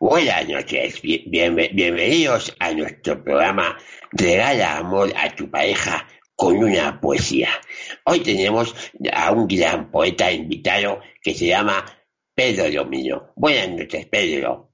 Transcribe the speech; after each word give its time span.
Buenas 0.00 0.48
noches, 0.48 1.02
bien, 1.02 1.56
bienvenidos 1.56 2.56
a 2.58 2.72
nuestro 2.72 3.22
programa 3.22 3.76
Regala 4.12 4.78
amor 4.78 5.12
a 5.14 5.28
tu 5.36 5.50
pareja 5.50 6.08
con 6.34 6.56
una 6.56 6.98
poesía. 6.98 7.50
Hoy 8.06 8.20
tenemos 8.20 8.74
a 9.12 9.30
un 9.30 9.46
gran 9.46 9.90
poeta 9.90 10.32
invitado 10.32 11.00
que 11.22 11.34
se 11.34 11.48
llama 11.48 11.84
Pedro 12.34 12.70
Domino. 12.70 13.34
Buenas 13.36 13.68
noches, 13.68 14.06
Pedro. 14.06 14.72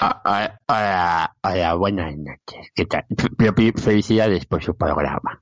Hola, 0.00 1.36
hola, 1.40 1.74
buenas 1.74 2.16
noches. 2.16 2.72
¿Qué 2.74 2.86
tal? 2.86 3.06
Felicidades 3.76 4.44
por 4.46 4.60
su 4.60 4.76
programa. 4.76 5.40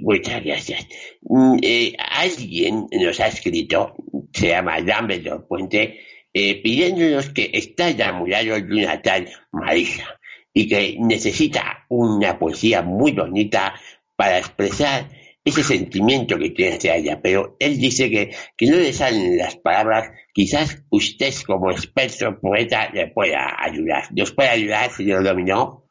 Muchas 0.00 0.42
gracias. 0.42 0.88
Mm, 1.20 1.58
eh, 1.62 1.92
alguien 1.98 2.86
nos 2.92 3.20
ha 3.20 3.26
escrito, 3.26 3.94
se 4.32 4.48
llama 4.48 4.80
Dumbledore 4.80 5.44
Puente, 5.46 6.00
eh, 6.32 6.62
pidiéndonos 6.62 7.30
que 7.30 7.50
está 7.54 7.88
enamorado 7.88 8.60
de 8.60 8.74
una 8.74 9.00
tal 9.00 9.28
Marisa 9.50 10.18
y 10.52 10.68
que 10.68 10.96
necesita 11.00 11.86
una 11.88 12.38
poesía 12.38 12.82
muy 12.82 13.12
bonita 13.12 13.74
para 14.16 14.38
expresar 14.38 15.08
ese 15.44 15.62
sentimiento 15.62 16.36
que 16.36 16.50
tiene 16.50 16.76
hacia 16.76 16.96
ella, 16.96 17.20
pero 17.22 17.56
él 17.58 17.78
dice 17.78 18.10
que, 18.10 18.34
que 18.56 18.66
no 18.66 18.76
le 18.76 18.92
salen 18.92 19.38
las 19.38 19.56
palabras, 19.56 20.10
quizás 20.34 20.84
usted 20.90 21.32
como 21.46 21.70
experto 21.70 22.38
poeta 22.38 22.90
le 22.90 23.06
pueda 23.08 23.56
ayudar. 23.58 24.04
¿Nos 24.14 24.32
puede 24.32 24.50
ayudar, 24.50 24.90
señor 24.90 25.24
Dominó? 25.24 25.86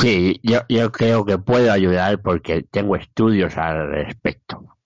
Sí, 0.00 0.40
yo, 0.42 0.60
yo 0.68 0.90
creo 0.90 1.24
que 1.24 1.38
puedo 1.38 1.70
ayudar 1.70 2.20
porque 2.22 2.64
tengo 2.70 2.96
estudios 2.96 3.56
al 3.56 3.90
respecto. 3.90 4.76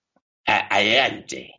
adelante 0.45 1.58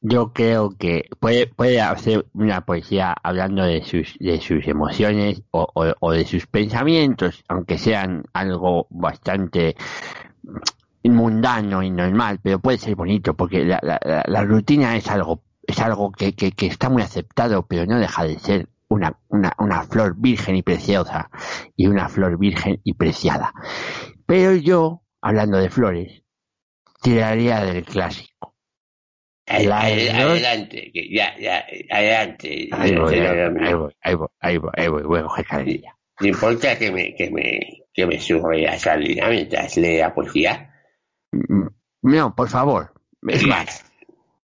yo 0.00 0.32
creo 0.32 0.70
que 0.78 1.08
puede, 1.20 1.46
puede 1.46 1.80
hacer 1.80 2.26
una 2.32 2.64
poesía 2.64 3.14
hablando 3.22 3.64
de 3.64 3.84
sus, 3.84 4.16
de 4.18 4.40
sus 4.40 4.66
emociones 4.66 5.42
o, 5.50 5.68
o, 5.74 6.12
de 6.12 6.24
sus 6.24 6.46
pensamientos, 6.46 7.44
aunque 7.48 7.76
sean 7.76 8.24
algo 8.32 8.86
bastante 8.90 9.76
mundano 11.04 11.82
y 11.82 11.90
normal, 11.90 12.40
pero 12.42 12.58
puede 12.60 12.78
ser 12.78 12.94
bonito 12.94 13.34
porque 13.34 13.64
la, 13.64 13.78
la, 13.82 14.24
la 14.26 14.44
rutina 14.44 14.96
es 14.96 15.08
algo, 15.10 15.42
es 15.62 15.78
algo 15.80 16.12
que, 16.12 16.34
que, 16.34 16.52
que, 16.52 16.66
está 16.66 16.88
muy 16.88 17.02
aceptado, 17.02 17.66
pero 17.66 17.84
no 17.86 17.98
deja 17.98 18.24
de 18.24 18.38
ser 18.38 18.68
una, 18.88 19.18
una, 19.28 19.52
una 19.58 19.82
flor 19.82 20.14
virgen 20.16 20.56
y 20.56 20.62
preciosa 20.62 21.30
y 21.76 21.86
una 21.86 22.08
flor 22.08 22.38
virgen 22.38 22.80
y 22.84 22.94
preciada. 22.94 23.52
Pero 24.26 24.54
yo, 24.54 25.02
hablando 25.20 25.58
de 25.58 25.70
flores, 25.70 26.22
tiraría 27.02 27.64
del 27.64 27.84
clásico 27.84 28.49
adelante, 29.50 30.90
que 30.92 31.08
ya, 31.12 31.36
ya, 31.38 31.64
adelante. 31.90 32.68
Ahí 32.72 32.94
voy, 32.94 33.14
ahí 33.14 33.74
voy, 33.74 33.92
ahí 34.00 34.14
voy, 34.14 34.28
ahí 34.40 34.58
voy, 34.58 34.70
ahí 34.76 34.88
voy, 34.88 35.02
voy 35.02 35.18
a 35.18 35.22
coger 35.24 35.46
cadilla. 35.46 35.96
¿No 36.20 36.26
importa 36.26 36.78
que 36.78 36.92
me, 36.92 37.14
que 37.14 37.30
me, 37.30 37.84
que 37.92 38.06
me 38.06 38.20
surre 38.20 38.68
a 38.68 38.78
Salina 38.78 39.28
mientras 39.28 39.76
lee 39.76 39.98
la 39.98 40.14
poesía? 40.14 40.72
No, 42.02 42.34
por 42.34 42.48
favor. 42.48 42.92
Es 43.26 43.46
más, 43.46 43.84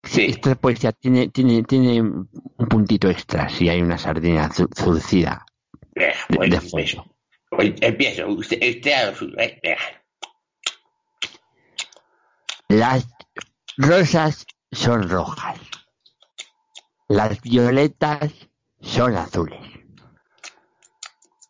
sí. 0.04 0.26
esta 0.26 0.56
poesía 0.56 0.92
tiene, 0.92 1.30
tiene, 1.30 1.64
tiene 1.64 2.02
un 2.02 2.28
puntito 2.70 3.10
extra 3.10 3.50
si 3.50 3.70
hay 3.70 3.82
una 3.82 3.98
sardina 3.98 4.50
zurcida. 4.52 5.46
Venga, 5.96 6.14
pues, 6.28 6.50
de 6.50 6.58
empiezo. 6.58 7.06
empiezo. 7.52 8.28
Usted, 8.28 8.76
usted 8.76 8.92
a 8.92 9.12
lo 9.12 9.40
eh. 9.40 9.78
Las 12.70 13.08
rosas 13.78 14.46
son 14.72 15.10
rojas. 15.10 15.60
Las 17.08 17.42
violetas 17.42 18.32
son 18.82 19.16
azules. 19.16 19.60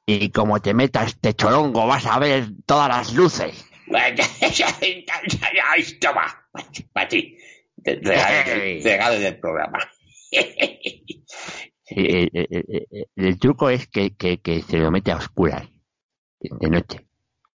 Y 0.05 0.29
como 0.31 0.61
te 0.61 0.73
metas 0.73 1.09
este 1.09 1.33
chorongo 1.33 1.85
vas 1.85 2.05
a 2.05 2.17
ver 2.19 2.47
todas 2.65 2.87
las 2.89 3.13
luces. 3.13 3.65
Toma, 5.99 6.47
para 6.93 7.07
ti. 7.07 7.37
Regalo 7.83 9.19
del 9.19 9.39
programa. 9.39 9.79
el, 11.89 12.29
el, 12.33 13.07
el, 13.15 13.39
truco 13.39 13.69
es 13.69 13.87
que, 13.87 14.15
que, 14.15 14.39
que, 14.39 14.61
se 14.61 14.77
lo 14.77 14.91
mete 14.91 15.11
a 15.11 15.17
oscuras, 15.17 15.67
de 16.39 16.69
noche. 16.69 17.05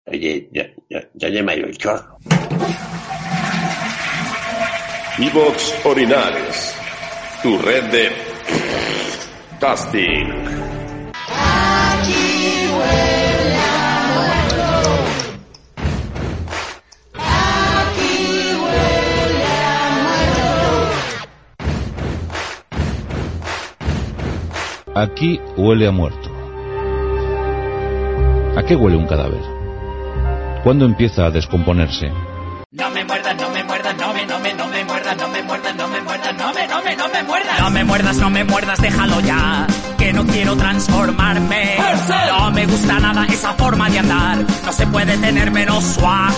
Oye, 0.06 0.50
yo, 0.52 0.64
yo, 0.90 1.00
yo 1.14 1.28
ya 1.28 1.44
me 1.44 1.54
el 1.54 1.78
chorro. 1.78 2.18
Evox 5.20 5.86
Orinares, 5.86 6.74
tu 7.44 7.58
red 7.58 7.84
de 7.92 8.12
casting. 9.60 10.26
Aquí 24.96 25.42
huele 25.58 25.88
a 25.88 25.92
muerto. 25.92 26.30
¿A 28.56 28.64
qué 28.64 28.76
huele 28.78 28.96
un 28.96 29.08
cadáver? 29.08 29.42
¿Cuándo 30.64 30.86
empieza 30.86 31.26
a 31.26 31.32
descomponerse? 31.32 32.10
No 33.38 33.50
me 33.50 33.64
muerdas, 33.64 33.96
no 33.96 34.14
me 34.14 34.26
muerdas, 34.26 34.36
no 34.36 34.40
me, 34.40 34.54
no 34.54 34.54
me, 34.54 34.54
no 34.54 34.68
me 34.68 34.84
muerdas, 34.84 35.18
no 35.18 35.28
me 35.30 35.44
muerdas, 35.44 35.76
no 35.76 35.88
me 35.88 36.02
muerdas, 36.02 36.36
no 36.38 36.54
me, 36.54 36.68
no 36.68 36.82
me, 36.84 36.96
no 36.96 37.08
me 37.08 37.24
muerdas. 37.24 37.60
No 37.60 37.70
me 37.70 37.84
muerdas, 37.84 38.18
no 38.18 38.30
me 38.30 38.44
muerdas, 38.44 38.82
déjalo 38.82 39.20
ya. 39.22 39.68
Que 39.98 40.12
no 40.12 40.26
quiero 40.26 40.56
transformarme. 40.56 41.78
No 42.28 42.52
me 42.52 42.66
gusta 42.66 43.00
nada 43.00 43.26
esa 43.26 43.54
forma 43.54 43.90
de 43.90 44.00
andar. 44.00 44.38
No 44.66 44.74
se 44.74 44.86
puede 44.88 45.18
tener 45.18 45.52
menos 45.52 45.84
swag. 45.84 46.34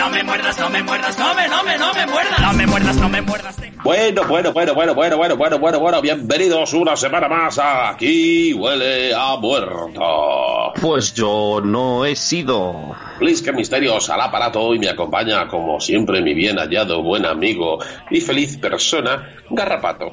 No 0.00 0.08
me 0.08 0.24
muerdas, 0.24 0.58
no 0.58 0.70
me 0.70 0.82
muerdas, 0.82 1.18
no 1.18 1.34
me, 1.34 1.46
no 1.46 1.62
me, 1.62 1.76
no 1.76 1.92
me 1.92 2.06
muerdas. 2.06 2.40
No 2.40 2.52
me 2.54 2.66
muerdas, 2.66 2.96
no 2.96 3.08
me 3.10 3.20
muerdas. 3.20 3.56
Bueno, 3.84 4.22
bueno, 4.26 4.50
bueno, 4.50 4.72
bueno, 4.72 4.94
bueno, 4.94 5.16
bueno, 5.18 5.36
bueno, 5.36 5.58
bueno, 5.58 5.78
bueno, 5.78 6.00
bienvenidos 6.00 6.72
una 6.72 6.96
semana 6.96 7.28
más 7.28 7.58
a 7.58 7.90
Aquí 7.90 8.54
huele 8.54 9.12
a 9.14 9.36
muerto. 9.36 10.72
Pues 10.80 11.12
yo 11.12 11.60
no 11.62 12.06
he 12.06 12.16
sido. 12.16 12.96
Que 13.44 13.52
misterios 13.52 14.08
al 14.08 14.22
aparato 14.22 14.74
y 14.74 14.78
me 14.78 14.88
acompaña, 14.88 15.46
como 15.46 15.78
siempre, 15.78 16.22
mi 16.22 16.32
bien 16.32 16.56
hallado, 16.56 17.02
buen 17.02 17.26
amigo 17.26 17.78
y 18.10 18.22
feliz 18.22 18.56
persona, 18.56 19.36
Garrapato. 19.50 20.10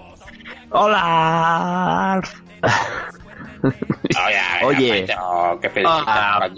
Hola. 0.72 2.22
Oye, 4.64 5.06
qué 5.62 5.70
felicita, 5.70 6.50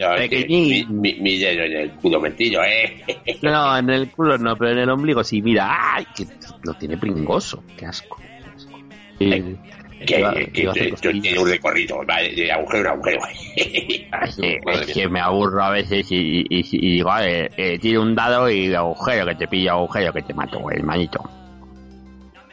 mi, 0.90 1.16
mi, 1.20 1.44
en 1.44 1.78
el 1.78 1.92
culo 1.92 2.20
metido, 2.20 2.62
¿eh? 2.64 3.04
No, 3.42 3.78
en 3.78 3.90
el 3.90 4.12
culo 4.12 4.38
no, 4.38 4.56
pero 4.56 4.72
en 4.72 4.80
el 4.80 4.90
ombligo 4.90 5.24
sí, 5.24 5.42
mira, 5.42 5.96
¡ay! 5.96 6.06
Que 6.16 6.26
lo 6.64 6.74
tiene 6.76 6.98
pringoso, 6.98 7.64
qué 7.78 7.86
asco. 7.86 8.18
Qué 8.18 8.50
asco. 8.56 8.80
que, 9.14 9.58
que, 10.54 10.96
que, 11.02 11.14
tiene 11.22 11.40
un 11.40 11.50
recorrido 11.50 12.00
de 12.06 12.52
agujero 12.52 12.90
a 12.90 12.94
agujero. 12.94 13.20
es 13.56 14.94
que 14.94 15.10
me 15.10 15.20
aburro 15.20 15.64
a 15.64 15.72
veces 15.72 16.12
y, 16.12 16.42
y, 16.50 16.66
y 16.72 16.92
digo, 16.94 17.12
eh, 17.20 17.50
eh, 17.58 17.80
tiro 17.80 18.02
un 18.02 18.16
dado 18.16 18.50
y 18.50 18.74
agujero, 18.74 19.26
que 19.26 19.36
te 19.36 19.48
pillo 19.48 19.72
agujero, 19.72 20.14
que 20.14 20.22
te 20.22 20.34
mato, 20.34 20.70
el 20.72 20.84
manito. 20.84 21.39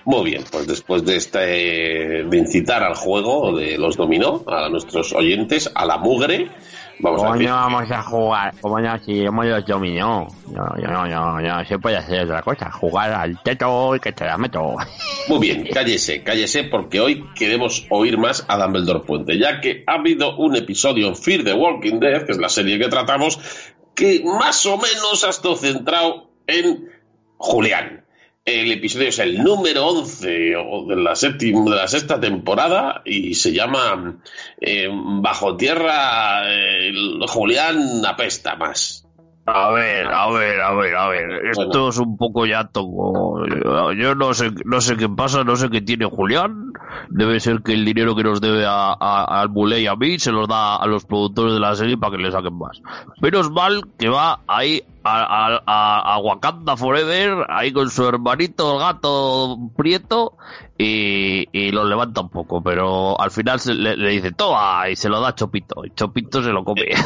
Muy 0.07 0.31
bien, 0.31 0.45
pues 0.53 0.69
después 0.69 1.05
de 1.05 1.17
este 1.17 1.39
de 1.41 2.39
incitar 2.39 2.81
al 2.85 2.95
juego 2.95 3.57
de 3.57 3.77
los 3.77 3.97
dominó 3.97 4.45
a 4.47 4.69
nuestros 4.69 5.13
oyentes 5.13 5.69
a 5.75 5.85
la 5.85 5.99
mugre, 5.99 6.49
vamos 7.01 7.23
¿Cómo 7.23 7.33
a 7.33 7.37
no 7.37 7.51
vamos 7.51 7.91
a 7.91 8.03
jugar? 8.05 8.55
¿Cómo 8.61 8.79
no? 8.79 8.97
Si 9.01 9.23
hemos 9.23 9.47
los 9.47 9.67
dominó. 9.67 10.29
No, 10.53 10.65
no, 10.81 11.09
no, 11.09 11.41
no, 11.41 11.65
se 11.65 11.81
puede 11.81 11.97
hacer 11.97 12.23
otra 12.23 12.41
cosa. 12.43 12.71
Jugar 12.71 13.13
al 13.15 13.43
teto 13.43 13.97
y 13.97 13.99
que 13.99 14.13
te 14.13 14.25
la 14.25 14.39
meto. 14.39 14.77
Muy 15.29 15.41
bien, 15.41 15.67
cállese, 15.75 16.23
cállese, 16.23 16.63
porque 16.63 17.01
hoy 17.01 17.25
queremos 17.35 17.85
oír 17.91 18.17
más 18.17 18.45
a 18.47 18.59
Dumbledore 18.59 19.01
Puente, 19.01 19.37
ya 19.37 19.61
que 19.61 19.83
ha 19.89 19.95
habido 19.95 20.37
un 20.37 20.55
episodio 20.55 21.09
en 21.09 21.17
Fear 21.17 21.43
the 21.43 21.53
Walking 21.53 21.99
Dead, 21.99 22.25
que 22.25 22.31
es 22.31 22.39
la 22.39 22.49
serie 22.49 22.79
que 22.79 22.87
tratamos, 22.87 23.41
que 23.97 24.23
más 24.25 24.65
o 24.67 24.77
menos 24.77 25.25
ha 25.25 25.31
estado 25.31 25.57
centrado 25.57 26.31
en 26.47 26.91
Julián 27.39 28.06
El 28.47 28.71
episodio 28.71 29.09
es 29.09 29.19
el 29.19 29.43
número 29.43 29.89
11 29.89 30.55
o 30.55 30.87
de 30.87 30.95
la, 30.95 31.17
séptima, 31.17 31.69
de 31.69 31.77
la 31.79 31.89
sexta 31.89 32.21
temporada 32.21 33.03
y 33.05 33.35
se 33.35 33.53
llama 33.53 34.21
eh, 34.61 34.89
Bajo 34.89 35.57
Tierra, 35.57 36.43
eh, 36.49 36.93
Julián 37.27 38.07
apesta 38.07 38.55
más. 38.55 39.06
A 39.49 39.71
ver, 39.71 40.09
a 40.09 40.29
ver, 40.33 40.61
a 40.61 40.75
ver, 40.75 40.97
a 40.97 41.09
ver. 41.09 41.47
Esto 41.47 41.67
Bueno. 41.69 41.89
es 41.91 41.99
un 41.99 42.17
poco 42.17 42.47
ya 42.47 42.65
todo. 42.65 43.45
Yo 43.95 44.17
no 44.17 44.35
sé, 44.35 44.51
no 44.65 44.81
sé 44.81 44.97
qué 44.97 45.09
pasa, 45.09 45.45
no 45.45 45.55
sé 45.55 45.71
qué 45.71 45.81
tiene 45.81 46.05
Julián. 46.07 46.73
Debe 47.11 47.39
ser 47.39 47.63
que 47.63 47.73
el 47.75 47.85
dinero 47.85 48.17
que 48.17 48.25
nos 48.25 48.41
debe 48.41 48.67
a, 48.67 48.93
a- 48.99 49.41
al 49.41 49.49
Muley 49.51 49.85
y 49.85 49.87
a 49.87 49.95
mí 49.95 50.19
se 50.19 50.33
los 50.33 50.49
da 50.49 50.75
a 50.77 50.87
los 50.89 51.05
productores 51.05 51.55
de 51.55 51.61
la 51.61 51.77
serie 51.77 51.97
para 51.97 52.17
que 52.17 52.23
le 52.25 52.33
saquen 52.33 52.59
más. 52.59 52.83
Menos 53.21 53.51
mal 53.53 53.83
que 53.97 54.09
va 54.09 54.41
ahí 54.49 54.83
a, 55.05 55.21
a, 55.23 55.63
a- 55.65 56.15
a 56.15 56.19
Wakanda 56.19 56.77
Forever, 56.77 57.47
ahí 57.49 57.73
con 57.73 57.89
su 57.89 58.05
hermanito, 58.05 58.73
el 58.75 58.81
gato 58.81 59.59
prieto, 59.77 60.33
y, 60.77 61.47
y 61.53 61.71
lo 61.71 61.85
levanta 61.85 62.21
un 62.21 62.31
poco. 62.31 62.61
Pero 62.65 63.21
al 63.21 63.31
final 63.31 63.61
se 63.61 63.75
le, 63.75 63.97
le 63.97 64.11
dice, 64.11 64.33
toma, 64.33 64.89
y 64.91 64.97
se 64.97 65.09
lo 65.09 65.21
da 65.21 65.29
a 65.29 65.35
Chopito. 65.37 65.85
Y 65.85 65.91
Chopito 65.95 66.43
se 66.43 66.51
lo 66.51 66.65
come. 66.65 66.83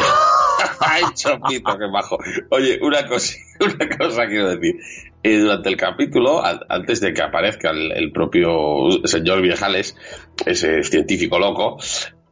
Ay, 0.87 1.03
Chopito, 1.15 1.79
qué 1.79 1.87
bajo. 1.93 2.19
Oye, 2.51 2.79
una 2.83 3.07
cosa, 3.07 3.35
una 3.61 3.97
cosa 3.99 4.27
quiero 4.27 4.57
decir. 4.57 4.77
Eh, 5.23 5.37
durante 5.39 5.69
el 5.69 5.77
capítulo, 5.77 6.43
an- 6.45 6.61
antes 6.69 7.01
de 7.01 7.13
que 7.13 7.21
aparezca 7.23 7.71
el, 7.71 7.93
el 7.93 8.11
propio 8.13 8.89
señor 9.05 9.43
Viejales, 9.43 9.95
ese 10.47 10.83
científico 10.83 11.39
loco, 11.39 11.77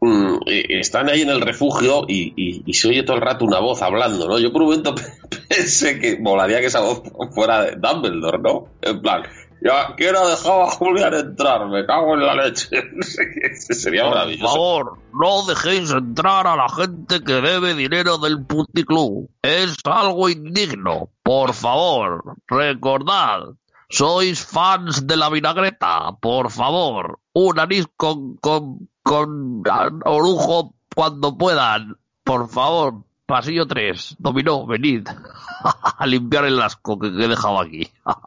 mm, 0.00 0.36
eh, 0.46 0.64
están 0.80 1.10
ahí 1.10 1.20
en 1.20 1.28
el 1.28 1.42
refugio 1.42 2.04
y, 2.08 2.32
y- 2.64 2.72
se 2.72 2.88
oye 2.88 3.02
todo 3.02 3.16
el 3.16 3.22
rato 3.22 3.44
una 3.44 3.58
voz 3.60 3.82
hablando, 3.82 4.26
¿no? 4.26 4.38
Yo 4.38 4.50
por 4.52 4.62
un 4.62 4.68
momento 4.68 4.94
pensé 5.48 5.98
que 6.00 6.18
molaría 6.18 6.60
que 6.60 6.66
esa 6.68 6.80
voz 6.80 7.02
fuera 7.34 7.64
de 7.64 7.76
Dumbledore, 7.76 8.38
¿no? 8.38 8.68
En 8.80 9.02
plan, 9.02 9.22
ya 9.60 9.94
quiero 9.96 10.28
dejar 10.28 10.62
a 10.62 10.70
Julián 10.70 11.14
entrar, 11.14 11.66
me 11.68 11.84
cago 11.86 12.14
en 12.14 12.26
la 12.26 12.34
leche. 12.34 12.68
Sería 13.54 14.04
Por 14.04 14.14
maravilloso. 14.14 14.52
favor, 14.52 14.98
no 15.12 15.44
dejéis 15.46 15.90
entrar 15.90 16.46
a 16.46 16.56
la 16.56 16.68
gente 16.68 17.22
que 17.22 17.34
debe 17.40 17.74
dinero 17.74 18.18
del 18.18 18.44
puticlub. 18.44 19.28
Es 19.42 19.76
algo 19.84 20.28
indigno. 20.28 21.10
Por 21.22 21.54
favor, 21.54 22.36
recordad. 22.46 23.54
Sois 23.90 24.44
fans 24.44 25.06
de 25.06 25.16
la 25.16 25.30
vinagreta. 25.30 26.12
Por 26.20 26.50
favor, 26.50 27.20
un 27.32 27.58
anís 27.58 27.86
con, 27.96 28.36
con, 28.36 28.88
con 29.02 29.62
ah, 29.70 29.88
orujo 30.04 30.74
cuando 30.94 31.36
puedan. 31.38 31.96
Por 32.22 32.48
favor, 32.50 33.04
pasillo 33.28 33.66
3. 33.66 34.16
Dominó, 34.18 34.66
venid. 34.66 35.06
a 35.98 36.06
limpiar 36.06 36.46
el 36.46 36.60
asco 36.60 36.98
que, 36.98 37.12
que 37.12 37.24
he 37.24 37.28
dejado 37.28 37.60
aquí. 37.60 37.88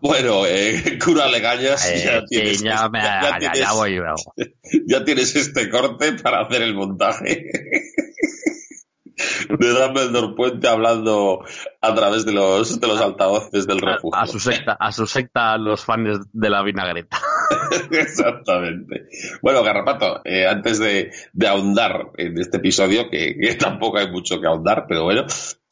Bueno, 0.00 0.46
eh, 0.46 0.96
cura 1.04 1.26
legañas, 1.26 1.84
Eh, 1.90 2.02
ya 2.04 2.24
tienes, 2.24 2.62
ya 2.62 2.88
me- 2.88 3.00
ya- 3.02 3.36
ya 3.40 3.50
tienes- 3.50 3.72
voy 3.74 3.96
luego. 3.96 4.32
ya 4.86 5.04
tienes 5.04 5.34
este 5.34 5.68
corte 5.68 6.12
para 6.12 6.42
hacer 6.42 6.62
el 6.62 6.72
montaje. 6.76 7.50
De 9.48 9.68
Dumbledore 9.72 10.34
Puente 10.36 10.68
hablando 10.68 11.40
a 11.80 11.94
través 11.96 12.24
de 12.24 12.30
los, 12.32 12.78
de 12.80 12.86
los 12.86 13.00
altavoces 13.00 13.66
del 13.66 13.80
refugio. 13.80 14.14
A 14.20 14.26
su 14.28 14.38
secta, 14.38 14.76
a 14.78 14.92
su 14.92 15.04
secta 15.08 15.58
los 15.58 15.84
fans 15.84 16.20
de 16.32 16.48
la 16.50 16.62
vinagreta. 16.62 17.18
Exactamente. 17.90 19.08
Bueno, 19.42 19.62
Garrapato, 19.62 20.20
eh, 20.24 20.46
antes 20.46 20.78
de, 20.78 21.12
de 21.32 21.46
ahondar 21.48 22.10
en 22.16 22.38
este 22.38 22.58
episodio, 22.58 23.08
que, 23.10 23.36
que 23.38 23.54
tampoco 23.54 23.98
hay 23.98 24.10
mucho 24.10 24.40
que 24.40 24.46
ahondar, 24.46 24.86
pero 24.88 25.04
bueno, 25.04 25.24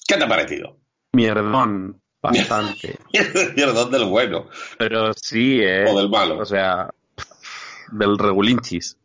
¿qué 0.07 0.17
te 0.17 0.25
ha 0.25 0.29
parecido? 0.29 0.79
Mierdón, 1.13 2.01
bastante. 2.21 2.99
Perdón 3.57 3.91
del 3.91 4.05
bueno 4.05 4.47
Pero 4.79 5.13
sí, 5.15 5.61
eh. 5.63 5.85
o 5.89 5.97
del 5.97 6.09
malo. 6.11 6.39
O 6.39 6.45
sea, 6.45 6.91
del 7.93 8.19
regulinchis. 8.19 8.99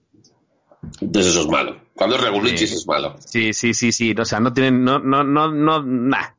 Entonces 1.00 1.34
eso 1.34 1.42
es 1.42 1.48
malo. 1.48 1.80
Cuando 1.96 2.16
es 2.16 2.22
regulinchis 2.22 2.70
Sí. 2.70 2.76
es 2.76 2.88
malo. 2.88 3.16
Sí, 3.20 3.54
sí, 3.54 3.74
sí, 3.74 3.92
sí. 3.92 4.16
O 4.18 4.26
sea, 4.26 4.40
no 4.40 4.52
tienen, 4.52 4.84
no, 4.84 5.00
no, 5.00 5.24
no, 5.24 5.52
no, 5.52 5.84
nah. 5.84 6.30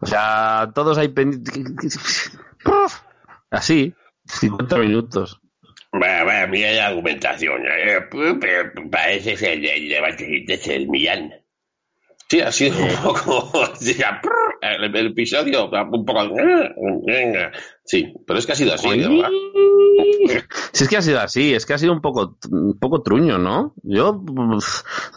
O 0.00 0.06
sea, 0.06 0.70
todos 0.74 0.98
hay 0.98 1.08
pendientes. 1.08 1.98
Así, 3.50 3.94
50 4.26 4.78
minutos. 4.78 5.40
Vaya, 5.92 6.46
mira 6.46 6.72
la 6.72 6.86
argumentación. 6.88 7.62
eh, 7.66 8.00
pero 8.10 8.72
parece 8.90 9.36
ser 9.36 9.64
el, 9.64 9.88
debate 9.88 10.44
es 10.46 10.68
el 10.68 10.88
Millán. 10.88 11.32
Sí, 12.28 12.40
ha 12.40 12.50
sido 12.50 12.76
un 12.78 12.96
poco. 13.02 13.52
El, 14.62 14.96
el 14.96 15.06
episodio, 15.08 15.70
un 15.70 16.04
poco. 16.04 16.34
Sí, 17.86 18.12
pero 18.26 18.38
es 18.38 18.46
que 18.46 18.52
ha 18.52 18.56
sido 18.56 18.74
así, 18.74 18.88
de 18.98 19.08
verdad. 19.08 19.30
Si 20.72 20.84
es 20.84 20.90
que 20.90 20.96
ha 20.96 21.02
sido 21.02 21.20
así, 21.20 21.54
es 21.54 21.64
que 21.64 21.72
ha 21.74 21.78
sido 21.78 21.92
un 21.92 22.00
poco, 22.00 22.36
un 22.50 22.78
poco 22.78 23.00
truño, 23.02 23.38
¿no? 23.38 23.74
Yo, 23.82 24.20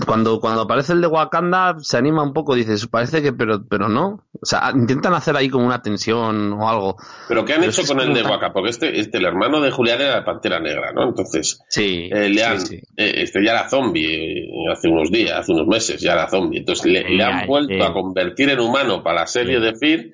cuando, 0.06 0.40
cuando 0.40 0.62
aparece 0.62 0.94
el 0.94 1.02
de 1.02 1.08
Wakanda, 1.08 1.76
se 1.80 1.98
anima 1.98 2.24
un 2.24 2.32
poco, 2.34 2.56
dices, 2.56 2.88
parece 2.88 3.22
que, 3.22 3.34
pero, 3.34 3.66
pero 3.68 3.90
no. 3.90 4.24
O 4.42 4.46
sea, 4.46 4.72
intentan 4.74 5.14
hacer 5.16 5.36
ahí 5.36 5.50
como 5.50 5.66
una 5.66 5.82
tensión 5.82 6.54
o 6.54 6.70
algo. 6.70 6.96
Pero 7.28 7.44
¿qué 7.44 7.54
han 7.54 7.60
Pero 7.62 7.72
hecho 7.72 7.84
con 7.86 8.00
el 8.00 8.14
de 8.14 8.22
tan- 8.22 8.32
Waka? 8.32 8.54
Porque 8.54 8.70
este, 8.70 9.00
este, 9.00 9.18
el 9.18 9.26
hermano 9.26 9.60
de 9.62 9.72
Julián 9.72 10.00
era 10.00 10.18
la 10.18 10.26
pantera 10.26 10.60
negra, 10.60 10.94
¿no? 10.94 11.10
Entonces, 11.10 11.60
Sí, 11.70 12.10
eh, 12.14 12.30
le 12.30 12.44
han, 12.44 12.62
sí, 12.62 12.78
sí. 12.78 12.84
eh, 12.96 13.14
este 13.24 13.44
ya 13.44 13.52
era 13.52 13.70
zombie 13.70 14.44
eh, 14.44 14.72
hace 14.72 14.88
unos 14.88 15.12
días, 15.12 15.40
hace 15.40 15.52
unos 15.52 15.68
meses, 15.68 16.00
ya 16.00 16.14
era 16.14 16.30
zombie. 16.30 16.60
Entonces 16.60 16.86
le, 16.86 17.10
le 17.10 17.24
han 17.24 17.48
vuelto 17.48 17.84
a 17.84 17.92
convertir 17.94 18.50
en 18.50 18.60
humano 18.60 19.04
para 19.04 19.22
la 19.22 19.28
serie 19.28 19.60
de 19.60 19.76
Fear 19.76 20.06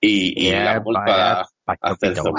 y, 0.00 0.38
y 0.40 0.50
le 0.50 0.50
Ya, 0.50 0.72
han 0.72 0.82
Pachopito. 1.76 2.22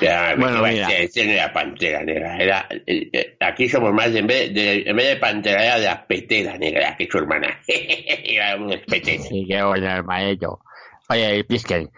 Ya, 0.00 0.34
Bueno, 0.36 0.62
¿qué 0.62 0.70
mira. 0.72 0.88
ser? 0.88 1.00
Ese 1.02 1.24
no 1.24 1.32
era 1.32 1.52
pantera 1.54 2.02
negra. 2.04 2.36
Era, 2.36 2.68
eh, 2.86 3.08
eh, 3.10 3.36
aquí 3.40 3.66
somos 3.66 3.94
más, 3.94 4.12
de, 4.12 4.18
en 4.18 4.26
vez 4.26 4.52
de, 4.52 4.82
en 4.82 4.94
vez 4.94 5.08
de 5.08 5.16
pantera, 5.16 5.64
era 5.64 5.78
de 5.78 5.86
la 5.86 6.06
petera 6.06 6.58
negra, 6.58 6.94
que 6.98 7.04
es 7.04 7.10
su 7.10 7.16
hermana. 7.16 7.58
era 7.66 8.56
un 8.56 8.68
petera. 8.86 9.22
Sí, 9.22 9.46
qué 9.48 9.62
bueno 9.62 10.02
maestro. 10.04 10.60
Oye, 11.08 11.42
Pisken, 11.44 11.90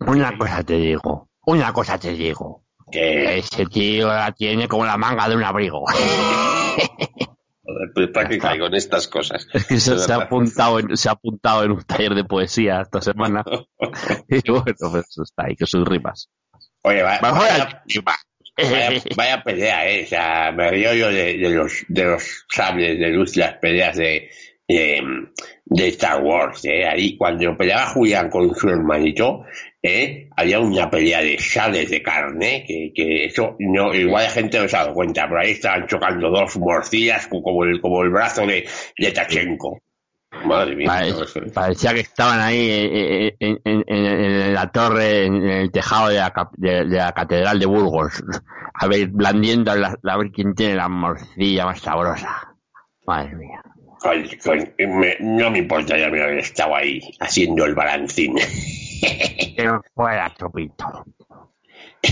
una 0.00 0.36
cosa 0.36 0.64
te 0.64 0.74
digo, 0.78 1.28
una 1.46 1.72
cosa 1.72 1.96
te 1.96 2.12
digo. 2.12 2.64
Que 2.90 3.38
Ese 3.38 3.66
tío 3.66 4.08
la 4.08 4.32
tiene 4.32 4.66
como 4.66 4.84
la 4.84 4.96
manga 4.96 5.28
de 5.28 5.36
un 5.36 5.44
abrigo. 5.44 5.84
Pues, 7.94 8.08
¿Para 8.08 8.28
qué 8.28 8.38
caigo 8.38 8.66
en 8.66 8.74
estas 8.74 9.08
cosas? 9.08 9.46
Es 9.52 9.66
que 9.66 9.78
se, 9.78 10.12
ha 10.12 10.16
apuntado 10.16 10.78
en, 10.78 10.96
se 10.96 11.08
ha 11.08 11.12
apuntado 11.12 11.64
en 11.64 11.72
un 11.72 11.82
taller 11.82 12.14
de 12.14 12.24
poesía 12.24 12.80
esta 12.80 13.00
semana. 13.02 13.44
y 14.28 14.50
bueno, 14.50 14.64
pues 14.90 15.18
está 15.22 15.44
ahí, 15.46 15.54
que 15.54 15.66
sus 15.66 15.86
rimas. 15.86 16.30
Oye, 16.82 17.02
vaya, 17.02 17.20
a 17.22 17.82
rima. 17.86 18.14
vaya, 18.56 19.02
vaya 19.16 19.42
pelea, 19.42 19.88
eh. 19.90 20.04
O 20.04 20.06
sea, 20.06 20.52
me 20.52 20.70
río 20.70 20.94
yo 20.94 21.08
de, 21.08 21.36
de 21.36 21.50
los, 21.50 21.84
de 21.88 22.04
los 22.04 22.46
sables 22.50 22.98
de 22.98 23.08
luz, 23.10 23.36
las 23.36 23.54
peleas 23.58 23.96
de, 23.96 24.30
de, 24.66 25.02
de 25.66 25.88
Star 25.88 26.22
Wars, 26.22 26.64
eh. 26.64 26.86
Ahí, 26.86 27.18
cuando 27.18 27.54
peleaba 27.56 27.86
Julián 27.88 28.30
con 28.30 28.54
su 28.54 28.68
hermanito, 28.68 29.44
eh, 29.88 30.28
había 30.36 30.60
una 30.60 30.90
pelea 30.90 31.20
de 31.22 31.38
sables 31.38 31.90
de 31.90 32.02
carne, 32.02 32.64
que, 32.66 32.92
que 32.94 33.24
eso, 33.26 33.56
no, 33.58 33.94
igual 33.94 34.24
la 34.24 34.30
gente 34.30 34.58
no 34.60 34.68
se 34.68 34.76
ha 34.76 34.80
dado 34.82 34.94
cuenta, 34.94 35.26
pero 35.28 35.40
ahí 35.40 35.50
estaban 35.52 35.86
chocando 35.86 36.30
dos 36.30 36.56
morcillas 36.58 37.26
como 37.28 37.64
el, 37.64 37.80
como 37.80 38.02
el 38.02 38.10
brazo 38.10 38.46
de, 38.46 38.66
de 38.98 39.12
Tachenko. 39.12 39.80
Madre 40.44 40.76
mía. 40.76 40.88
Parecía 41.54 41.94
que 41.94 42.00
estaban 42.00 42.38
ahí 42.40 42.68
eh, 42.70 43.26
eh, 43.28 43.36
en, 43.40 43.58
en- 43.64 43.84
en- 43.86 44.04
en 44.06 44.54
la 44.54 44.70
torre, 44.70 45.24
en, 45.24 45.34
el 45.42 45.70
tejado 45.72 46.08
de 46.10 46.16
la, 46.16 46.32
de, 46.56 46.70
de 46.84 46.96
la 46.96 47.12
catedral 47.12 47.58
de 47.58 47.66
Burgos, 47.66 48.22
a 48.74 48.86
ver, 48.86 49.08
blandiendo 49.08 49.74
la- 49.74 49.96
a 50.04 50.16
ver 50.18 50.30
quién 50.30 50.54
tiene 50.54 50.74
la 50.76 50.88
morcilla 50.88 51.64
más 51.64 51.80
sabrosa. 51.80 52.54
Madre 53.06 53.34
mía. 53.36 53.62
Con- 54.00 54.28
con- 54.42 54.74
me- 55.00 55.16
no 55.20 55.50
me 55.50 55.58
importaría 55.58 56.06
haber 56.06 56.38
estado 56.38 56.76
ahí 56.76 57.00
haciendo 57.20 57.64
el 57.64 57.74
balancín. 57.74 58.34
No 59.64 59.82
fuera 59.94 60.32
chopito. 60.38 61.04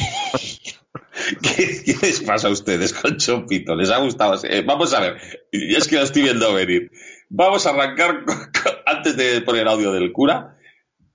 ¿Qué, 1.43 1.83
qué 1.85 1.95
les 2.03 2.21
pasa 2.21 2.49
a 2.49 2.51
ustedes 2.51 2.93
con 2.93 3.17
Chopito? 3.17 3.75
¿Les 3.75 3.91
ha 3.91 3.99
gustado? 3.99 4.39
Eh, 4.45 4.63
vamos 4.65 4.93
a 4.95 5.01
ver, 5.01 5.17
es 5.51 5.89
que 5.89 5.97
lo 5.97 6.03
estoy 6.03 6.23
viendo 6.23 6.53
venir. 6.53 6.91
Vamos 7.29 7.67
a 7.67 7.71
arrancar 7.71 8.25
con- 8.27 8.37
con- 8.37 8.73
antes 8.85 9.17
de 9.17 9.41
poner 9.41 9.67
audio 9.69 9.93
del 9.93 10.13
cura. 10.13 10.57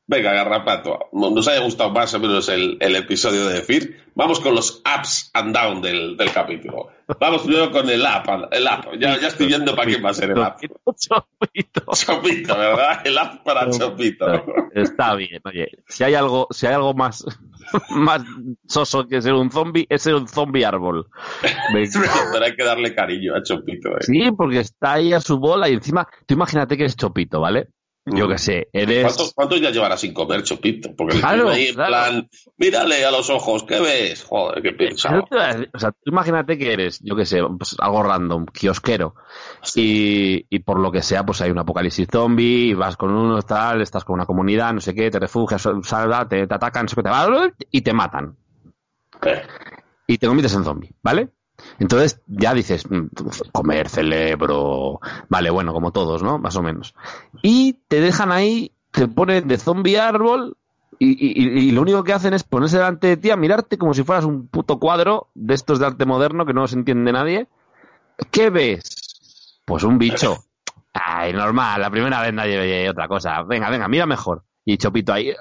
Venga, 0.08 0.34
Garrapato, 0.34 1.10
nos 1.14 1.48
haya 1.48 1.62
gustado 1.62 1.92
más 1.92 2.14
o 2.14 2.20
menos 2.20 2.50
el, 2.50 2.78
el 2.82 2.96
episodio 2.98 3.46
de 3.48 3.62
Fear. 3.62 3.84
Vamos 4.14 4.40
con 4.42 4.56
los 4.56 4.82
ups 4.86 5.32
and 5.34 5.56
down 5.56 5.82
del, 5.82 6.18
del 6.18 6.32
capítulo. 6.32 6.90
Vamos 7.20 7.44
primero 7.44 7.72
con 7.72 7.90
el 7.90 8.02
up. 8.02 8.50
El 8.52 8.66
up. 8.66 9.00
Ya, 9.00 9.20
ya 9.20 9.28
estoy 9.30 9.48
viendo 9.48 9.76
para 9.76 9.88
quién 9.88 10.04
va 10.04 10.10
a 10.10 10.14
ser 10.14 10.32
el 10.32 10.38
up. 10.38 10.56
Chopito. 10.96 11.82
Chopito, 11.94 12.58
¿verdad? 12.58 13.02
El 13.06 13.16
up 13.16 13.44
para 13.44 13.70
Chopito. 13.70 14.26
Está 14.74 15.16
bien, 15.16 15.42
oye, 15.46 15.68
si 15.88 16.04
hay 16.04 16.16
algo, 16.16 16.48
si 16.52 16.68
hay 16.68 16.74
algo 16.74 16.94
más, 16.94 17.26
más 17.90 18.24
soso 18.68 19.08
que 19.08 19.22
ser 19.22 19.34
un 19.34 19.50
zombie, 19.50 19.88
es 19.90 20.02
ser 20.02 20.16
un 20.16 20.28
zombie 20.28 20.66
árbol. 20.66 21.08
Pero 22.32 22.46
hay 22.46 22.56
que 22.56 22.64
darle 22.64 22.94
cariño 22.94 23.36
a 23.36 23.44
Chopito. 23.44 23.90
¿eh? 23.92 24.02
Sí, 24.02 24.32
porque 24.36 24.60
está 24.60 24.94
ahí 24.94 25.14
a 25.14 25.22
su 25.22 25.40
bola 25.40 25.70
y 25.70 25.74
encima, 25.74 26.08
tú 26.26 26.34
imagínate 26.34 26.78
que 26.78 26.86
es 26.86 26.96
Chopito, 26.96 27.40
¿vale? 27.40 27.70
Yo 28.06 28.28
qué 28.28 28.38
sé, 28.38 28.68
eres... 28.74 29.04
¿Cuántos, 29.04 29.34
¿Cuántos 29.34 29.60
días 29.62 29.74
llevarás 29.74 30.02
sin 30.02 30.14
comer, 30.14 30.44
Chopito? 30.44 30.96
Porque 30.96 31.16
le 31.16 31.20
Claro, 31.22 31.36
escribo 31.38 31.56
ahí 31.56 31.68
en 31.68 31.76
claro. 31.76 31.90
plan, 31.92 32.30
mírale 32.58 33.06
a 33.06 33.12
los 33.12 33.30
ojos, 33.30 33.64
¿qué 33.64 33.80
ves? 33.80 34.24
Joder, 34.24 34.62
qué 34.64 34.72
pensado. 34.74 35.28
O 35.74 35.80
sea, 35.80 35.92
tú 35.92 36.12
imagínate 36.12 36.58
que 36.58 36.74
eres, 36.74 37.00
yo 37.04 37.16
qué 37.16 37.26
sé, 37.26 37.40
pues, 37.58 37.76
algo 37.80 38.02
random, 38.04 38.46
kiosquero, 38.48 39.16
y, 39.76 40.46
y 40.50 40.60
por 40.60 40.80
lo 40.80 40.92
que 40.92 41.02
sea, 41.02 41.24
pues 41.26 41.42
hay 41.42 41.52
un 41.52 41.60
apocalipsis 41.60 42.08
zombie, 42.12 42.70
y 42.70 42.74
vas 42.74 42.98
con 42.98 43.12
uno, 43.12 43.42
tal, 43.44 43.82
estás 43.82 44.04
con 44.04 44.16
una 44.16 44.26
comunidad, 44.26 44.74
no 44.74 44.82
sé 44.82 44.96
qué, 44.96 45.12
te 45.12 45.20
refugias, 45.20 45.68
salva, 45.84 46.28
te, 46.28 46.48
te 46.48 46.54
atacan, 46.56 46.88
qué, 46.88 47.04
te 47.04 47.10
va- 47.10 47.52
y 47.70 47.82
te 47.82 47.94
matan. 47.94 48.36
Eh, 49.24 49.42
y 50.08 50.18
te 50.18 50.28
conviertes 50.28 50.56
en 50.56 50.64
zombie, 50.64 50.92
¿vale? 51.04 51.30
Entonces 51.80 52.22
ya 52.28 52.54
dices, 52.54 52.90
mm, 52.90 53.08
comer 53.52 53.90
cerebro, 53.90 55.00
vale, 55.30 55.50
bueno, 55.50 55.74
como 55.74 55.92
todos, 55.92 56.24
¿no? 56.24 56.38
Más 56.38 56.56
o 56.56 56.62
menos. 56.62 56.94
Y 57.42 57.74
te 57.88 58.02
dejan 58.02 58.32
ahí, 58.32 58.72
te 58.92 59.08
ponen 59.08 59.48
de 59.48 59.58
zombie 59.58 60.00
árbol 60.00 60.58
y, 61.04 61.72
lo 61.72 61.82
único 61.82 62.04
que 62.04 62.14
hacen 62.14 62.36
es 62.36 62.44
ponerse 62.44 62.78
delante 62.78 63.08
de 63.08 63.18
ti 63.18 63.32
a 63.32 63.36
mirarte 63.36 63.80
como 63.80 63.94
si 63.96 64.04
fueras 64.04 64.24
un 64.24 64.48
puto 64.48 64.80
cuadro 64.80 65.30
de 65.34 65.56
estos 65.56 65.80
de 65.80 65.88
arte 65.88 66.06
moderno 66.06 66.46
que 66.46 66.54
no 66.54 66.68
se 66.68 66.76
entiende 66.76 67.12
nadie. 67.12 67.48
¿Qué 68.30 68.52
ves? 68.52 69.60
Pues 69.66 69.84
un 69.84 69.98
bicho. 69.98 70.44
Ay, 70.94 71.34
normal, 71.34 71.82
la 71.82 71.90
primera 71.90 72.22
vez 72.22 72.34
nadie 72.34 72.58
veía 72.58 72.92
otra 72.92 73.08
cosa. 73.08 73.42
Venga, 73.44 73.72
venga, 73.72 73.88
mira 73.88 74.06
mejor. 74.06 74.44
Y 74.64 74.78
Chopito 74.78 75.12
ahí. 75.14 75.34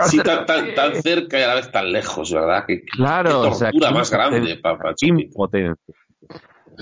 Sí, 0.06 0.18
tan, 0.18 0.46
tan, 0.46 0.74
tan 0.74 1.02
cerca 1.02 1.38
y 1.38 1.42
a 1.42 1.48
la 1.48 1.54
vez 1.54 1.70
tan 1.70 1.92
lejos, 1.92 2.32
¿verdad? 2.32 2.64
Qué, 2.66 2.80
qué 2.80 2.86
Claro, 2.96 3.40
o 3.40 3.54
sea, 3.54 3.70
tortura 3.70 3.88
qué 3.88 3.94
más 3.94 4.10
grande 4.10 4.36
impotencia, 4.38 4.62
para, 4.62 4.94
qué 4.94 5.06
impotencia. 5.06 5.94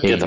Qué 0.01 0.17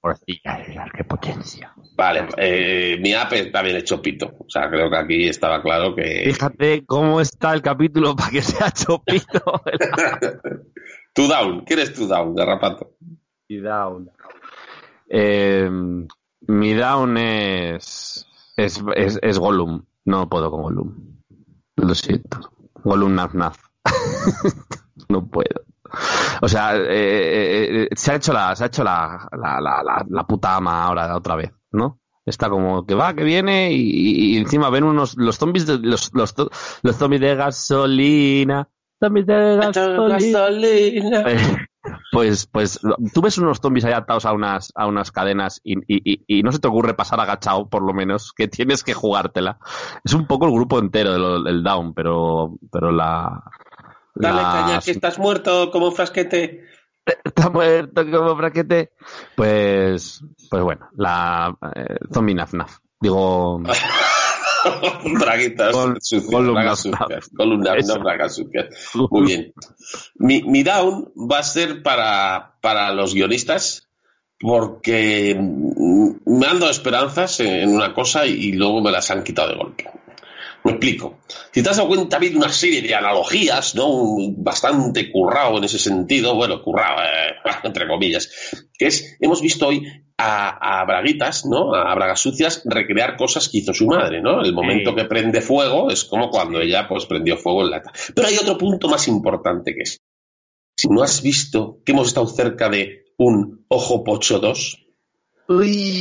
porcillas, 0.00 0.90
qué 0.96 1.04
potencia. 1.04 1.74
Vale, 1.96 2.28
eh, 2.38 2.96
mi 3.00 3.12
app 3.12 3.32
también 3.52 3.76
es 3.76 3.84
Chopito. 3.84 4.34
O 4.38 4.48
sea, 4.48 4.70
creo 4.70 4.88
que 4.88 4.96
aquí 4.96 5.28
estaba 5.28 5.62
claro 5.62 5.94
que... 5.94 6.22
Fíjate 6.24 6.86
cómo 6.86 7.20
está 7.20 7.52
el 7.52 7.60
capítulo 7.60 8.16
para 8.16 8.30
que 8.30 8.42
sea 8.42 8.70
chopito. 8.70 9.42
Two 11.12 11.28
down, 11.28 11.64
¿quién 11.66 11.80
es 11.80 11.92
Two 11.92 12.06
down, 12.06 12.34
Garrapato? 12.34 12.96
y 13.48 13.58
down. 13.58 14.10
Eh, 15.08 15.68
mi 16.48 16.74
down 16.74 17.16
es, 17.16 18.26
es, 18.56 18.82
es, 18.94 19.18
es 19.22 19.38
Gollum. 19.38 19.84
No 20.04 20.28
puedo 20.28 20.50
con 20.50 20.62
Gollum. 20.62 21.15
Lo 21.76 21.94
siento. 21.94 22.40
Gollum 22.84 23.14
naf 23.14 23.34
naf. 23.34 23.58
no 25.08 25.26
puedo. 25.28 25.62
O 26.42 26.48
sea, 26.48 26.76
eh, 26.76 26.82
eh, 26.88 27.82
eh, 27.84 27.88
se 27.94 28.12
ha 28.12 28.16
hecho 28.16 28.32
la, 28.32 28.54
se 28.56 28.64
ha 28.64 28.66
hecho 28.66 28.82
la, 28.84 29.28
la, 29.32 29.60
la, 29.60 29.82
la, 29.82 30.04
la 30.08 30.26
puta 30.26 30.56
ama 30.56 30.84
ahora 30.84 31.16
otra 31.16 31.36
vez, 31.36 31.52
¿no? 31.72 32.00
Está 32.24 32.50
como 32.50 32.84
que 32.84 32.94
va, 32.94 33.14
que 33.14 33.22
viene 33.22 33.72
y, 33.72 34.34
y- 34.34 34.36
encima 34.36 34.68
ven 34.68 34.82
unos 34.84 35.16
los 35.16 35.36
zombies 35.36 35.66
de, 35.66 35.78
los, 35.78 36.10
los, 36.12 36.34
los 36.82 36.96
zombies 36.96 37.20
de 37.20 37.36
gasolina. 37.36 38.68
Zombies 39.00 39.26
de 39.26 39.56
gasolina. 39.58 41.24
Pues, 42.12 42.46
pues 42.46 42.80
tú 43.12 43.20
ves 43.20 43.38
unos 43.38 43.58
zombies 43.60 43.84
ahí 43.84 43.92
atados 43.92 44.24
a 44.26 44.32
unas, 44.32 44.72
a 44.74 44.86
unas 44.86 45.10
cadenas 45.12 45.60
y, 45.64 45.74
y- 45.86 46.24
y- 46.26 46.42
no 46.42 46.52
se 46.52 46.58
te 46.58 46.68
ocurre 46.68 46.94
pasar 46.94 47.20
agachado, 47.20 47.68
por 47.68 47.82
lo 47.82 47.92
menos, 47.92 48.32
que 48.34 48.48
tienes 48.48 48.82
que 48.84 48.94
jugártela. 48.94 49.58
Es 50.04 50.14
un 50.14 50.26
poco 50.26 50.46
el 50.46 50.52
grupo 50.52 50.78
entero 50.78 51.12
del 51.12 51.44
del 51.44 51.62
down, 51.62 51.94
pero, 51.94 52.54
pero 52.70 52.90
la. 52.92 53.42
Dale 54.14 54.42
caña, 54.42 54.80
que 54.80 54.92
estás 54.92 55.18
muerto 55.18 55.70
como 55.70 55.86
un 55.88 55.92
frasquete. 55.94 56.64
está 57.24 57.50
muerto 57.50 58.02
como 58.10 58.34
braquete. 58.34 58.92
Pues, 59.36 60.24
pues 60.50 60.62
bueno, 60.62 60.88
la 60.96 61.56
eh, 61.74 61.98
zombie 62.12 62.34
naf 62.34 62.54
naf. 62.54 62.78
Digo, 63.00 63.60
Braguitas 65.18 65.74
sucias, 66.00 66.30
naf, 66.86 67.24
Eso. 67.78 67.96
no 67.96 68.04
bragas 68.04 68.34
sucias. 68.34 68.66
Muy 68.94 69.26
bien. 69.26 69.52
Mi, 70.16 70.42
mi 70.42 70.62
down 70.62 71.12
va 71.16 71.38
a 71.38 71.42
ser 71.42 71.82
para, 71.82 72.56
para 72.60 72.92
los 72.92 73.14
guionistas 73.14 73.88
porque 74.38 75.36
mm, 75.38 76.38
me 76.38 76.46
han 76.46 76.60
dado 76.60 76.70
esperanzas 76.70 77.40
en 77.40 77.74
una 77.74 77.94
cosa 77.94 78.26
y 78.26 78.52
luego 78.52 78.82
me 78.82 78.90
las 78.90 79.10
han 79.10 79.24
quitado 79.24 79.50
de 79.50 79.56
golpe. 79.56 79.90
Me 80.66 80.72
explico. 80.72 81.18
Si 81.52 81.62
te 81.62 81.70
has 81.70 81.76
dado 81.76 81.88
cuenta, 81.88 82.16
ha 82.16 82.18
habido 82.18 82.38
una 82.38 82.48
serie 82.50 82.82
de 82.82 82.94
analogías, 82.94 83.74
¿no? 83.74 83.88
Un- 83.88 84.42
Bastante 84.42 85.10
currado 85.10 85.58
en 85.58 85.64
ese 85.64 85.78
sentido, 85.78 86.34
bueno, 86.34 86.62
currado, 86.62 87.02
eh, 87.02 87.34
entre 87.64 87.86
comillas, 87.88 88.28
que 88.78 88.86
es, 88.86 89.16
hemos 89.20 89.40
visto 89.40 89.68
hoy 89.68 89.86
a, 90.18 90.80
a 90.80 90.84
Braguitas, 90.84 91.44
¿no? 91.46 91.74
A 91.74 91.94
Bragas 91.94 92.20
Sucias 92.20 92.62
recrear 92.64 93.16
cosas 93.16 93.48
que 93.48 93.58
hizo 93.58 93.72
su 93.74 93.86
madre, 93.86 94.20
¿no? 94.22 94.42
El 94.42 94.52
momento 94.54 94.90
Sí. 94.90 94.96
que 94.96 95.04
prende 95.04 95.40
fuego 95.40 95.90
es 95.90 96.04
como 96.04 96.30
cuando 96.30 96.60
ella, 96.60 96.86
pues, 96.88 97.06
prendió 97.06 97.36
fuego 97.36 97.62
en 97.62 97.70
lata. 97.70 97.92
Pero 98.14 98.28
hay 98.28 98.36
otro 98.36 98.56
punto 98.58 98.88
más 98.88 99.08
importante 99.08 99.74
que 99.74 99.82
es, 99.82 100.00
si 100.78 100.88
no 100.88 101.02
has 101.02 101.22
visto 101.22 101.80
que 101.84 101.92
hemos 101.92 102.08
estado 102.08 102.26
cerca 102.26 102.68
de 102.68 103.04
un 103.18 103.64
Ojo 103.68 104.04
Pocho 104.04 104.38
2, 104.38 104.85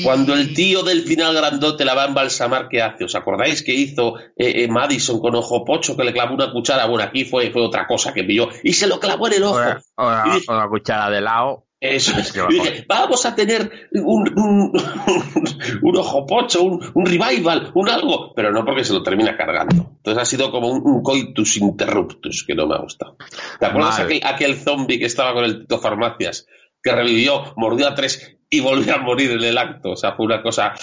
cuando 0.04 0.34
el 0.34 0.54
tío 0.54 0.82
del 0.84 1.02
final 1.04 1.34
grandote 1.36 1.86
la 1.86 1.94
va 1.94 2.04
a 2.04 2.08
embalsamar, 2.08 2.68
¿qué 2.70 2.82
hace? 2.82 3.04
¿Os 3.06 3.16
acordáis 3.16 3.64
que 3.64 3.74
hizo 3.74 4.18
eh, 4.36 4.64
eh, 4.64 4.68
Madison 4.68 5.20
con 5.20 5.36
ojo 5.36 5.64
pocho 5.64 5.96
que 5.96 6.04
le 6.04 6.14
clavó 6.14 6.34
una 6.36 6.52
cuchara? 6.52 6.86
Bueno, 6.88 7.04
aquí 7.04 7.26
fue, 7.26 7.52
fue 7.52 7.62
otra 7.62 7.86
cosa 7.88 8.14
que 8.14 8.24
pilló 8.24 8.50
y 8.64 8.74
se 8.74 8.88
lo 8.88 9.00
clavó 9.00 9.28
en 9.28 9.34
el 9.34 9.44
ojo. 9.44 9.58
Una- 9.98 10.40
una 10.48 10.68
cuchara 10.70 11.10
de 11.10 11.22
lado. 11.22 11.62
Eso 11.80 12.18
es. 12.18 12.34
Y 12.36 12.54
dije, 12.54 12.86
vamos 12.90 13.26
a 13.28 13.36
tener 13.36 13.70
un, 13.92 14.28
un, 14.40 14.72
un 15.84 15.98
ojo 15.98 16.26
pocho, 16.26 16.64
un, 16.64 16.80
un 16.96 17.06
revival, 17.06 17.70
un 17.76 17.90
algo, 17.90 18.34
pero 18.34 18.52
no 18.52 18.66
porque 18.66 18.84
se 18.84 18.94
lo 18.94 19.04
termina 19.04 19.38
cargando. 19.38 19.92
Entonces 19.98 20.22
ha 20.24 20.26
sido 20.26 20.50
como 20.52 20.70
un, 20.70 21.04
coitus 21.04 21.58
interruptus 21.58 22.44
que 22.48 22.56
no 22.56 22.66
me 22.66 22.76
ha 22.76 22.80
gustado. 22.80 23.18
¿Te 23.60 23.66
acuerdas 23.68 24.00
aquel, 24.00 24.22
aquel 24.24 24.56
zombie 24.56 24.98
que 24.98 25.06
estaba 25.06 25.34
con 25.34 25.44
el 25.44 25.60
Tito 25.60 25.78
Farmacias? 25.80 26.48
Que 26.82 26.92
revivió, 26.92 27.54
mordió 27.58 27.88
a 27.88 27.94
tres 27.94 28.38
y 28.58 28.60
volvió 28.62 28.96
a 28.96 28.98
morir 29.00 29.32
en 29.32 29.44
el 29.44 29.58
acto. 29.58 29.92
O 29.92 29.96
sea, 29.96 30.14
fue 30.14 30.26
una 30.26 30.42
cosa. 30.42 30.74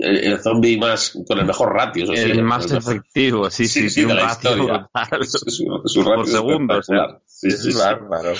El, 0.00 0.16
el 0.24 0.38
zombie 0.40 0.78
más. 0.78 1.12
con 1.26 1.38
el 1.38 1.44
mejor 1.44 1.74
ratio, 1.74 2.04
eso 2.04 2.14
sí. 2.14 2.30
El 2.30 2.42
más 2.42 2.64
El 2.66 2.72
mejor- 2.78 2.92
efectivo, 2.94 3.50
sí, 3.50 3.68
sí, 3.68 3.90
Sí, 3.90 4.04
un 4.04 4.16
la 4.16 4.24
historia. 4.26 4.88
Su, 5.26 5.82
su 5.84 6.02
ratio 6.02 6.14
Por 6.16 6.26
segundo, 6.26 6.78
o 6.78 6.82
sea. 6.82 6.96
espectacular. 6.96 7.22
Sí, 7.26 7.50
sí, 7.50 7.72
sí. 7.72 7.78
Bárbaro. 7.78 8.32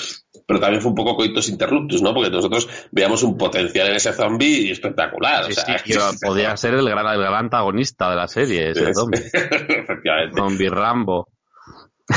Pero 0.47 0.59
también 0.59 0.81
fue 0.81 0.89
un 0.89 0.95
poco 0.95 1.15
coitus 1.15 1.47
interruptus, 1.49 2.01
¿no? 2.01 2.13
Porque 2.13 2.31
nosotros 2.31 2.67
veamos 2.91 3.21
un 3.21 3.37
potencial 3.37 3.89
en 3.89 3.95
ese 3.97 4.11
zombie 4.13 4.71
espectacular. 4.71 5.45
O 5.45 5.51
sea, 5.51 5.77
podía 6.25 6.57
ser 6.57 6.73
el 6.73 6.89
gran, 6.89 7.05
el 7.05 7.19
gran 7.19 7.35
antagonista 7.35 8.09
de 8.09 8.15
la 8.15 8.27
serie, 8.27 8.71
ese 8.71 8.91
zombie. 8.95 9.19
Efectivamente. 9.21 10.35
Zombie 10.35 10.69
Rambo. 10.69 11.27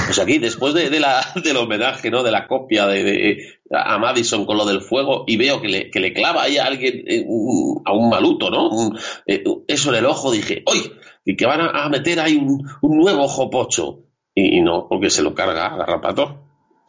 Pues 0.06 0.18
aquí, 0.18 0.38
después 0.38 0.72
de, 0.74 0.88
de 0.90 1.00
la, 1.00 1.20
del 1.44 1.56
homenaje, 1.58 2.10
¿no? 2.10 2.22
De 2.22 2.30
la 2.30 2.46
copia 2.48 2.86
de, 2.86 3.02
de- 3.04 3.46
a 3.70 3.98
Madison 3.98 4.44
con 4.46 4.56
lo 4.56 4.64
del 4.64 4.80
fuego, 4.80 5.24
y 5.26 5.36
veo 5.36 5.60
que 5.60 5.68
le, 5.68 5.90
que 5.90 6.00
le 6.00 6.12
clava 6.12 6.42
ahí 6.44 6.56
a 6.58 6.64
alguien, 6.64 7.04
eh, 7.06 7.24
un- 7.26 7.82
a 7.84 7.92
un 7.92 8.08
maluto, 8.08 8.50
¿no? 8.50 8.68
Un- 8.70 8.98
eh, 9.26 9.44
eso 9.68 9.90
en 9.90 9.96
el 9.96 10.06
ojo, 10.06 10.30
dije, 10.30 10.62
¡oy! 10.66 10.92
Y 11.24 11.36
que 11.36 11.46
van 11.46 11.60
a, 11.60 11.84
a 11.84 11.88
meter 11.88 12.20
ahí 12.20 12.36
un, 12.36 12.66
un 12.80 12.98
nuevo 12.98 13.24
ojo 13.24 13.48
pocho. 13.50 14.00
Y, 14.34 14.58
y 14.58 14.60
no, 14.62 14.86
porque 14.88 15.10
se 15.10 15.22
lo 15.22 15.34
carga 15.34 15.66
a 15.66 15.76
Garrapato. 15.76 16.38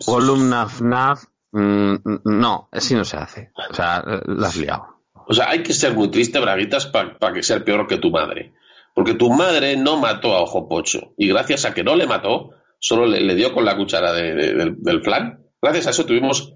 Gollum 0.06 0.50
Naf 0.50 0.82
Naf. 0.82 1.24
mm, 1.52 1.96
no, 2.24 2.70
así 2.72 2.96
no 2.96 3.04
se 3.06 3.18
hace. 3.18 3.52
O 3.70 3.74
sea, 3.74 4.04
la 4.26 4.48
has 4.48 4.56
liado. 4.56 4.88
O 5.28 5.34
sea, 5.34 5.50
hay 5.50 5.62
que 5.62 5.74
ser 5.74 5.94
muy 5.94 6.10
triste, 6.10 6.40
Braguitas, 6.40 6.86
para 6.88 7.34
que 7.34 7.44
ser 7.44 7.64
peor 7.64 7.86
que 7.88 7.98
tu 7.98 8.12
madre. 8.12 8.54
Porque 8.96 9.14
tu 9.14 9.30
madre 9.30 9.76
no 9.78 9.98
mató 9.98 10.34
a 10.36 10.42
Ojo 10.42 10.68
Pocho. 10.68 11.14
Y 11.18 11.28
gracias 11.28 11.66
a 11.66 11.74
que 11.74 11.84
no 11.84 11.96
le 11.96 12.08
mató, 12.08 12.52
solo 12.84 13.06
le, 13.06 13.22
le 13.22 13.34
dio 13.36 13.54
con 13.54 13.64
la 13.64 13.78
cuchara 13.78 14.12
de- 14.12 14.36
de- 14.36 14.54
del, 14.54 14.76
del 14.80 15.02
flan. 15.02 15.40
Gracias 15.62 15.88
a 15.88 15.90
eso 15.92 16.06
tuvimos 16.06 16.54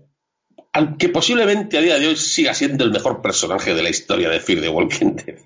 al 0.74 0.98
que 0.98 1.08
posiblemente 1.10 1.78
a 1.78 1.82
día 1.82 1.98
de 1.98 2.08
hoy 2.08 2.18
siga 2.18 2.54
siendo 2.54 2.84
el 2.84 2.92
mejor 2.92 3.22
personaje 3.22 3.74
de 3.74 3.82
la 3.82 3.90
historia 3.90 4.30
de 4.30 4.40
Fear 4.42 4.60
the 4.62 4.70
Walking 4.70 5.16
Dead. 5.16 5.38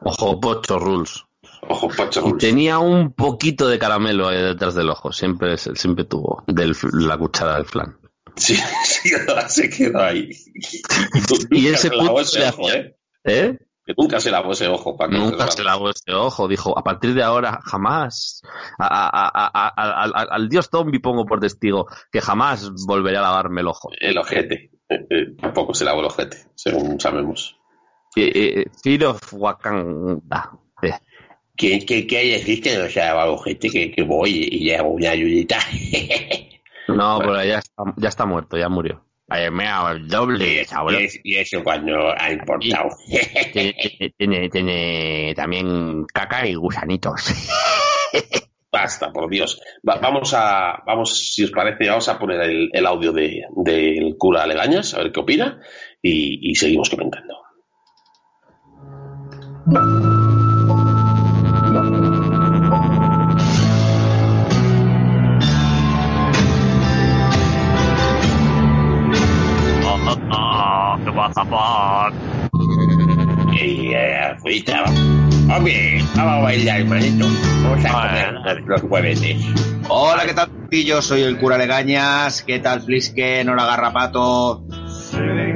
Ojo, 0.00 0.40
pocho 0.40 0.78
rules. 0.78 1.24
Ojo 1.68 1.88
Pocho. 1.88 2.26
Y 2.28 2.38
tenía 2.38 2.78
un 2.78 3.12
poquito 3.12 3.68
de 3.68 3.78
caramelo 3.78 4.28
ahí 4.28 4.42
detrás 4.42 4.74
del 4.74 4.90
ojo. 4.90 5.12
Siempre, 5.12 5.56
siempre 5.56 6.04
tuvo. 6.04 6.42
De 6.46 6.72
la 6.94 7.16
cuchara 7.18 7.56
del 7.56 7.64
flan. 7.66 7.96
Sí, 8.36 8.56
sí, 8.84 9.10
se 9.48 9.70
quedó 9.70 10.02
ahí. 10.02 10.30
Y 11.50 11.66
ese 11.68 11.90
punto 11.90 12.14
ojo, 12.14 12.70
¿eh? 12.72 12.96
¿Eh? 13.24 13.58
Que 13.88 13.94
nunca 13.96 14.20
se 14.20 14.30
lavó 14.30 14.52
ese 14.52 14.68
ojo. 14.68 14.98
Paco, 14.98 15.12
Nunca 15.12 15.46
se 15.50 15.64
lavó 15.64 15.88
ese 15.88 16.12
ojo, 16.12 16.46
dijo, 16.46 16.78
a 16.78 16.84
partir 16.84 17.14
de 17.14 17.22
ahora 17.22 17.58
jamás, 17.64 18.42
a- 18.78 18.86
a- 18.86 19.08
a- 19.08 19.30
a- 19.46 19.72
a- 19.74 20.04
a- 20.04 20.26
al 20.34 20.48
dios 20.50 20.68
zombie 20.70 21.00
pongo 21.00 21.24
por 21.24 21.40
testigo 21.40 21.86
que 22.12 22.20
jamás 22.20 22.70
volveré 22.86 23.16
a 23.16 23.22
lavarme 23.22 23.62
el 23.62 23.68
ojo. 23.68 23.88
El 23.98 24.18
ojete. 24.18 24.72
Eh, 24.90 25.06
eh, 25.08 25.26
tampoco 25.40 25.72
se 25.72 25.86
lavó 25.86 26.00
el 26.00 26.06
ojete, 26.06 26.36
según 26.54 27.00
sabemos. 27.00 27.56
Eh, 28.14 28.30
eh, 28.34 28.64
Fear 28.82 29.04
of 29.06 29.32
Wakanda. 29.32 30.50
Eh, 30.82 30.92
¿Qué, 31.56 31.86
qué, 31.86 32.06
qué 32.06 32.24
decir 32.32 32.62
que 32.62 32.76
no 32.76 32.90
se 32.90 33.00
ha 33.00 33.06
lavado 33.06 33.38
gente 33.38 33.70
que, 33.70 33.90
que 33.90 34.02
voy 34.02 34.48
y 34.50 34.64
llevo 34.64 34.90
una 34.90 35.12
ayudita? 35.12 35.56
No, 36.88 37.18
pero 37.20 37.42
ya 37.42 37.58
está, 37.58 37.84
ya 37.96 38.08
está 38.10 38.26
muerto, 38.26 38.58
ya 38.58 38.68
murió. 38.68 39.02
Vaya, 39.28 39.50
mea, 39.50 39.90
el 39.92 40.08
doble, 40.08 40.62
Y, 41.00 41.04
es- 41.04 41.20
y 41.22 41.36
eso 41.36 41.62
cuando 41.62 42.12
ha 42.18 42.32
importado. 42.32 42.88
Tiene, 43.52 43.74
tiene- 44.16 44.48
tiene 44.48 45.34
también 45.36 46.06
caca 46.12 46.46
y 46.46 46.54
gusanitos. 46.54 47.24
Basta, 48.72 49.10
por 49.12 49.28
Dios. 49.30 49.60
Va- 49.86 49.96
vamos 50.00 50.32
a, 50.34 50.82
vamos, 50.86 51.34
si 51.34 51.44
os 51.44 51.50
parece, 51.50 51.88
vamos 51.88 52.08
a 52.08 52.18
poner 52.18 52.40
el, 52.42 52.70
el 52.72 52.86
audio 52.86 53.12
de- 53.12 53.42
del 53.56 54.16
cura 54.18 54.46
Legañas, 54.46 54.94
a 54.94 54.98
ver 54.98 55.12
qué 55.12 55.20
opina, 55.20 55.60
y, 56.02 56.50
y 56.50 56.54
seguimos 56.54 56.88
comentando. 56.88 57.34
Y 73.52 73.92
eh, 73.94 74.36
fuita, 74.40 74.84
hombre, 74.84 76.02
vamos 76.14 76.32
a 76.32 76.38
bailar, 76.40 76.80
hermanito. 76.80 77.26
Vamos 77.62 77.84
a 77.84 77.90
comer 78.42 78.62
los 78.66 78.80
jueves. 78.82 79.22
Hola, 79.88 80.24
¿qué 80.26 80.34
tal? 80.34 80.50
Yo 80.70 81.02
soy 81.02 81.22
el 81.22 81.38
cura 81.38 81.58
Legañas. 81.58 82.42
¿Qué 82.42 82.58
tal, 82.60 82.82
Flisken? 82.82 83.48
Hola, 83.48 83.66
Garrapato. 83.66 84.64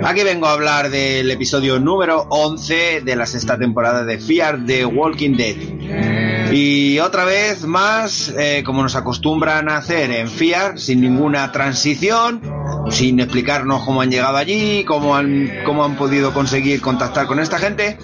Aquí 0.04 0.22
vengo 0.24 0.46
a 0.46 0.52
hablar 0.52 0.90
del 0.90 1.30
episodio 1.30 1.78
número 1.78 2.26
11 2.28 3.02
de 3.02 3.16
la 3.16 3.26
sexta 3.26 3.58
temporada 3.58 4.04
de 4.04 4.18
Fear 4.18 4.66
the 4.66 4.84
Walking 4.84 5.36
Dead. 5.36 6.41
Y 6.52 6.98
otra 6.98 7.24
vez 7.24 7.64
más, 7.64 8.28
eh, 8.38 8.62
como 8.64 8.82
nos 8.82 8.94
acostumbran 8.94 9.70
a 9.70 9.78
hacer 9.78 10.10
en 10.10 10.28
Fear, 10.28 10.78
sin 10.78 11.00
ninguna 11.00 11.50
transición, 11.50 12.42
sin 12.90 13.20
explicarnos 13.20 13.82
cómo 13.84 14.02
han 14.02 14.10
llegado 14.10 14.36
allí, 14.36 14.84
cómo 14.84 15.16
han, 15.16 15.50
cómo 15.64 15.82
han 15.82 15.96
podido 15.96 16.34
conseguir 16.34 16.82
contactar 16.82 17.26
con 17.26 17.40
esta 17.40 17.58
gente, 17.58 17.96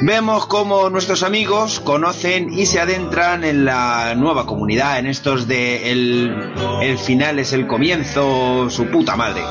Vemos 0.00 0.46
cómo 0.46 0.90
nuestros 0.90 1.24
amigos 1.24 1.80
conocen 1.80 2.52
y 2.56 2.66
se 2.66 2.78
adentran 2.78 3.42
en 3.42 3.64
la 3.64 4.14
nueva 4.14 4.46
comunidad, 4.46 5.00
en 5.00 5.06
estos 5.06 5.48
de 5.48 5.90
el, 5.90 6.52
el 6.82 6.98
final 6.98 7.40
es 7.40 7.52
el 7.52 7.66
comienzo, 7.66 8.70
su 8.70 8.86
puta 8.86 9.16
madre. 9.16 9.42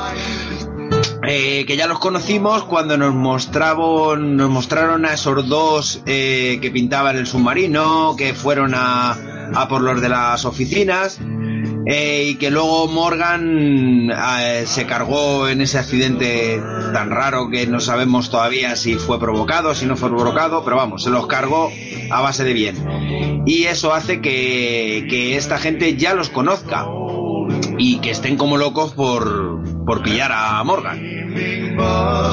Eh, 1.30 1.66
que 1.66 1.76
ya 1.76 1.86
los 1.86 1.98
conocimos 1.98 2.64
cuando 2.64 2.96
nos 2.96 3.14
mostraron, 3.14 4.34
nos 4.34 4.48
mostraron 4.48 5.04
a 5.04 5.12
esos 5.12 5.46
dos 5.46 6.02
eh, 6.06 6.58
que 6.62 6.70
pintaban 6.70 7.18
el 7.18 7.26
submarino, 7.26 8.16
que 8.16 8.32
fueron 8.32 8.72
a, 8.74 9.14
por 9.68 9.82
los 9.82 10.00
de 10.00 10.08
las 10.08 10.46
oficinas, 10.46 11.20
eh, 11.84 12.28
y 12.30 12.36
que 12.36 12.50
luego 12.50 12.88
Morgan 12.88 14.10
se 14.64 14.86
cargó 14.86 15.48
en 15.48 15.60
ese 15.60 15.78
accidente 15.78 16.62
tan 16.94 17.10
raro 17.10 17.50
que 17.50 17.66
no 17.66 17.80
sabemos 17.80 18.30
todavía 18.30 18.74
si 18.74 18.94
fue 18.94 19.20
provocado, 19.20 19.74
si 19.74 19.84
no 19.84 19.98
fue 19.98 20.08
provocado, 20.08 20.64
pero 20.64 20.76
vamos, 20.76 21.02
se 21.02 21.10
los 21.10 21.26
cargó 21.26 21.70
a 22.10 22.22
base 22.22 22.42
de 22.42 22.54
bien. 22.54 23.44
Y 23.44 23.64
eso 23.64 23.92
hace 23.92 24.22
que 24.22 25.36
esta 25.36 25.58
gente 25.58 25.94
ya 25.94 26.14
los 26.14 26.30
conozca 26.30 26.86
y 27.78 27.98
que 27.98 28.10
estén 28.10 28.36
como 28.36 28.56
locos 28.56 28.92
por, 28.92 29.57
por 29.88 30.02
pillar 30.02 30.30
a 30.32 30.62
Morgan. 30.64 31.00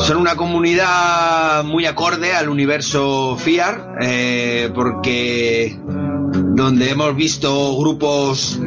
Son 0.03 0.17
una 0.17 0.35
comunidad 0.35 1.63
muy 1.63 1.85
acorde 1.85 2.33
al 2.33 2.49
universo 2.49 3.37
FIAR, 3.39 3.95
eh, 4.01 4.69
porque 4.75 5.79
donde 6.33 6.89
hemos 6.89 7.15
visto 7.15 7.77
grupos 7.77 8.59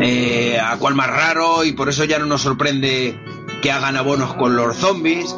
eh, 0.00 0.58
a 0.60 0.76
cual 0.78 0.96
más 0.96 1.06
raro 1.06 1.64
y 1.64 1.70
por 1.70 1.88
eso 1.88 2.02
ya 2.02 2.18
no 2.18 2.26
nos 2.26 2.40
sorprende 2.40 3.16
que 3.62 3.70
hagan 3.70 3.96
abonos 3.96 4.34
con 4.34 4.56
los 4.56 4.76
zombies, 4.76 5.36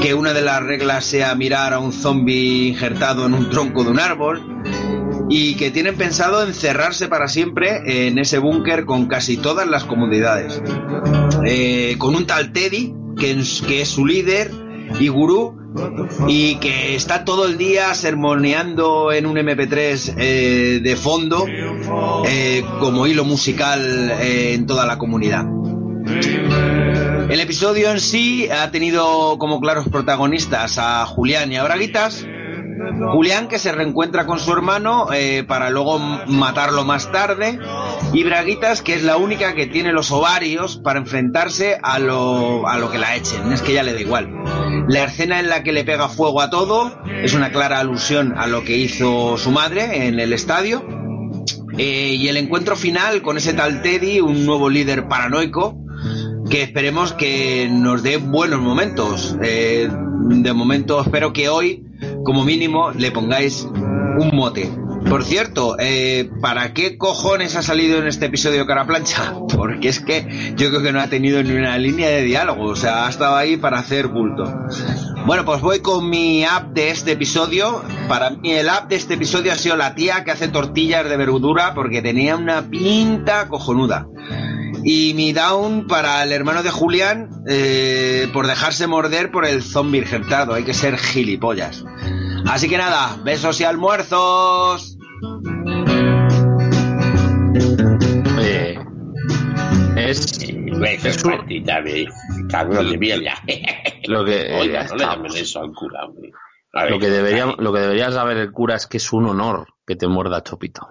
que 0.00 0.14
una 0.14 0.32
de 0.32 0.40
las 0.40 0.62
reglas 0.62 1.04
sea 1.04 1.34
mirar 1.34 1.74
a 1.74 1.80
un 1.80 1.92
zombie 1.92 2.68
injertado 2.68 3.26
en 3.26 3.34
un 3.34 3.50
tronco 3.50 3.84
de 3.84 3.90
un 3.90 4.00
árbol 4.00 4.42
y 5.28 5.54
que 5.56 5.70
tienen 5.70 5.96
pensado 5.96 6.42
encerrarse 6.42 7.08
para 7.08 7.28
siempre 7.28 8.08
en 8.08 8.18
ese 8.18 8.38
búnker 8.38 8.84
con 8.84 9.06
casi 9.06 9.36
todas 9.36 9.66
las 9.66 9.84
comodidades. 9.84 10.62
Eh, 11.44 11.96
con 11.98 12.14
un 12.14 12.26
tal 12.26 12.52
Teddy, 12.52 12.94
que 13.18 13.32
es, 13.32 13.88
su 13.88 14.06
líder 14.06 14.50
y 15.00 15.08
gurú, 15.08 15.56
y 16.26 16.56
que 16.56 16.94
está 16.94 17.24
todo 17.24 17.46
el 17.46 17.58
día 17.58 17.92
sermoneando 17.94 19.12
en 19.12 19.26
un 19.26 19.36
MP3 19.36 20.14
eh, 20.16 20.80
de 20.82 20.96
fondo 20.96 21.44
eh, 22.26 22.64
como 22.80 23.06
hilo 23.06 23.24
musical 23.24 24.10
en 24.20 24.66
toda 24.66 24.86
la 24.86 24.96
comunidad. 24.96 25.44
El 27.28 27.40
episodio 27.40 27.90
en 27.90 28.00
sí 28.00 28.48
ha 28.48 28.70
tenido 28.70 29.36
como 29.38 29.60
claros 29.60 29.88
protagonistas 29.88 30.78
a 30.78 31.04
Julián 31.06 31.52
y 31.52 31.56
a 31.56 31.64
Braguitas. 31.64 32.24
Julián 33.12 33.48
que 33.48 33.58
se 33.58 33.72
reencuentra 33.72 34.26
con 34.26 34.38
su 34.38 34.52
hermano 34.52 35.08
eh, 35.12 35.44
para 35.46 35.70
luego 35.70 35.98
matarlo 35.98 36.84
más 36.84 37.10
tarde 37.10 37.58
y 38.12 38.24
Braguitas 38.24 38.82
que 38.82 38.94
es 38.94 39.02
la 39.02 39.16
única 39.16 39.54
que 39.54 39.66
tiene 39.66 39.92
los 39.92 40.10
ovarios 40.10 40.78
para 40.78 40.98
enfrentarse 40.98 41.78
a 41.82 41.98
lo, 41.98 42.66
a 42.68 42.78
lo 42.78 42.90
que 42.90 42.98
la 42.98 43.16
echen, 43.16 43.52
es 43.52 43.62
que 43.62 43.72
ya 43.72 43.82
le 43.82 43.92
da 43.92 44.00
igual. 44.00 44.28
La 44.88 45.04
escena 45.04 45.40
en 45.40 45.48
la 45.48 45.62
que 45.62 45.72
le 45.72 45.84
pega 45.84 46.08
fuego 46.08 46.40
a 46.40 46.50
todo 46.50 46.92
es 47.22 47.34
una 47.34 47.50
clara 47.50 47.80
alusión 47.80 48.34
a 48.36 48.46
lo 48.46 48.62
que 48.62 48.76
hizo 48.76 49.36
su 49.36 49.50
madre 49.50 50.06
en 50.06 50.20
el 50.20 50.32
estadio. 50.32 50.86
Eh, 51.78 52.14
y 52.14 52.28
el 52.28 52.36
encuentro 52.36 52.76
final 52.76 53.20
con 53.20 53.36
ese 53.36 53.52
tal 53.52 53.82
Teddy, 53.82 54.20
un 54.20 54.46
nuevo 54.46 54.70
líder 54.70 55.08
paranoico, 55.08 55.76
que 56.48 56.62
esperemos 56.62 57.12
que 57.12 57.68
nos 57.70 58.02
dé 58.02 58.16
buenos 58.18 58.60
momentos. 58.60 59.36
Eh, 59.42 59.88
de 59.90 60.52
momento 60.52 61.00
espero 61.00 61.32
que 61.32 61.48
hoy, 61.48 61.85
como 62.26 62.44
mínimo, 62.44 62.90
le 62.90 63.12
pongáis 63.12 63.66
un 64.18 64.30
mote. 64.34 64.68
Por 65.08 65.22
cierto, 65.22 65.76
eh, 65.78 66.28
¿para 66.42 66.74
qué 66.74 66.98
cojones 66.98 67.54
ha 67.54 67.62
salido 67.62 67.98
en 67.98 68.08
este 68.08 68.26
episodio 68.26 68.66
cara 68.66 68.84
plancha? 68.84 69.34
Porque 69.56 69.88
es 69.88 70.00
que 70.00 70.52
yo 70.56 70.70
creo 70.70 70.82
que 70.82 70.92
no 70.92 71.00
ha 71.00 71.06
tenido 71.06 71.40
ni 71.44 71.52
una 71.52 71.78
línea 71.78 72.08
de 72.08 72.22
diálogo, 72.22 72.64
o 72.64 72.76
sea, 72.76 73.06
ha 73.06 73.08
estado 73.08 73.36
ahí 73.36 73.56
para 73.56 73.78
hacer 73.78 74.08
bulto. 74.08 74.52
Bueno, 75.24 75.44
pues 75.44 75.60
voy 75.60 75.78
con 75.78 76.10
mi 76.10 76.44
app 76.44 76.72
de 76.72 76.90
este 76.90 77.12
episodio. 77.12 77.82
Para 78.08 78.30
mí 78.30 78.50
el 78.50 78.68
app 78.68 78.88
de 78.88 78.96
este 78.96 79.14
episodio 79.14 79.52
ha 79.52 79.56
sido 79.56 79.76
la 79.76 79.94
tía 79.94 80.24
que 80.24 80.32
hace 80.32 80.48
tortillas 80.48 81.08
de 81.08 81.16
verdura 81.16 81.74
porque 81.74 82.02
tenía 82.02 82.36
una 82.36 82.62
pinta 82.62 83.46
cojonuda. 83.48 84.08
Y 84.88 85.14
mi 85.14 85.32
down 85.32 85.88
para 85.88 86.22
el 86.22 86.30
hermano 86.30 86.62
de 86.62 86.70
Julián 86.70 87.28
eh, 87.48 88.28
por 88.32 88.46
dejarse 88.46 88.86
morder 88.86 89.32
por 89.32 89.44
el 89.44 89.64
zombie 89.64 89.98
injertado. 89.98 90.54
Hay 90.54 90.62
que 90.62 90.74
ser 90.74 90.96
gilipollas. 90.96 91.84
Así 92.46 92.68
que 92.68 92.78
nada, 92.78 93.16
besos 93.24 93.60
y 93.60 93.64
almuerzos. 93.64 94.96
Es 99.96 101.22
también, 101.64 102.08
cabrón 102.48 102.90
de 102.90 102.98
mierda. 102.98 103.32
lo 104.06 104.24
que, 104.24 104.42
eh, 104.42 104.60
Oiga, 104.60 104.84
no 104.84 104.94
le 104.96 105.02
está- 105.04 105.16
llamen 105.16 105.32
eso 105.36 105.60
al 105.62 105.72
cura, 105.72 106.04
hombre. 106.04 106.30
A 106.74 106.82
ver, 106.84 106.92
lo 106.92 106.98
que 106.98 107.10
debería, 107.10 107.46
lo 107.58 107.72
que 107.72 107.80
debería 107.80 108.10
saber 108.12 108.36
el 108.36 108.52
cura 108.52 108.76
es 108.76 108.86
que 108.86 108.98
es 108.98 109.12
un 109.12 109.26
honor 109.26 109.66
que 109.86 109.96
te 109.96 110.06
muerda 110.06 110.42
Chopito. 110.42 110.86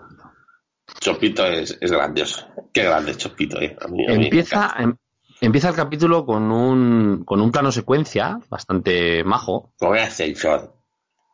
Chopito 0.99 1.45
es, 1.45 1.77
es 1.81 1.91
grandioso. 1.91 2.47
Qué 2.73 2.83
grande 2.83 3.11
es 3.11 3.17
Chopito, 3.17 3.59
eh. 3.61 3.75
A 3.81 3.87
mí- 3.87 4.05
a 4.05 4.11
mí 4.11 4.17
me 4.17 4.23
Empieza, 4.25 4.73
em- 4.79 4.95
empieza 5.41 5.69
el 5.69 5.75
capítulo 5.75 6.25
con 6.25 6.51
un, 6.51 7.23
con 7.25 7.41
un 7.41 7.51
plano 7.51 7.71
secuencia 7.71 8.39
bastante 8.49 9.23
majo. 9.23 9.73
Con 9.77 9.97
ascensor. 9.97 10.73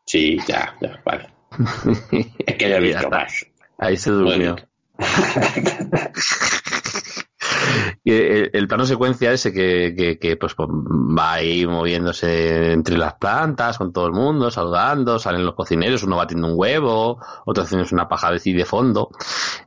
Sí, 0.05 0.37
ya, 0.47 0.75
ya, 0.81 1.01
vale. 1.05 1.29
Es 2.45 2.55
que 2.55 2.69
no 2.69 2.75
he 2.75 2.89
Ya 2.91 2.99
visto 2.99 3.09
más. 3.09 3.45
Ahí 3.77 3.97
se 3.97 4.11
durmió. 4.11 4.55
el, 8.05 8.49
el 8.53 8.67
plano 8.67 8.85
secuencia 8.85 9.31
ese 9.31 9.53
que, 9.53 9.93
que, 9.95 10.17
que, 10.19 10.37
pues, 10.37 10.55
pues, 10.55 10.67
va 10.69 11.33
ahí 11.33 11.65
moviéndose 11.65 12.71
entre 12.73 12.97
las 12.97 13.15
plantas 13.15 13.77
con 13.77 13.91
todo 13.93 14.07
el 14.07 14.13
mundo, 14.13 14.49
saludando, 14.51 15.19
salen 15.19 15.45
los 15.45 15.55
cocineros, 15.55 16.03
uno 16.03 16.17
batiendo 16.17 16.47
un 16.47 16.53
huevo, 16.57 17.19
otro 17.45 17.63
haciendo 17.63 17.87
una 17.91 18.07
paja 18.07 18.31
de 18.31 18.39
de 18.55 18.65
fondo, 18.65 19.09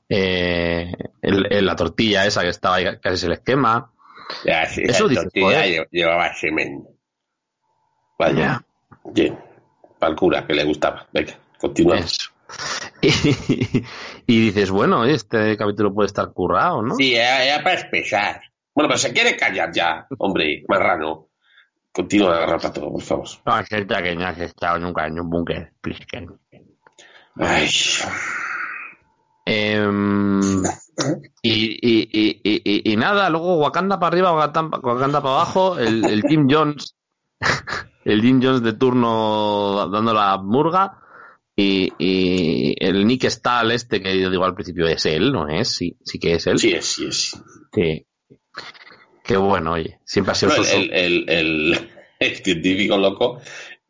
eh, 0.09 0.93
el- 1.23 1.47
el- 1.51 1.67
la 1.67 1.77
tortilla 1.77 2.27
esa 2.27 2.43
que 2.43 2.49
estaba 2.49 2.77
ahí 2.77 2.87
casi 3.01 3.17
se 3.19 3.29
les 3.29 3.41
quema. 3.41 3.91
Ya, 4.45 4.67
sí, 4.67 4.83
Eso 4.85 5.07
tortilla 5.23 5.47
joder. 5.47 5.65
lle- 5.65 5.89
llevaba 5.91 6.35
semen. 6.35 6.87
Vaya. 8.19 8.65
Bien. 9.13 9.39
Para 9.99 10.11
el 10.13 10.17
cura, 10.19 10.47
que 10.47 10.55
le 10.55 10.65
gustaba. 10.65 11.07
Venga, 11.13 11.35
continuamos. 11.59 12.05
Eso. 12.05 12.31
Y, 13.03 13.83
y 14.27 14.47
dices, 14.47 14.71
bueno, 14.71 15.05
este 15.05 15.57
capítulo 15.57 15.93
puede 15.95 16.07
estar 16.07 16.33
currado, 16.33 16.83
¿no? 16.83 16.95
Sí, 16.97 17.15
era, 17.15 17.45
era 17.45 17.63
para 17.63 17.77
espesar. 17.77 18.41
Bueno, 18.75 18.89
pero 18.89 18.99
se 18.99 19.13
quiere 19.13 19.37
callar 19.37 19.71
ya, 19.73 20.07
hombre, 20.19 20.65
marrano. 20.69 21.29
Continúa, 21.93 22.41
Garrapato, 22.41 22.91
por 22.91 23.03
favor. 23.03 23.29
No, 23.47 23.59
es 23.61 23.69
cierto 23.69 23.95
que 24.03 24.17
no 24.17 24.27
has 24.27 24.39
estado 24.41 24.79
nunca 24.81 25.07
en 25.07 25.21
un 25.21 25.31
búnker. 25.31 25.73
Ay. 27.37 27.69
Em, 29.47 30.41
y, 31.43 31.79
y, 31.83 32.41
y, 32.43 32.93
y- 32.93 32.97
nada, 32.97 33.29
luego 33.29 33.59
Wakanda 33.59 33.99
para 34.01 34.09
arriba, 34.09 34.33
Wakanda, 34.33 34.81
para 35.21 35.35
abajo, 35.35 35.79
el, 35.79 36.05
el 36.07 36.23
Jim 36.23 36.49
Jones, 36.51 36.97
el 38.05 38.23
Jim 38.23 38.41
Jones 38.43 38.63
de 38.63 38.73
turno 38.73 39.89
dando 39.91 40.15
la 40.15 40.39
murga, 40.39 40.99
y, 41.57 41.93
y 41.99 42.75
el 42.85 43.07
Nick 43.07 43.25
Stahl 43.31 43.71
este 43.71 44.03
que 44.03 44.21
yo 44.21 44.31
digo 44.31 44.45
al 44.45 44.55
principio 44.55 44.87
es 44.87 45.07
él, 45.07 45.33
¿no 45.33 45.49
es? 45.49 45.69
Sí, 45.69 45.97
sí 46.05 46.19
que 46.19 46.35
es 46.35 46.47
él. 46.47 46.59
Sí 46.59 46.73
es, 46.73 46.85
sí 46.85 47.07
es. 47.07 47.37
Sí. 47.73 48.07
Qué 49.23 49.37
bueno, 49.37 49.73
oye, 49.73 49.99
siempre 50.05 50.33
ha 50.33 50.35
sido 50.35 50.57
No, 50.57 50.63
el, 50.65 50.93
el, 50.93 51.31
el, 51.31 51.91
el 52.19 52.37
científico 52.37 52.99
loco 52.99 53.41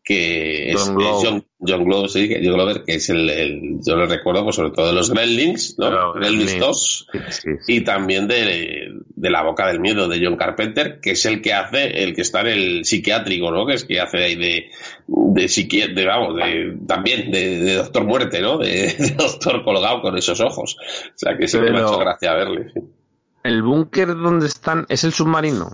que 0.02 0.70
es, 0.70 0.80
John 0.80 0.94
Glover. 0.94 1.14
es 1.16 1.28
John, 1.30 1.43
John 1.66 1.84
Glover, 1.84 2.08
sí, 2.10 2.28
que- 2.28 2.40
John 2.44 2.54
Glover, 2.54 2.82
que 2.84 2.94
es 2.96 3.08
el, 3.10 3.28
el- 3.30 3.78
yo 3.84 3.96
lo 3.96 4.06
recuerdo 4.06 4.44
pues, 4.44 4.56
sobre 4.56 4.70
todo 4.70 4.86
de 4.88 4.92
los 4.92 5.10
Gremlins, 5.10 5.76
¿no? 5.78 6.12
Gremlins 6.14 6.52
Gremlins. 6.52 6.60
2, 6.60 7.08
Sí, 7.12 7.18
sí, 7.30 7.50
sí. 7.60 7.76
y 7.76 7.80
también 7.82 8.26
de, 8.28 8.92
de 9.14 9.30
La 9.30 9.42
Boca 9.42 9.66
del 9.66 9.80
Miedo 9.80 10.08
de 10.08 10.20
John 10.24 10.36
Carpenter, 10.36 11.00
que 11.00 11.12
es 11.12 11.24
el 11.26 11.40
que 11.42 11.52
hace, 11.52 12.02
el 12.02 12.14
que 12.14 12.22
está 12.22 12.40
en 12.42 12.46
el 12.48 12.84
psiquiátrico, 12.84 13.50
¿no? 13.50 13.66
Que 13.66 13.74
es 13.74 13.84
que 13.84 14.00
hace 14.00 14.18
ahí 14.24 14.34
de, 14.36 14.70
de 15.06 15.44
psiqui- 15.44 15.92
de, 15.94 16.04
vamos, 16.06 16.36
de, 16.36 16.76
también 16.86 17.30
de, 17.30 17.60
de 17.60 17.74
Doctor 17.74 18.04
Muerte, 18.04 18.40
¿no? 18.40 18.58
De, 18.58 18.94
Doctor 19.16 19.62
colgado 19.64 20.00
con 20.02 20.16
esos 20.16 20.40
ojos. 20.40 20.76
O 20.80 21.12
sea, 21.16 21.36
que 21.36 21.48
siempre 21.48 21.72
me 21.72 21.78
ha 21.78 21.82
hecho 21.82 21.98
gracia 21.98 22.34
verle. 22.34 22.70
sí. 22.74 22.80
El 23.42 23.62
búnker 23.62 24.08
donde 24.08 24.46
están 24.46 24.86
es 24.88 25.04
el 25.04 25.12
submarino. 25.12 25.68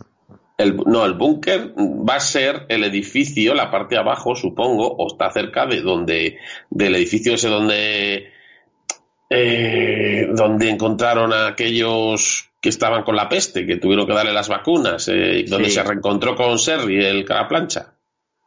El, 0.60 0.76
no, 0.76 1.04
el 1.06 1.14
búnker 1.14 1.72
va 1.76 2.16
a 2.16 2.20
ser 2.20 2.66
el 2.68 2.84
edificio, 2.84 3.54
la 3.54 3.70
parte 3.70 3.94
de 3.94 4.00
abajo, 4.00 4.34
supongo, 4.34 4.86
o 4.86 5.06
está 5.06 5.30
cerca 5.30 5.66
de 5.66 5.80
donde, 5.80 6.38
del 6.68 6.94
edificio 6.96 7.34
ese 7.34 7.48
donde, 7.48 8.32
eh, 9.30 10.28
donde 10.34 10.70
encontraron 10.70 11.32
a 11.32 11.48
aquellos 11.48 12.50
que 12.60 12.68
estaban 12.68 13.04
con 13.04 13.16
la 13.16 13.28
peste, 13.28 13.64
que 13.66 13.76
tuvieron 13.76 14.06
que 14.06 14.12
darle 14.12 14.32
las 14.32 14.48
vacunas, 14.48 15.08
eh, 15.08 15.44
donde 15.48 15.68
Sí. 15.70 15.76
se 15.76 15.82
reencontró 15.82 16.36
con 16.36 16.58
Serri, 16.58 17.02
el 17.04 17.24
plancha. 17.24 17.94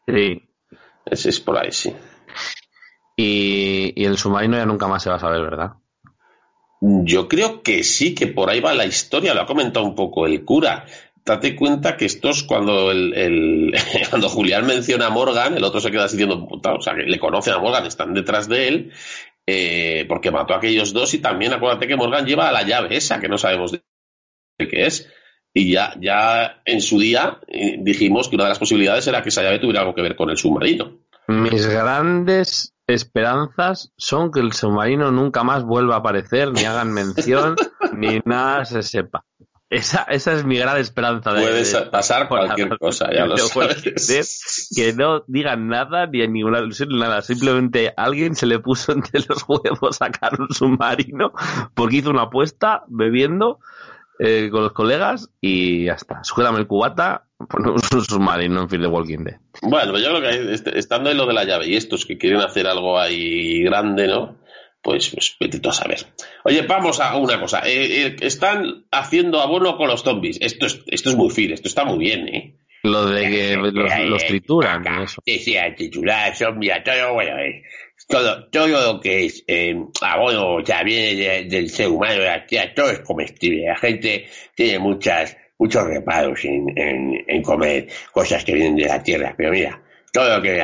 Sí. 0.07 0.41
Ese 1.05 1.29
es 1.29 1.39
por 1.39 1.57
ahí, 1.57 1.71
sí. 1.71 1.93
Y, 3.15 3.93
y 3.95 4.05
el 4.05 4.17
submarino 4.17 4.57
ya 4.57 4.65
nunca 4.65 4.87
más 4.87 5.01
se 5.03 5.09
va 5.09 5.15
a 5.15 5.19
saber, 5.19 5.41
¿verdad? 5.41 5.71
Yo 6.81 7.27
creo 7.27 7.63
que 7.63 7.83
sí, 7.83 8.13
que 8.13 8.27
por 8.27 8.49
ahí 8.49 8.59
va 8.59 8.73
la 8.73 8.85
historia, 8.85 9.33
lo 9.33 9.41
ha 9.41 9.45
comentado 9.45 9.85
un 9.85 9.95
poco 9.95 10.25
el 10.27 10.43
cura. 10.43 10.85
Date 11.25 11.55
cuenta 11.55 11.95
que 11.95 12.05
estos, 12.05 12.43
cuando 12.43 12.91
el, 12.91 13.13
el- 13.13 13.73
cuando 14.09 14.29
Julián 14.29 14.65
menciona 14.65 15.07
a 15.07 15.09
Morgan, 15.09 15.55
el 15.55 15.63
otro 15.63 15.79
se 15.79 15.89
queda 15.91 16.05
así 16.05 16.17
diciendo, 16.17 16.45
puta, 16.47 16.73
o 16.73 16.81
sea, 16.81 16.95
que 16.95 17.03
le 17.03 17.19
conocen 17.19 17.53
a 17.53 17.59
Morgan, 17.59 17.85
están 17.85 18.13
detrás 18.13 18.47
de 18.49 18.67
él, 18.67 18.91
eh, 19.47 20.05
porque 20.07 20.31
mató 20.31 20.53
a 20.53 20.57
aquellos 20.57 20.93
dos 20.93 21.13
y 21.13 21.19
también 21.19 21.53
acuérdate 21.53 21.87
que 21.87 21.95
Morgan 21.95 22.25
lleva 22.25 22.51
la 22.51 22.63
llave 22.63 22.95
esa, 22.97 23.19
que 23.19 23.27
no 23.29 23.37
sabemos 23.37 23.71
de 23.71 23.81
de 24.59 24.67
qué 24.67 24.85
es. 24.85 25.09
Y 25.55 25.71
ya, 25.71 25.95
ya 25.99 26.61
en 26.65 26.81
su 26.81 26.99
día 26.99 27.39
eh, 27.47 27.77
dijimos 27.79 28.27
que 28.29 28.35
una 28.35 28.45
de 28.45 28.49
las 28.49 28.59
posibilidades 28.59 29.07
era 29.07 29.21
que 29.21 29.29
esa 29.29 29.41
llave 29.43 29.59
tuviera 29.59 29.81
algo 29.81 29.95
que 29.95 30.01
ver 30.01 30.15
con 30.15 30.29
el 30.29 30.37
submarino. 30.37 30.99
Mis 31.27 31.65
grandes 31.67 32.73
esperanzas 32.87 33.91
son 33.97 34.31
que 34.31 34.39
el 34.41 34.53
submarino 34.53 35.11
nunca 35.11 35.43
más 35.43 35.63
vuelva 35.63 35.95
a 35.95 35.99
aparecer, 35.99 36.51
ni 36.51 36.65
hagan 36.65 36.91
mención, 36.91 37.55
ni 37.97 38.19
nada 38.25 38.65
se 38.65 38.83
sepa. 38.83 39.25
Esa, 39.73 40.03
esa 40.03 40.33
es 40.33 40.45
mi 40.45 40.57
gran 40.57 40.77
esperanza. 40.77 41.33
De, 41.33 41.41
Puede 41.41 41.55
de- 41.59 41.65
sa- 41.65 41.89
pasar 41.89 42.27
cualquier 42.27 42.77
cosa, 42.77 43.09
ya 43.13 43.25
lo 43.25 43.35
sabes. 43.37 44.69
Que 44.75 44.93
no 44.93 45.23
digan 45.27 45.67
nada, 45.67 46.05
ni 46.07 46.21
en 46.21 46.33
ninguna 46.33 46.59
alusión, 46.59 46.89
ni 46.89 46.99
nada. 46.99 47.21
Simplemente 47.21 47.93
alguien 47.97 48.35
se 48.35 48.45
le 48.45 48.59
puso 48.59 48.91
entre 48.93 49.21
los 49.27 49.43
huevos 49.47 49.97
sacar 49.97 50.39
un 50.39 50.49
submarino 50.53 51.33
porque 51.73 51.97
hizo 51.97 52.09
una 52.11 52.23
apuesta 52.23 52.83
bebiendo 52.87 53.59
eh, 54.19 54.49
con 54.51 54.61
los 54.63 54.73
colegas 54.73 55.29
y 55.41 55.85
ya 55.85 55.93
está. 55.93 56.23
Sujétame 56.23 56.59
el 56.59 56.67
cubata, 56.67 57.25
ponemos 57.49 57.81
un 57.91 58.03
submarino 58.05 58.61
en 58.61 58.69
fin 58.69 58.81
de 58.81 58.87
Walking 58.87 59.23
Dead. 59.23 59.37
Bueno, 59.63 59.97
yo 59.97 60.09
creo 60.15 60.21
que 60.21 60.53
este- 60.53 60.77
estando 60.77 61.09
en 61.09 61.17
lo 61.17 61.25
de 61.25 61.33
la 61.33 61.43
llave 61.45 61.67
y 61.67 61.75
estos 61.75 62.05
que 62.05 62.17
quieren 62.17 62.39
hacer 62.41 62.67
algo 62.67 62.99
ahí 62.99 63.63
grande, 63.63 64.07
¿no? 64.07 64.35
Pues, 64.83 65.09
pues 65.11 65.35
vete 65.39 65.59
tú 65.59 65.69
a 65.69 65.73
saber. 65.73 65.99
Oye, 66.43 66.61
vamos 66.63 66.99
a 66.99 67.15
una 67.17 67.39
cosa. 67.39 67.61
Eh, 67.65 68.05
eh, 68.07 68.15
están 68.19 68.85
haciendo 68.91 69.39
abono 69.39 69.77
con 69.77 69.87
los 69.87 70.03
zombies. 70.03 70.37
Esto 70.41 70.65
es, 70.65 70.81
esto 70.87 71.09
es 71.09 71.15
muy 71.15 71.29
fin, 71.29 71.51
esto 71.53 71.69
está 71.69 71.85
muy 71.85 71.99
bien, 71.99 72.27
¿eh? 72.27 72.57
Lo 72.83 73.05
de 73.05 73.29
que 73.29 73.55
los, 73.55 73.73
los 74.09 74.25
trituran 74.25 74.85
eso. 75.03 75.21
Sí, 75.25 75.39
sí, 75.39 75.55
son, 76.35 76.59
mira, 76.59 76.83
todo, 76.83 77.13
bueno, 77.13 77.39
eh, 77.39 77.63
todo, 78.09 78.49
todo 78.49 78.67
lo 78.67 78.99
que 78.99 79.23
es 79.25 79.45
eh, 79.47 79.73
abono, 80.01 80.55
o 80.55 80.65
sea, 80.65 80.83
viene 80.83 81.15
de- 81.15 81.43
del 81.45 81.69
ser 81.69 81.87
humano, 81.87 82.15
de 82.19 82.25
la 82.25 82.45
tierra, 82.45 82.73
todo 82.75 82.91
es 82.91 82.99
comestible. 82.99 83.65
La 83.67 83.77
gente 83.77 84.25
tiene 84.53 84.79
muchas, 84.79 85.37
muchos 85.57 85.85
reparos 85.87 86.43
en, 86.43 86.77
en, 86.77 87.23
en 87.25 87.41
comer 87.41 87.87
cosas 88.11 88.43
que 88.43 88.51
vienen 88.53 88.75
de 88.75 88.85
la 88.85 89.01
tierra, 89.01 89.33
pero 89.37 89.51
mira, 89.51 89.81
todo 90.13 90.37
lo 90.37 90.41
que 90.41 90.57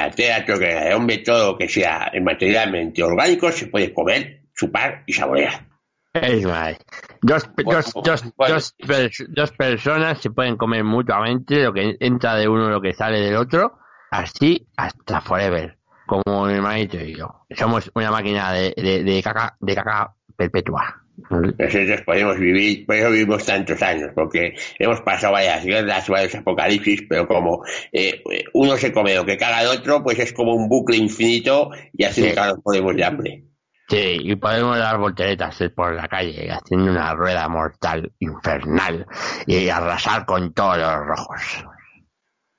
todo 0.45 0.55
lo 0.55 0.59
que 0.59 0.65
del 0.67 0.93
hombre, 0.93 1.17
todo 1.17 1.51
lo 1.51 1.57
que 1.57 1.67
sea 1.67 2.11
materialmente 2.21 3.03
orgánico 3.03 3.51
se 3.51 3.67
puede 3.67 3.93
comer, 3.93 4.43
chupar 4.55 5.03
y 5.07 5.13
saborear. 5.13 5.65
Es 6.13 6.45
más, 6.45 6.77
dos, 7.21 7.49
Bueno, 7.55 7.81
dos, 7.81 7.93
dos, 8.03 8.33
bueno. 8.35 8.55
dos, 8.55 8.75
pers- 8.77 9.27
dos 9.29 9.51
personas 9.51 10.19
se 10.21 10.31
pueden 10.31 10.55
comer 10.55 10.83
mutuamente 10.83 11.63
lo 11.63 11.73
que 11.73 11.97
entra 11.99 12.35
de 12.35 12.47
uno 12.47 12.69
lo 12.69 12.81
que 12.81 12.93
sale 12.93 13.19
del 13.19 13.35
otro, 13.35 13.77
así 14.11 14.67
hasta 14.77 15.21
forever, 15.21 15.77
como 16.05 16.45
mi 16.45 16.53
hermanito 16.53 16.97
y 16.97 17.15
yo. 17.15 17.45
Somos 17.55 17.91
una 17.95 18.11
máquina 18.11 18.51
de, 18.53 18.73
de, 18.75 19.03
de 19.03 19.23
caca, 19.23 19.55
de 19.59 19.75
caca 19.75 20.13
perpetua. 20.35 20.98
Nosotros 21.29 22.01
podemos 22.05 22.37
vivir, 22.37 22.85
por 22.85 22.95
eso 22.95 23.11
vivimos 23.11 23.45
tantos 23.45 23.81
años, 23.81 24.11
porque 24.15 24.55
hemos 24.77 25.01
pasado 25.01 25.33
varias 25.33 25.63
guerras, 25.65 26.07
varios 26.09 26.35
apocalipsis, 26.35 27.03
pero 27.09 27.27
como 27.27 27.63
eh, 27.91 28.23
uno 28.53 28.77
se 28.77 28.91
come 28.91 29.15
lo 29.15 29.25
que 29.25 29.37
caga 29.37 29.61
el 29.61 29.67
otro, 29.67 30.03
pues 30.03 30.19
es 30.19 30.33
como 30.33 30.53
un 30.55 30.67
bucle 30.69 30.97
infinito 30.97 31.71
y 31.93 32.03
así 32.03 32.21
Sí. 32.21 32.27
nunca 32.29 32.47
nos 32.47 32.59
podemos 32.61 32.95
de 32.95 33.03
hambre. 33.03 33.43
Sí, 33.89 34.17
y 34.21 34.35
podemos 34.35 34.77
dar 34.77 34.99
volteretas 34.99 35.57
por 35.75 35.95
la 35.95 36.07
calle 36.07 36.49
haciendo 36.51 36.91
una 36.91 37.13
rueda 37.15 37.47
mortal 37.49 38.11
infernal 38.19 39.07
y 39.47 39.67
arrasar 39.69 40.25
con 40.25 40.53
todos 40.53 40.77
los 40.77 40.95
rojos. 41.07 41.65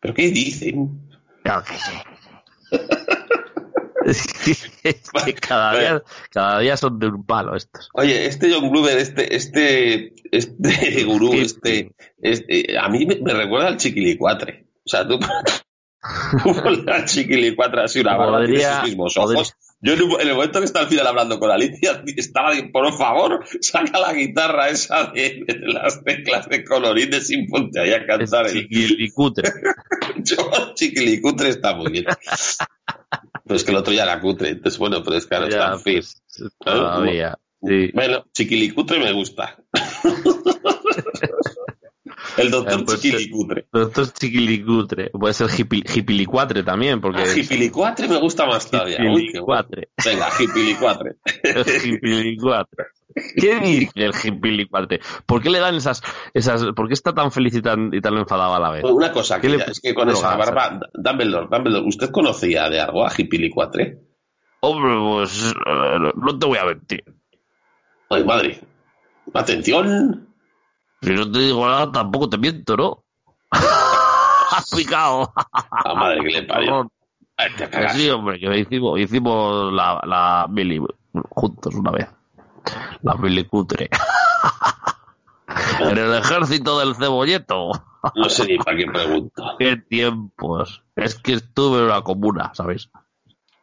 ¿Pero 0.01 0.13
qué 0.15 0.31
dicen? 0.31 1.09
Yo 1.45 1.63
qué 1.63 1.75
sé. 1.75 2.03
Es 4.05 4.27
que 5.25 5.35
cada 5.35 5.79
día, 5.79 6.03
cada 6.31 6.61
día 6.61 6.77
son 6.77 6.99
de 6.99 7.09
un 7.09 7.25
palo 7.25 7.55
estos. 7.55 7.91
Oye, 7.95 8.27
este 8.27 8.53
John 8.53 8.71
Glover, 8.71 8.99
este, 8.99 9.37
este, 9.37 10.15
este 10.33 11.05
gurú, 11.05 11.35
este, 11.35 11.93
este, 12.21 12.79
a 12.79 12.89
mí 12.89 13.05
me, 13.07 13.17
me 13.17 13.35
recuerda 13.35 13.69
al 13.69 13.77
chiquilicuatre. 13.77 14.67
O 14.85 14.89
sea, 14.89 15.07
tú, 15.07 15.19
al 16.03 17.05
chiquilicuatre 17.07 17.83
así 17.83 18.01
una 18.01 18.17
barba, 18.17 18.39
tiene 18.39 18.53
Podría- 18.55 18.81
sus 18.81 18.89
mismos 18.89 19.15
podría- 19.15 19.37
ojos. 19.41 19.55
Yo 19.83 19.95
en, 19.95 20.29
el 20.29 20.35
momento 20.35 20.59
que 20.59 20.67
está 20.67 20.81
al 20.81 20.89
final 20.89 21.07
hablando 21.07 21.39
con 21.41 21.51
Alicia, 21.51 22.03
estaba 22.15 22.55
de, 22.55 22.65
por 22.65 22.93
favor, 22.99 23.43
saca 23.63 23.99
la 23.99 24.13
guitarra 24.13 24.69
esa 24.69 25.05
de, 25.07 25.43
de 25.47 25.59
las 25.73 26.05
teclas 26.05 26.51
de 26.51 26.65
colorines 26.65 27.27
sin 27.27 27.47
ponte 27.49 27.81
ahí 27.81 27.93
a 27.95 27.97
Es 27.97 28.07
cantar 28.07 28.47
el, 28.49 28.53
chiquilicutre. 28.69 29.51
yo, 30.19 30.37
chiquilicutre 30.75 31.49
está 31.49 31.75
muy 31.75 31.93
bien. 31.93 32.05
Pero 33.45 33.57
es 33.57 33.65
que 33.65 33.71
el 33.71 33.77
otro 33.79 33.93
ya 33.95 34.03
era 34.03 34.21
cutre, 34.21 34.51
entonces 34.51 34.79
bueno, 34.79 35.03
pero 35.03 35.17
es 35.17 35.25
que 35.25 35.35
ahora 35.35 35.49
está 35.49 35.79
pues, 35.83 36.23
todavía. 36.63 37.39
Sí. 37.63 37.91
Bueno, 37.95 38.25
chiquilicutre 38.33 38.99
me 38.99 39.13
gusta. 39.13 39.57
El 42.37 42.51
doctor 42.51 42.81
Eh, 42.81 42.83
pues, 42.85 43.01
chiquilicutre. 43.01 43.67
Es 43.73 44.15
chiquilicutre. 44.15 45.11
Puede 45.11 45.35
ser 45.35 45.49
hipi- 45.49 45.97
hipilicuatre 45.97 46.63
también, 46.63 47.01
porque. 47.01 47.23
Ah, 47.23 47.27
jipilicuatre 47.27 48.09
me 48.09 48.19
gusta 48.19 48.47
más 48.47 48.71
todavía. 48.71 48.99
Uy, 48.99 49.05
bueno. 49.05 49.19
Hipilicuatre. 49.21 49.89
Venga, 50.05 50.31
jipilicuatre. 50.31 51.17
El 51.45 51.85
hipilicuatre. 51.95 52.85
¿Qué 53.37 53.59
dice 53.59 53.91
el 53.97 54.13
hipilicuatre? 54.25 55.01
¿Por 55.27 55.43
qué 55.43 55.51
le 55.51 55.59
dan 55.59 55.75
esas, 55.75 56.01
esas, 56.33 56.65
por 56.77 56.87
qué 56.87 56.95
está 56.95 57.13
tan 57.13 57.33
feliz 57.33 57.55
y 57.57 57.61
tan, 57.61 57.93
y 57.93 58.01
tan 58.01 58.17
enfadado 58.17 58.55
a 58.55 58.61
la 58.61 58.71
vez? 58.71 58.83
Bueno, 58.83 58.97
Una 58.97 59.11
cosa, 59.13 59.41
¿Qué 59.41 59.49
que 59.49 59.53
le 59.55 59.59
ya- 59.59 59.65
es 59.65 59.81
que 59.81 59.93
con 59.95 60.09
esa 60.11 60.37
barba, 60.37 60.79
Dumbledore, 60.95 61.49
Dumbledore, 61.51 61.87
¿usted 61.89 62.11
conocía 62.11 62.71
de 62.71 62.81
algo 62.81 63.05
a 63.05 63.11
jipilicuatre? 63.11 63.99
Hombre, 64.61 64.93
pues, 65.03 65.53
eh, 65.67 66.13
no 66.15 66.39
te 66.39 66.47
voy 66.47 66.59
a 66.59 66.65
mentir. 66.67 67.03
Ay, 68.11 68.23
madre. 68.25 68.61
Atención. 69.35 70.29
Si 71.03 71.11
no 71.13 71.31
te 71.31 71.39
digo 71.39 71.67
nada, 71.67 71.91
tampoco 71.91 72.29
te 72.29 72.39
miento, 72.39 72.77
¿no? 72.77 73.05
Has 73.51 74.71
picado. 74.77 75.33
La 75.85 75.95
madre 75.95 76.21
que 76.23 76.29
le 76.41 76.43
parió. 76.43 76.91
Ay, 77.37 77.51
te 77.57 77.65
Que 77.65 77.71
cagas. 77.71 77.97
sí, 77.97 78.11
hombre, 78.11 78.39
que 78.39 78.59
hicimos, 78.59 78.99
hicimos 79.01 79.73
la, 79.73 80.01
la 80.05 80.47
mili 80.49 80.81
juntos 81.31 81.75
una 81.75 81.91
vez. 81.91 82.09
La 83.03 83.15
mili 83.15 83.45
cutre. 83.45 83.89
en 85.81 85.99
el 85.99 86.15
ejército 86.15 86.79
del 86.81 86.95
cebolleto. 86.97 87.71
No 88.15 88.29
sé 88.29 88.47
ni 88.47 88.59
para 88.59 88.77
qué 88.77 88.87
pregunto. 88.87 89.43
Qué 89.59 89.77
tiempos. 89.77 90.83
Es 90.97 91.15
que 91.17 91.35
estuve 91.35 91.79
en 91.79 91.85
una 91.85 92.03
comuna, 92.03 92.51
¿sabes? 92.55 92.91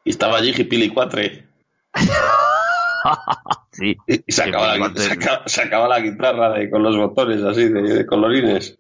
Y 0.04 0.10
estaba 0.12 0.38
allí 0.38 0.54
jipilicuatre. 0.54 1.48
sí. 3.78 3.96
Y, 4.08 4.24
y 4.26 4.32
sacaba, 4.32 4.78
la, 4.78 5.88
la 5.88 6.00
guitarra 6.00 6.50
de, 6.52 6.70
con 6.70 6.84
los 6.84 6.98
botones 6.98 7.44
así 7.44 7.70
de, 7.70 7.82
de 7.82 8.06
colorines. 8.06 8.78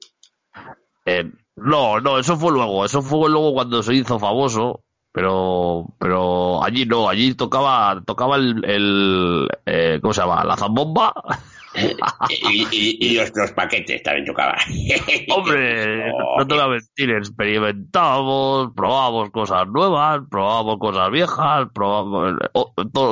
Eh, 1.05 1.31
no, 1.55 1.99
no, 1.99 2.19
eso 2.19 2.37
fue 2.37 2.51
luego. 2.51 2.85
Eso 2.85 3.01
fue 3.01 3.29
luego 3.29 3.53
cuando 3.53 3.81
se 3.83 3.93
hizo 3.93 4.19
famoso. 4.19 4.83
Pero, 5.11 5.95
pero 5.97 6.63
allí 6.63 6.85
no, 6.85 7.09
allí 7.09 7.33
tocaba, 7.33 8.03
tocaba 8.05 8.35
el, 8.35 8.63
el 8.65 9.47
eh, 9.65 9.97
¿cómo 9.99 10.13
se 10.13 10.21
llama? 10.21 10.43
La 10.43 10.55
zambomba. 10.55 11.13
Y, 12.71 13.15
los, 13.15 13.51
paquetes 13.51 14.03
también 14.03 14.25
tocaba. 14.25 14.57
Hombre, 15.35 16.11
Oh, 16.11 16.39
no 16.39 16.47
te 16.47 16.53
voy 16.55 16.63
a 16.63 16.67
mentir, 16.67 17.11
experimentamos, 17.11 18.71
probamos 18.75 19.29
cosas 19.31 19.67
nuevas, 19.67 20.21
probamos 20.29 20.77
cosas 20.79 21.11
viejas, 21.11 21.67
probamos, 21.73 22.35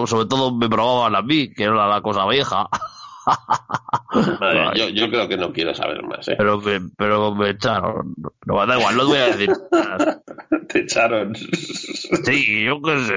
sobre 0.10 0.26
todo 0.28 0.56
me 0.56 0.70
probaban 0.70 1.16
a 1.16 1.22
mí, 1.22 1.54
que 1.54 1.64
era 1.64 1.88
la 1.88 2.02
cosa 2.02 2.28
vieja. 2.28 2.68
Yo, 4.76 4.90
yo 4.90 5.10
creo 5.10 5.28
que 5.28 5.38
no 5.38 5.52
quiero 5.52 5.74
saber 5.76 6.04
más, 6.04 6.28
¿eh? 6.28 6.36
Pero 6.38 6.60
me, 6.60 6.80
pero 6.98 7.36
me 7.36 7.50
echaron. 7.50 8.16
No, 8.46 8.66
da 8.66 8.78
igual, 8.78 8.96
no 8.96 9.02
te 9.02 9.08
voy 9.08 9.18
a 9.18 9.26
decir. 9.28 9.50
nada. 9.72 10.22
Te 10.70 10.80
echaron. 10.80 11.36
Sí, 11.36 12.66
yo 12.66 12.82
qué 12.82 13.00
sé. 13.00 13.14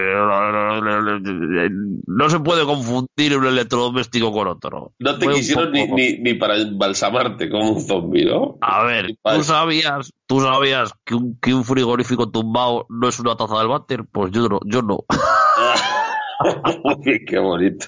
No, 2.07 2.31
se 2.31 2.41
puede 2.41 2.65
confundir 2.65 3.37
un 3.37 3.47
electrodoméstico 3.47 4.33
con 4.33 4.49
otro. 4.49 4.93
No 4.99 5.19
te 5.19 5.27
Fue 5.27 5.35
quisieron 5.35 5.73
ni, 5.73 5.87
ni, 5.87 6.19
ni 6.19 6.35
para 6.35 6.57
embalsamarte 6.57 7.49
como 7.49 7.73
un 7.73 7.81
zombi, 7.81 8.25
¿no? 8.25 8.59
A 8.61 8.85
ver, 8.85 9.17
tú 9.23 9.43
sabías, 9.43 10.13
tú 10.27 10.41
sabías 10.41 10.93
que 11.05 11.15
un, 11.15 11.39
que 11.41 11.55
un 11.55 11.65
frigorífico 11.65 12.31
tumbado 12.31 12.87
no 12.89 13.09
es 13.09 13.19
una 13.19 13.37
taza 13.37 13.59
del 13.59 13.69
váter, 13.69 14.05
pues 14.11 14.31
yo 14.31 14.49
no, 14.49 14.61
yo 14.65 14.83
no. 14.83 15.05
Qué 17.27 17.39
bonito. 17.39 17.87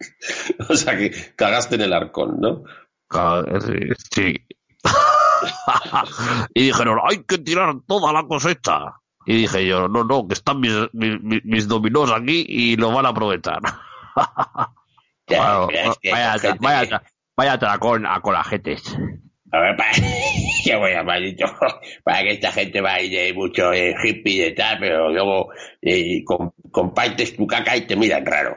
O 0.68 0.74
sea 0.74 0.96
que 0.96 1.12
cagaste 1.36 1.76
en 1.76 1.82
el 1.82 1.92
arcón, 1.92 2.40
¿no? 2.40 2.64
Sí. 4.10 4.34
y 6.54 6.62
dijeron, 6.66 7.00
hay 7.08 7.24
que 7.24 7.38
tirar 7.38 7.74
toda 7.86 8.12
la 8.12 8.26
cosecha. 8.26 8.94
Y 9.26 9.36
dije 9.36 9.66
yo, 9.66 9.88
no, 9.88 10.04
no, 10.04 10.26
que 10.26 10.34
están 10.34 10.60
mis, 10.60 10.72
mis, 10.92 11.68
dominós 11.68 12.10
aquí 12.10 12.44
y 12.48 12.76
lo 12.76 12.92
van 12.92 13.06
a 13.06 13.10
aprovechar. 13.10 13.60
Vaya, 16.10 16.38
vaya, 16.60 16.88
que- 16.88 17.00
vaya 17.36 17.52
atracón 17.52 18.06
a 18.06 18.20
colajetes. 18.22 18.96
A 19.50 19.60
ver, 19.60 19.76
para, 19.76 19.90
qué 20.64 20.76
bueno, 20.76 21.04
maldito, 21.04 21.46
para 22.04 22.20
que 22.22 22.30
esta 22.32 22.52
gente 22.52 22.80
baile 22.82 23.32
mucho 23.32 23.72
eh, 23.72 23.94
hippie 24.02 24.48
y 24.48 24.54
tal, 24.54 24.78
pero 24.78 25.10
luego 25.10 25.48
eh, 25.80 26.22
com- 26.24 26.52
compartes 26.70 27.34
tu 27.36 27.46
caca 27.46 27.74
y 27.76 27.86
te 27.86 27.96
miran 27.96 28.26
raro. 28.26 28.56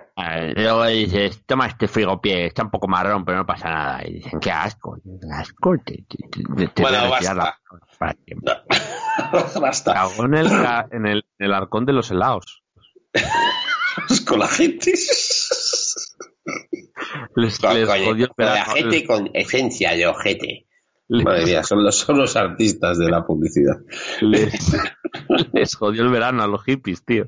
Luego 0.55 0.85
dices, 0.87 1.43
toma 1.45 1.67
este 1.67 1.87
frigopié, 1.87 2.47
está 2.47 2.63
un 2.63 2.71
poco 2.71 2.87
marrón, 2.87 3.23
pero 3.23 3.37
no 3.37 3.45
pasa 3.45 3.69
nada. 3.69 4.01
Y 4.07 4.15
dicen, 4.15 4.39
qué 4.41 4.51
asco, 4.51 4.97
qué 5.03 5.11
asco. 5.33 5.75
Te, 5.85 6.03
te- 6.07 6.67
te- 6.67 6.81
Bueno, 6.81 6.97
voy 6.99 7.07
a 7.07 7.09
basta. 7.09 7.33
la- 7.35 7.57
para 7.97 8.15
siempre. 8.25 8.53
Basta. 9.61 9.93
Cagó 9.93 10.25
en 10.25 10.33
el, 10.33 10.47
en 10.91 11.05
el, 11.05 11.17
en 11.39 11.45
el 11.45 11.53
arcón 11.53 11.85
de 11.85 11.93
los 11.93 12.09
helados. 12.11 12.63
Con 14.27 14.39
la 14.39 14.47
gente. 14.47 14.91
Les, 17.35 17.59
Con, 17.59 17.73
les 17.75 17.87
con- 17.87 18.03
jodió 18.05 18.25
el 18.25 18.31
con 18.31 18.45
la 18.45 18.65
gente 18.65 19.05
con 19.05 19.29
esencia 19.33 19.91
de 19.95 20.07
ojete. 20.07 20.67
Madre 21.23 21.45
mía, 21.45 21.63
son 21.63 21.83
los, 21.83 21.97
son 21.97 22.17
los 22.17 22.35
artistas 22.35 22.97
de 22.97 23.09
la 23.09 23.25
publicidad. 23.25 23.75
les- 24.21 24.77
les 25.53 25.75
jodió 25.75 26.03
el 26.03 26.09
verano 26.09 26.41
a 26.43 26.47
los 26.47 26.63
hippies, 26.63 27.03
tío. 27.05 27.27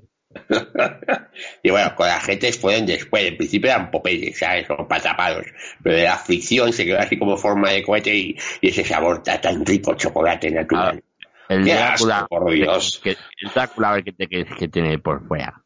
Y 1.62 1.70
bueno, 1.70 1.94
con 1.96 2.08
la 2.08 2.20
gente 2.20 2.52
fueron 2.54 2.86
después, 2.86 3.24
en 3.26 3.38
principio 3.38 3.70
eran 3.70 3.92
Popeyes, 3.92 4.40
¿sabes? 4.40 4.68
Como 4.68 4.88
patapados. 4.88 5.46
Pero 5.84 5.96
de 5.98 6.04
la 6.04 6.18
fricción 6.18 6.74
se 6.74 6.86
quedó 6.86 7.00
así 7.00 7.18
como 7.20 7.38
forma 7.38 7.70
de 7.72 7.84
cohete 7.84 8.16
y, 8.16 8.36
y 8.62 8.70
ese 8.70 8.84
sabor 8.84 9.22
ta- 9.22 9.40
tan 9.40 9.66
rico, 9.66 9.94
chocolate 9.96 10.50
natural. 10.50 11.04
El 11.50 11.64
Qué 11.66 11.74
Drácula, 11.76 12.18
asco, 12.20 12.28
por 12.30 12.52
Dios. 12.52 13.00
que- 13.04 13.12
el 13.12 13.50
Drácula, 13.54 13.90
a 13.90 13.94
ver 13.96 14.04
qué, 14.06 14.12
te- 14.14 14.28
qué- 14.28 14.46
qué 14.46 14.68
tiene 14.70 14.98
por 14.98 15.28
fuera. 15.28 15.62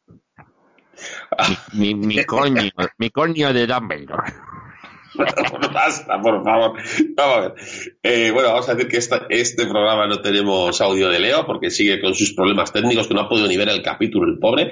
Mi, 1.73 1.93
mi, 1.93 2.07
mi 2.07 2.23
coño, 2.25 2.61
mi 2.97 3.09
coño 3.11 3.53
de 3.53 3.67
Dumbledore. 3.67 4.33
Basta, 5.73 6.21
por 6.21 6.43
favor. 6.43 6.73
Vamos 7.15 7.35
a 7.37 7.39
ver. 7.41 7.53
Eh, 8.03 8.31
bueno, 8.31 8.49
vamos 8.49 8.67
a 8.69 8.75
decir 8.75 8.89
que 8.89 8.97
esta- 8.97 9.25
este 9.29 9.65
programa 9.65 10.07
no 10.07 10.21
tenemos 10.21 10.79
audio 10.81 11.09
de 11.09 11.19
Leo 11.19 11.45
porque 11.45 11.69
sigue 11.69 11.99
con 12.01 12.13
sus 12.15 12.33
problemas 12.33 12.71
técnicos 12.73 13.07
que 13.07 13.13
no 13.13 13.21
ha 13.21 13.29
podido 13.29 13.47
ni 13.47 13.57
ver 13.57 13.69
el 13.69 13.81
capítulo, 13.81 14.31
el 14.31 14.39
pobre. 14.39 14.71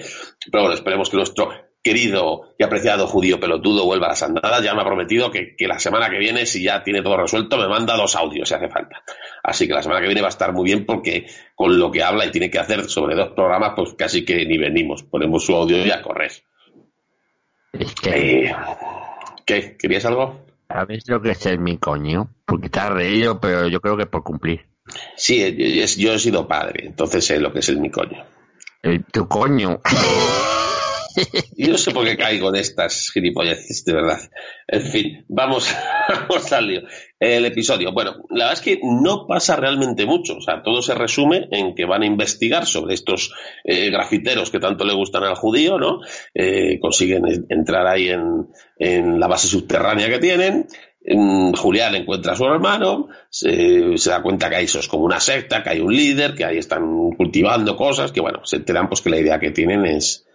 Pero 0.51 0.63
bueno, 0.63 0.73
esperemos 0.75 1.09
que 1.09 1.17
nuestro 1.17 1.49
querido 1.83 2.55
y 2.57 2.63
apreciado 2.63 3.05
judío 3.05 3.39
pelotudo 3.39 3.85
vuelva 3.85 4.07
a 4.07 4.09
las 4.09 4.23
andadas. 4.23 4.63
Ya 4.63 4.73
me 4.73 4.81
ha 4.81 4.85
prometido 4.85 5.29
que, 5.29 5.55
que 5.55 5.67
la 5.67 5.77
semana 5.77 6.09
que 6.09 6.17
viene, 6.17 6.45
si 6.47 6.63
ya 6.63 6.83
tiene 6.83 7.03
todo 7.03 7.15
resuelto, 7.17 7.57
me 7.57 7.67
manda 7.67 7.95
dos 7.95 8.15
audios 8.15 8.49
si 8.49 8.55
hace 8.55 8.69
falta. 8.69 9.03
Así 9.43 9.67
que 9.67 9.73
la 9.73 9.83
semana 9.83 10.01
que 10.01 10.07
viene 10.07 10.21
va 10.21 10.27
a 10.27 10.29
estar 10.29 10.51
muy 10.51 10.65
bien 10.65 10.85
porque 10.85 11.27
con 11.53 11.77
lo 11.77 11.91
que 11.91 12.01
habla 12.01 12.25
y 12.25 12.31
tiene 12.31 12.49
que 12.49 12.57
hacer 12.59 12.85
sobre 12.89 13.15
dos 13.15 13.29
programas, 13.35 13.73
pues 13.75 13.93
casi 13.93 14.25
que 14.25 14.45
ni 14.45 14.57
venimos. 14.57 15.03
Ponemos 15.03 15.45
su 15.45 15.55
audio 15.55 15.85
y 15.85 15.91
a 15.91 16.01
correr. 16.01 16.31
Eh, 18.05 18.51
¿Qué? 19.45 19.75
¿Querías 19.77 20.05
algo? 20.05 20.43
¿sabes 20.67 21.03
lo 21.07 21.21
que 21.21 21.31
es 21.31 21.45
el 21.45 21.59
mi 21.59 21.77
coño? 21.77 22.29
Porque 22.45 22.69
has 22.79 22.89
reído, 22.89 23.39
pero 23.39 23.67
yo 23.67 23.79
creo 23.79 23.95
que 23.97 24.07
por 24.07 24.23
cumplir. 24.23 24.65
Sí, 25.15 25.41
eh, 25.43 25.83
es- 25.83 25.95
yo 25.97 26.13
he 26.13 26.19
sido 26.19 26.47
padre, 26.47 26.85
entonces 26.87 27.23
sé 27.25 27.39
lo 27.39 27.53
que 27.53 27.59
es 27.59 27.69
el 27.69 27.79
mi 27.79 27.91
coño. 27.91 28.25
El, 28.81 29.03
tu 29.05 29.27
coño. 29.27 29.79
Y 31.55 31.67
no 31.69 31.77
sé 31.77 31.91
por 31.91 32.03
qué 32.03 32.17
caigo 32.17 32.49
en 32.49 32.55
estas 32.57 33.09
gilipolleces, 33.13 33.85
de 33.85 33.93
verdad. 33.93 34.19
En 34.67 34.81
fin, 34.81 35.25
vamos, 35.29 35.73
vamos 36.09 36.51
al 36.51 36.67
lío. 36.67 36.81
El 37.19 37.45
episodio. 37.45 37.93
Bueno, 37.93 38.15
la 38.29 38.45
verdad 38.45 38.53
es 38.53 38.61
que 38.61 38.79
no 38.83 39.25
pasa 39.25 39.55
realmente 39.55 40.05
mucho. 40.05 40.37
O 40.37 40.41
sea, 40.41 40.61
todo 40.61 40.81
se 40.81 40.93
resume 40.95 41.47
en 41.51 41.73
que 41.73 41.85
van 41.85 42.03
a 42.03 42.05
investigar 42.05 42.65
sobre 42.65 42.93
estos 42.93 43.33
eh, 43.63 43.89
grafiteros 43.89 44.49
que 44.49 44.59
tanto 44.59 44.83
le 44.83 44.93
gustan 44.93 45.23
al 45.23 45.35
judío, 45.35 45.77
¿no? 45.79 46.01
Eh, 46.33 46.77
consiguen 46.79 47.25
en- 47.27 47.45
entrar 47.49 47.87
ahí 47.87 48.09
en, 48.09 48.47
en 48.77 49.19
la 49.19 49.27
base 49.27 49.47
subterránea 49.47 50.09
que 50.09 50.19
tienen. 50.19 50.67
Julián 51.55 51.93
encuentra 51.93 52.33
a 52.33 52.35
su 52.35 52.45
hermano, 52.45 53.09
se, 53.29 53.95
da 54.09 54.23
cuenta 54.23 54.49
que 54.49 54.55
ahí 54.55 54.65
eso 54.65 54.79
es 54.79 54.87
como 54.87 55.03
una 55.05 55.19
secta, 55.19 55.61
que 55.61 55.69
hay 55.69 55.79
un 55.79 55.95
líder, 55.95 56.33
que 56.33 56.43
ahí 56.45 56.57
están 56.57 57.11
cultivando 57.15 57.75
cosas, 57.75 58.11
que 58.11 58.21
bueno, 58.21 58.41
se 58.43 58.55
enteran 58.55 58.89
pues 58.89 59.01
que 59.01 59.11
la 59.11 59.19
idea 59.19 59.39
que 59.39 59.51
tienen 59.51 59.85
es, 59.85 60.25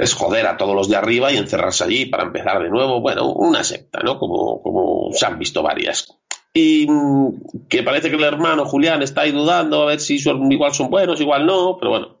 es 0.00 0.14
joder 0.14 0.46
a 0.46 0.56
todos 0.56 0.74
los 0.74 0.88
de 0.88 0.96
arriba 0.96 1.30
y 1.30 1.36
encerrarse 1.36 1.84
allí 1.84 2.06
para 2.06 2.22
empezar 2.22 2.62
de 2.62 2.70
nuevo. 2.70 3.02
Bueno, 3.02 3.30
una 3.32 3.62
secta, 3.62 4.00
¿no? 4.02 4.18
Como, 4.18 4.62
como 4.62 5.12
se 5.12 5.26
han 5.26 5.38
visto 5.38 5.62
varias. 5.62 6.16
Y 6.54 6.86
mm, 6.88 7.66
que 7.68 7.82
parece 7.82 8.08
que 8.08 8.16
el 8.16 8.24
hermano 8.24 8.64
Julián 8.64 9.02
está 9.02 9.22
ahí 9.22 9.32
dudando 9.32 9.82
a 9.82 9.86
ver 9.86 10.00
si 10.00 10.16
igual 10.16 10.72
son 10.72 10.88
buenos, 10.88 11.20
igual 11.20 11.44
no, 11.44 11.76
pero 11.78 11.90
bueno. 11.90 12.16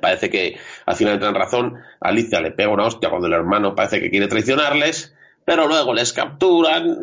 Parece 0.00 0.30
que 0.30 0.56
al 0.86 0.94
final 0.94 1.14
entran 1.14 1.34
razón. 1.34 1.74
Alicia 2.00 2.40
le 2.40 2.52
pega 2.52 2.70
una 2.70 2.86
hostia 2.86 3.10
cuando 3.10 3.26
el 3.26 3.34
hermano 3.34 3.74
parece 3.74 4.00
que 4.00 4.08
quiere 4.08 4.28
traicionarles, 4.28 5.12
pero 5.44 5.66
luego 5.66 5.92
les 5.92 6.12
capturan. 6.12 6.98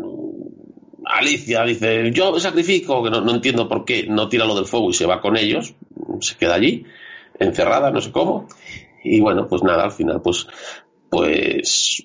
Alicia 1.06 1.64
dice, 1.66 2.10
yo 2.12 2.32
me 2.32 2.40
sacrifico, 2.40 3.04
que 3.04 3.10
no, 3.10 3.20
no 3.20 3.32
entiendo 3.32 3.68
por 3.68 3.84
qué 3.84 4.08
no 4.08 4.30
tira 4.30 4.46
lo 4.46 4.56
del 4.56 4.66
fuego 4.66 4.92
y 4.92 4.94
se 4.94 5.06
va 5.06 5.20
con 5.20 5.36
ellos, 5.36 5.76
se 6.22 6.38
queda 6.38 6.56
allí, 6.56 6.86
encerrada, 7.38 7.92
no 7.92 8.00
sé 8.00 8.14
cómo. 8.14 8.48
Y 9.04 9.20
bueno, 9.22 9.48
pues 9.48 9.64
nada, 9.64 9.84
al 9.84 9.92
final, 9.92 10.22
pues, 10.22 10.48
pues 11.10 12.04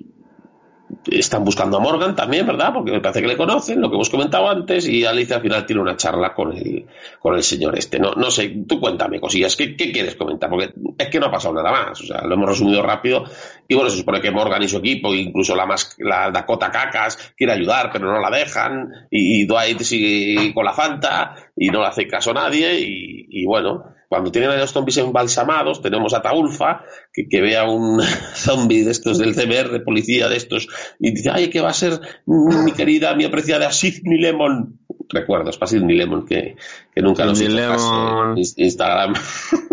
están 1.10 1.44
buscando 1.44 1.76
a 1.76 1.80
Morgan 1.80 2.14
también, 2.14 2.46
¿verdad? 2.46 2.72
Porque 2.72 2.92
me 2.92 3.00
parece 3.00 3.20
que 3.20 3.28
le 3.28 3.36
conocen, 3.36 3.80
lo 3.80 3.88
que 3.88 3.96
hemos 3.96 4.10
comentado 4.10 4.48
antes, 4.48 4.88
y 4.88 5.04
Alicia 5.04 5.36
al 5.36 5.42
final 5.42 5.66
tiene 5.66 5.82
una 5.82 5.96
charla 5.96 6.34
con 6.34 6.56
el, 6.56 6.86
con 7.20 7.34
el 7.34 7.42
señor 7.42 7.78
este. 7.78 7.98
No, 7.98 8.12
no 8.12 8.30
sé, 8.30 8.54
tú 8.66 8.80
cuéntame 8.80 9.20
cosillas, 9.20 9.56
¿qué, 9.56 9.76
qué 9.76 9.92
quieres 9.92 10.16
comentar? 10.16 10.48
Porque 10.48 10.72
es 10.98 11.08
que 11.08 11.20
no 11.20 11.26
ha 11.26 11.30
pasado 11.30 11.54
nada 11.54 11.70
más, 11.70 12.00
o 12.00 12.06
sea, 12.06 12.22
lo 12.22 12.34
hemos 12.34 12.48
resumido 12.48 12.82
rápido, 12.82 13.24
y 13.68 13.74
bueno, 13.74 13.90
se 13.90 13.98
supone 13.98 14.20
que 14.20 14.30
Morgan 14.30 14.62
y 14.62 14.68
su 14.68 14.78
equipo, 14.78 15.14
incluso 15.14 15.54
la, 15.54 15.66
más, 15.66 15.96
la 15.98 16.30
Dakota 16.30 16.70
Cacas, 16.70 17.34
quiere 17.36 17.52
ayudar, 17.52 17.90
pero 17.92 18.10
no 18.10 18.20
la 18.20 18.30
dejan, 18.30 18.90
y, 19.10 19.44
Dwight 19.44 19.80
sigue 19.82 20.54
con 20.54 20.64
la 20.64 20.72
Fanta, 20.72 21.34
y 21.56 21.68
no 21.68 21.80
le 21.80 21.88
hace 21.88 22.06
caso 22.06 22.30
a 22.30 22.34
nadie, 22.34 22.80
y, 22.80 23.26
y 23.30 23.46
bueno, 23.46 23.93
cuando 24.14 24.30
tienen 24.32 24.50
a 24.50 24.56
los 24.56 24.70
zombies 24.70 24.96
embalsamados, 24.98 25.82
tenemos 25.82 26.14
a 26.14 26.22
Taulfa, 26.22 26.84
que, 27.12 27.28
que 27.28 27.40
ve 27.40 27.56
a 27.56 27.64
un 27.68 28.00
zombie 28.34 28.82
de 28.84 28.90
estos 28.92 29.18
del 29.18 29.34
CBR, 29.34 29.82
policía 29.84 30.28
de 30.28 30.36
estos, 30.36 30.68
y 31.00 31.10
dice, 31.12 31.30
ay, 31.32 31.50
que 31.50 31.60
va 31.60 31.70
a 31.70 31.74
ser 31.74 32.00
mi 32.26 32.72
querida, 32.72 33.14
mi 33.14 33.24
apreciada 33.24 33.70
Sidney 33.72 34.18
Lemon. 34.18 34.78
Recuerdos 35.08 35.58
para 35.58 35.68
Sidney 35.70 35.96
Lemon, 35.96 36.24
que, 36.26 36.56
que 36.94 37.02
nunca 37.02 37.24
nos 37.26 37.38
Sidney 37.38 37.58
hizo 37.58 37.68
caso 37.72 37.92
Lemon. 37.92 38.28
en 38.30 38.36
Ins- 38.36 38.54
Instagram. 38.56 39.14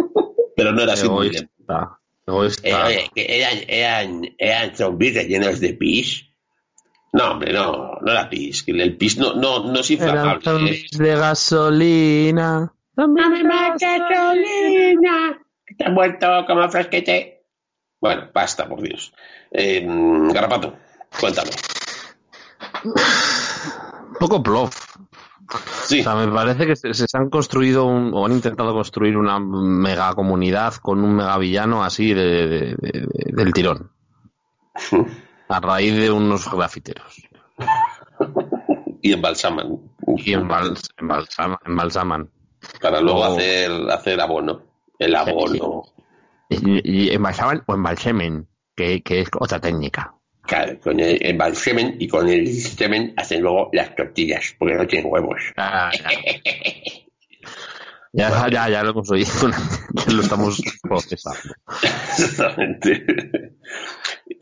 Pero 0.56 0.72
no 0.74 0.82
era 0.82 0.96
Sidney 0.96 1.30
Lemon. 1.30 1.50
Egoísta. 1.68 1.98
Eh, 2.28 2.28
Egoísta. 2.28 2.86
oye, 2.86 3.10
que 3.16 3.26
eran, 3.40 3.58
eran, 3.68 4.22
eran 4.38 4.76
zombies 4.76 5.16
rellenos 5.16 5.60
de 5.60 5.74
pis. 5.74 6.26
No, 7.14 7.32
hombre, 7.32 7.52
no, 7.54 7.98
no 8.02 8.12
era 8.12 8.30
pis. 8.30 8.64
El 8.68 8.96
pis 8.98 9.18
no, 9.18 9.34
no, 9.34 9.66
no 9.72 9.80
es 9.80 9.92
Eran 9.92 10.08
inflamable. 10.08 10.40
¿eh? 10.40 10.44
zombies 10.44 10.92
de 10.92 11.16
gasolina. 11.16 12.74
¡No 12.96 13.08
me 13.08 13.44
mates, 13.44 14.02
Solina! 14.14 15.38
Que 15.66 15.74
está 15.74 15.90
muerto 15.90 16.28
como 16.46 16.68
fresquete. 16.70 17.46
Bueno, 18.00 18.30
basta, 18.34 18.68
por 18.68 18.82
Dios. 18.82 19.14
Eh, 19.52 19.86
Garrapato, 20.34 20.76
cuéntame. 21.20 21.52
Poco 24.20 24.42
plof. 24.44 24.76
Sí. 25.84 26.00
O 26.00 26.04
sea, 26.04 26.16
me 26.16 26.28
parece 26.32 26.66
que 26.66 26.76
se, 26.76 26.94
se 26.94 27.06
han 27.18 27.30
construido 27.30 27.86
un- 27.86 28.14
o 28.14 28.26
han 28.26 28.32
intentado 28.32 28.74
construir 28.74 29.18
una 29.18 29.40
mega 29.40 30.14
comunidad 30.14 30.76
con 30.76 31.04
un 31.04 31.16
mega 31.16 31.38
villano 31.38 31.84
así 31.84 32.14
de, 32.14 32.24
de- 32.48 32.48
de- 32.48 32.76
de- 32.78 33.32
del 33.34 33.54
tirón. 33.54 33.92
A 35.50 35.60
raíz 35.60 35.94
de 35.96 36.10
unos 36.10 36.50
grafiteros. 36.50 37.28
Y 39.02 39.12
embalsaman. 39.12 39.80
Y 40.18 40.32
embals- 40.34 40.90
embalsama- 40.98 41.60
embalsaman. 41.66 42.30
Para 42.82 43.02
luego 43.02 43.20
Oh. 43.22 43.34
hacer, 43.36 43.72
hacer 43.92 44.20
abono. 44.22 44.64
El 45.00 45.16
abono. 45.16 45.84
Y, 46.50 47.14
embalsaban 47.14 47.64
o 47.66 47.74
embalsemen, 47.74 48.48
que, 48.76 49.02
que 49.02 49.22
es 49.22 49.30
otra 49.40 49.60
técnica. 49.60 50.14
Claro, 50.44 50.80
con 50.82 51.00
el, 51.00 51.18
el 51.24 51.56
semen 51.56 51.96
y 52.00 52.08
con 52.08 52.28
el 52.28 52.48
semen 52.54 53.14
hacen 53.16 53.42
luego 53.42 53.70
las 53.74 53.96
tortillas, 53.96 54.56
porque 54.60 54.76
no 54.76 54.86
tienen 54.86 55.12
huevos. 55.12 55.40
Ah, 55.58 55.90
Ya, 58.14 58.50
ya, 58.50 58.68
ya 58.70 58.84
lo 58.84 58.90
hemos 58.90 59.10
oído, 59.10 59.30
ya 59.94 60.14
lo 60.14 60.22
estamos 60.22 60.62
procesando. 60.84 61.56
Exactamente. 61.82 63.06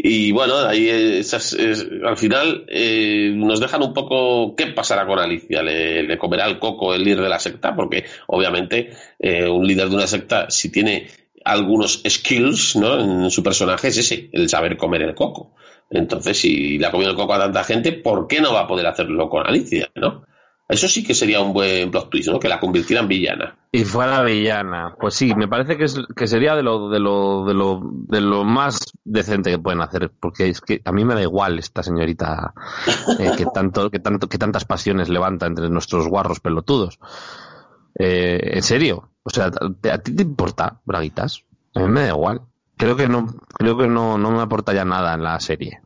Y 0.01 0.31
bueno, 0.31 0.55
ahí 0.59 0.87
esas, 0.87 1.51
es- 1.53 1.85
al 2.05 2.15
final 2.15 2.63
eh, 2.69 3.33
nos 3.35 3.59
dejan 3.59 3.83
un 3.83 3.93
poco 3.93 4.55
qué 4.55 4.67
pasará 4.67 5.05
con 5.05 5.19
Alicia. 5.19 5.61
¿Le, 5.61 6.03
le 6.03 6.17
comerá 6.17 6.45
el 6.47 6.57
coco 6.57 6.93
el 6.93 7.03
líder 7.03 7.21
de 7.21 7.29
la 7.29 7.37
secta? 7.39 7.75
Porque 7.75 8.05
obviamente 8.27 8.91
eh, 9.19 9.45
un 9.49 9.67
líder 9.67 9.89
de 9.89 9.95
una 9.95 10.07
secta, 10.07 10.49
si 10.49 10.71
tiene 10.71 11.07
algunos 11.43 12.01
skills 12.07 12.77
¿no? 12.77 12.97
en 13.25 13.29
su 13.29 13.43
personaje, 13.43 13.89
es 13.89 13.97
ese, 13.97 14.29
el 14.31 14.47
saber 14.47 14.77
comer 14.77 15.01
el 15.01 15.15
coco. 15.15 15.55
Entonces, 15.89 16.37
si 16.39 16.77
le 16.77 16.85
ha 16.85 16.91
comido 16.91 17.09
el 17.11 17.17
coco 17.17 17.33
a 17.33 17.39
tanta 17.39 17.63
gente, 17.65 17.91
¿por 17.91 18.27
qué 18.27 18.39
no 18.39 18.53
va 18.53 18.61
a 18.61 18.67
poder 18.67 18.85
hacerlo 18.87 19.27
con 19.27 19.45
Alicia? 19.47 19.89
¿no? 19.95 20.23
Eso 20.69 20.87
sí 20.87 21.03
que 21.03 21.15
sería 21.15 21.41
un 21.41 21.51
buen 21.51 21.89
plot 21.89 22.11
twist, 22.11 22.29
¿no? 22.29 22.39
Que 22.39 22.47
la 22.47 22.59
convirtiera 22.59 23.01
en 23.01 23.07
villana. 23.07 23.57
Y 23.71 23.83
fuera 23.85 24.21
villana. 24.21 24.95
Pues 24.99 25.15
sí, 25.15 25.33
me 25.35 25.47
parece 25.47 25.75
que, 25.77 25.85
es, 25.85 25.99
que 26.15 26.27
sería 26.27 26.55
de 26.55 26.61
lo, 26.61 26.89
de, 26.89 26.99
lo, 26.99 27.43
de, 27.45 27.53
lo, 27.55 27.81
de 28.07 28.21
lo 28.21 28.43
más 28.43 28.77
decente 29.09 29.51
que 29.51 29.59
pueden 29.59 29.81
hacer. 29.81 30.11
Porque 30.19 30.49
es 30.49 30.61
que 30.61 30.81
a 30.85 30.91
mí 30.91 31.05
me 31.05 31.15
da 31.15 31.21
igual 31.21 31.59
esta 31.59 31.83
señorita 31.83 32.53
eh, 33.19 33.31
que, 33.37 33.45
tanto, 33.53 33.89
que, 33.89 33.99
tanto, 33.99 34.27
que 34.29 34.37
tantas 34.37 34.65
pasiones 34.65 35.09
levanta 35.09 35.45
entre 35.45 35.69
nuestros 35.69 36.07
guarros 36.07 36.39
pelotudos. 36.39 36.99
Eh, 37.97 38.39
en 38.53 38.63
serio. 38.63 39.09
O 39.23 39.29
sea, 39.29 39.51
¿a 39.91 39.97
ti 39.99 40.15
te 40.15 40.23
importa, 40.23 40.79
Braguitas? 40.85 41.43
A 41.75 41.81
mí 41.81 41.87
me 41.87 42.01
da 42.01 42.09
igual. 42.09 42.41
Creo 42.77 42.95
que 42.95 43.07
no, 43.07 43.27
creo 43.57 43.77
que 43.77 43.87
no, 43.87 44.17
no 44.17 44.31
me 44.31 44.41
aporta 44.41 44.73
ya 44.73 44.85
nada 44.85 45.13
en 45.13 45.23
la 45.23 45.39
serie. 45.39 45.81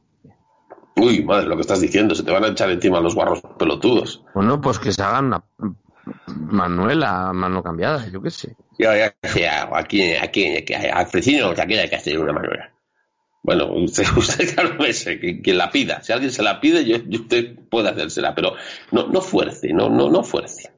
Uy, 0.95 1.23
madre, 1.23 1.47
lo 1.47 1.55
que 1.55 1.61
estás 1.61 1.81
diciendo, 1.81 2.13
se 2.13 2.23
te 2.23 2.31
van 2.31 2.43
a 2.43 2.49
echar 2.49 2.69
encima 2.69 2.99
los 2.99 3.15
guarros 3.15 3.41
pelotudos. 3.57 4.23
Bueno, 4.35 4.61
pues 4.61 4.77
que 4.77 4.91
se 4.91 5.01
hagan 5.01 5.25
una 5.25 5.43
Manuela, 6.25 7.31
mano 7.33 7.63
cambiada, 7.63 8.07
yo 8.09 8.21
qué 8.21 8.29
sé. 8.29 8.55
Yo 8.77 8.93
ya 8.95 9.13
sé, 9.23 9.47
aquí, 9.47 10.13
aquí, 10.15 10.57
aquí, 10.57 10.73
al 10.73 11.07
vecino 11.11 11.49
aquí 11.49 11.73
hay 11.75 11.89
que 11.89 11.95
hacer 11.95 12.19
una 12.19 12.33
manera. 12.33 12.72
Bueno, 13.43 13.73
usted, 13.75 14.05
usted 14.15 14.53
claro 14.55 14.77
que, 14.77 15.53
la 15.53 15.69
pida. 15.69 16.01
Si 16.01 16.11
alguien 16.13 16.31
se 16.31 16.43
la 16.43 16.59
pide, 16.59 16.85
yo, 16.85 16.97
yo- 17.07 17.21
usted 17.21 17.55
puede 17.69 17.89
hacérsela, 17.89 18.33
pero 18.33 18.53
no, 18.91 19.07
no 19.07 19.21
fuerce, 19.21 19.73
no, 19.73 19.89
no, 19.89 20.09
no 20.09 20.23
fuerce. 20.23 20.71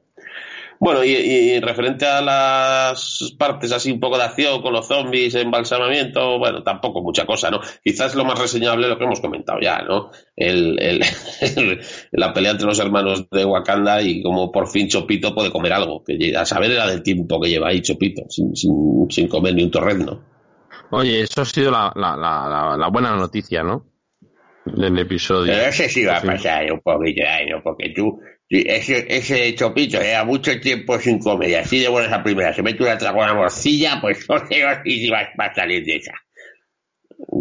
Bueno, 0.78 1.04
y, 1.04 1.12
y 1.12 1.60
referente 1.60 2.06
a 2.06 2.20
las 2.20 3.34
partes 3.38 3.72
así 3.72 3.90
un 3.92 4.00
poco 4.00 4.18
de 4.18 4.24
acción 4.24 4.60
con 4.62 4.74
los 4.74 4.86
zombies, 4.86 5.34
embalsamamiento, 5.34 6.38
bueno, 6.38 6.62
tampoco 6.62 7.02
mucha 7.02 7.24
cosa, 7.26 7.50
¿no? 7.50 7.60
Quizás 7.82 8.14
lo 8.14 8.24
más 8.26 8.38
reseñable 8.38 8.88
lo 8.88 8.98
que 8.98 9.04
hemos 9.04 9.20
comentado 9.20 9.58
ya, 9.60 9.80
¿no? 9.82 10.10
El- 10.36 10.78
la 12.12 12.32
pelea 12.34 12.52
entre 12.52 12.66
los 12.66 12.78
hermanos 12.78 13.28
de 13.30 13.44
Wakanda 13.46 14.02
y 14.02 14.22
como 14.22 14.52
por 14.52 14.68
fin 14.68 14.88
Chopito 14.88 15.34
puede 15.34 15.50
comer 15.50 15.72
algo, 15.72 16.04
que 16.04 16.36
a 16.36 16.44
saber 16.44 16.72
era 16.72 16.86
del 16.86 17.02
tiempo 17.02 17.40
que 17.40 17.48
lleva 17.50 17.68
ahí 17.68 17.80
Chopito, 17.80 18.24
sin, 18.28 18.54
sin, 18.54 19.06
sin 19.10 19.28
comer 19.28 19.54
ni 19.54 19.62
un 19.64 19.70
torrezno. 19.70 20.35
Oye, 20.90 21.22
eso 21.22 21.42
ha 21.42 21.44
sido 21.44 21.70
la, 21.70 21.92
la, 21.94 22.16
la, 22.16 22.48
la- 22.48 22.76
la 22.76 22.88
buena 22.88 23.14
noticia, 23.16 23.62
¿no? 23.62 23.86
Del 24.64 24.98
episodio. 24.98 25.52
Pero 25.52 25.66
no 25.66 25.72
sé 25.72 25.88
si 25.88 26.04
va 26.04 26.16
a 26.16 26.20
Sí. 26.20 26.26
pasar 26.26 26.72
un 26.72 26.80
poquito 26.80 27.22
de 27.22 27.28
año, 27.28 27.60
porque 27.62 27.90
tú, 27.90 28.20
ese, 28.48 29.06
ese 29.08 29.54
chopito 29.54 30.00
lleva 30.00 30.24
mucho 30.24 30.58
tiempo 30.60 30.98
sin 30.98 31.18
comer 31.18 31.56
así 31.58 31.80
de 31.80 31.88
buenas 31.88 32.12
a 32.12 32.22
primeras 32.22 32.56
se 32.56 32.62
mete 32.62 32.82
una 32.82 32.98
tragona 32.98 33.34
morcilla, 33.34 33.98
pues 34.00 34.24
no 34.28 34.38
sé 34.48 34.62
si 34.84 35.10
va, 35.10 35.28
va 35.38 35.46
a 35.46 35.54
salir 35.54 35.84
de 35.84 35.96
esa. 35.96 36.12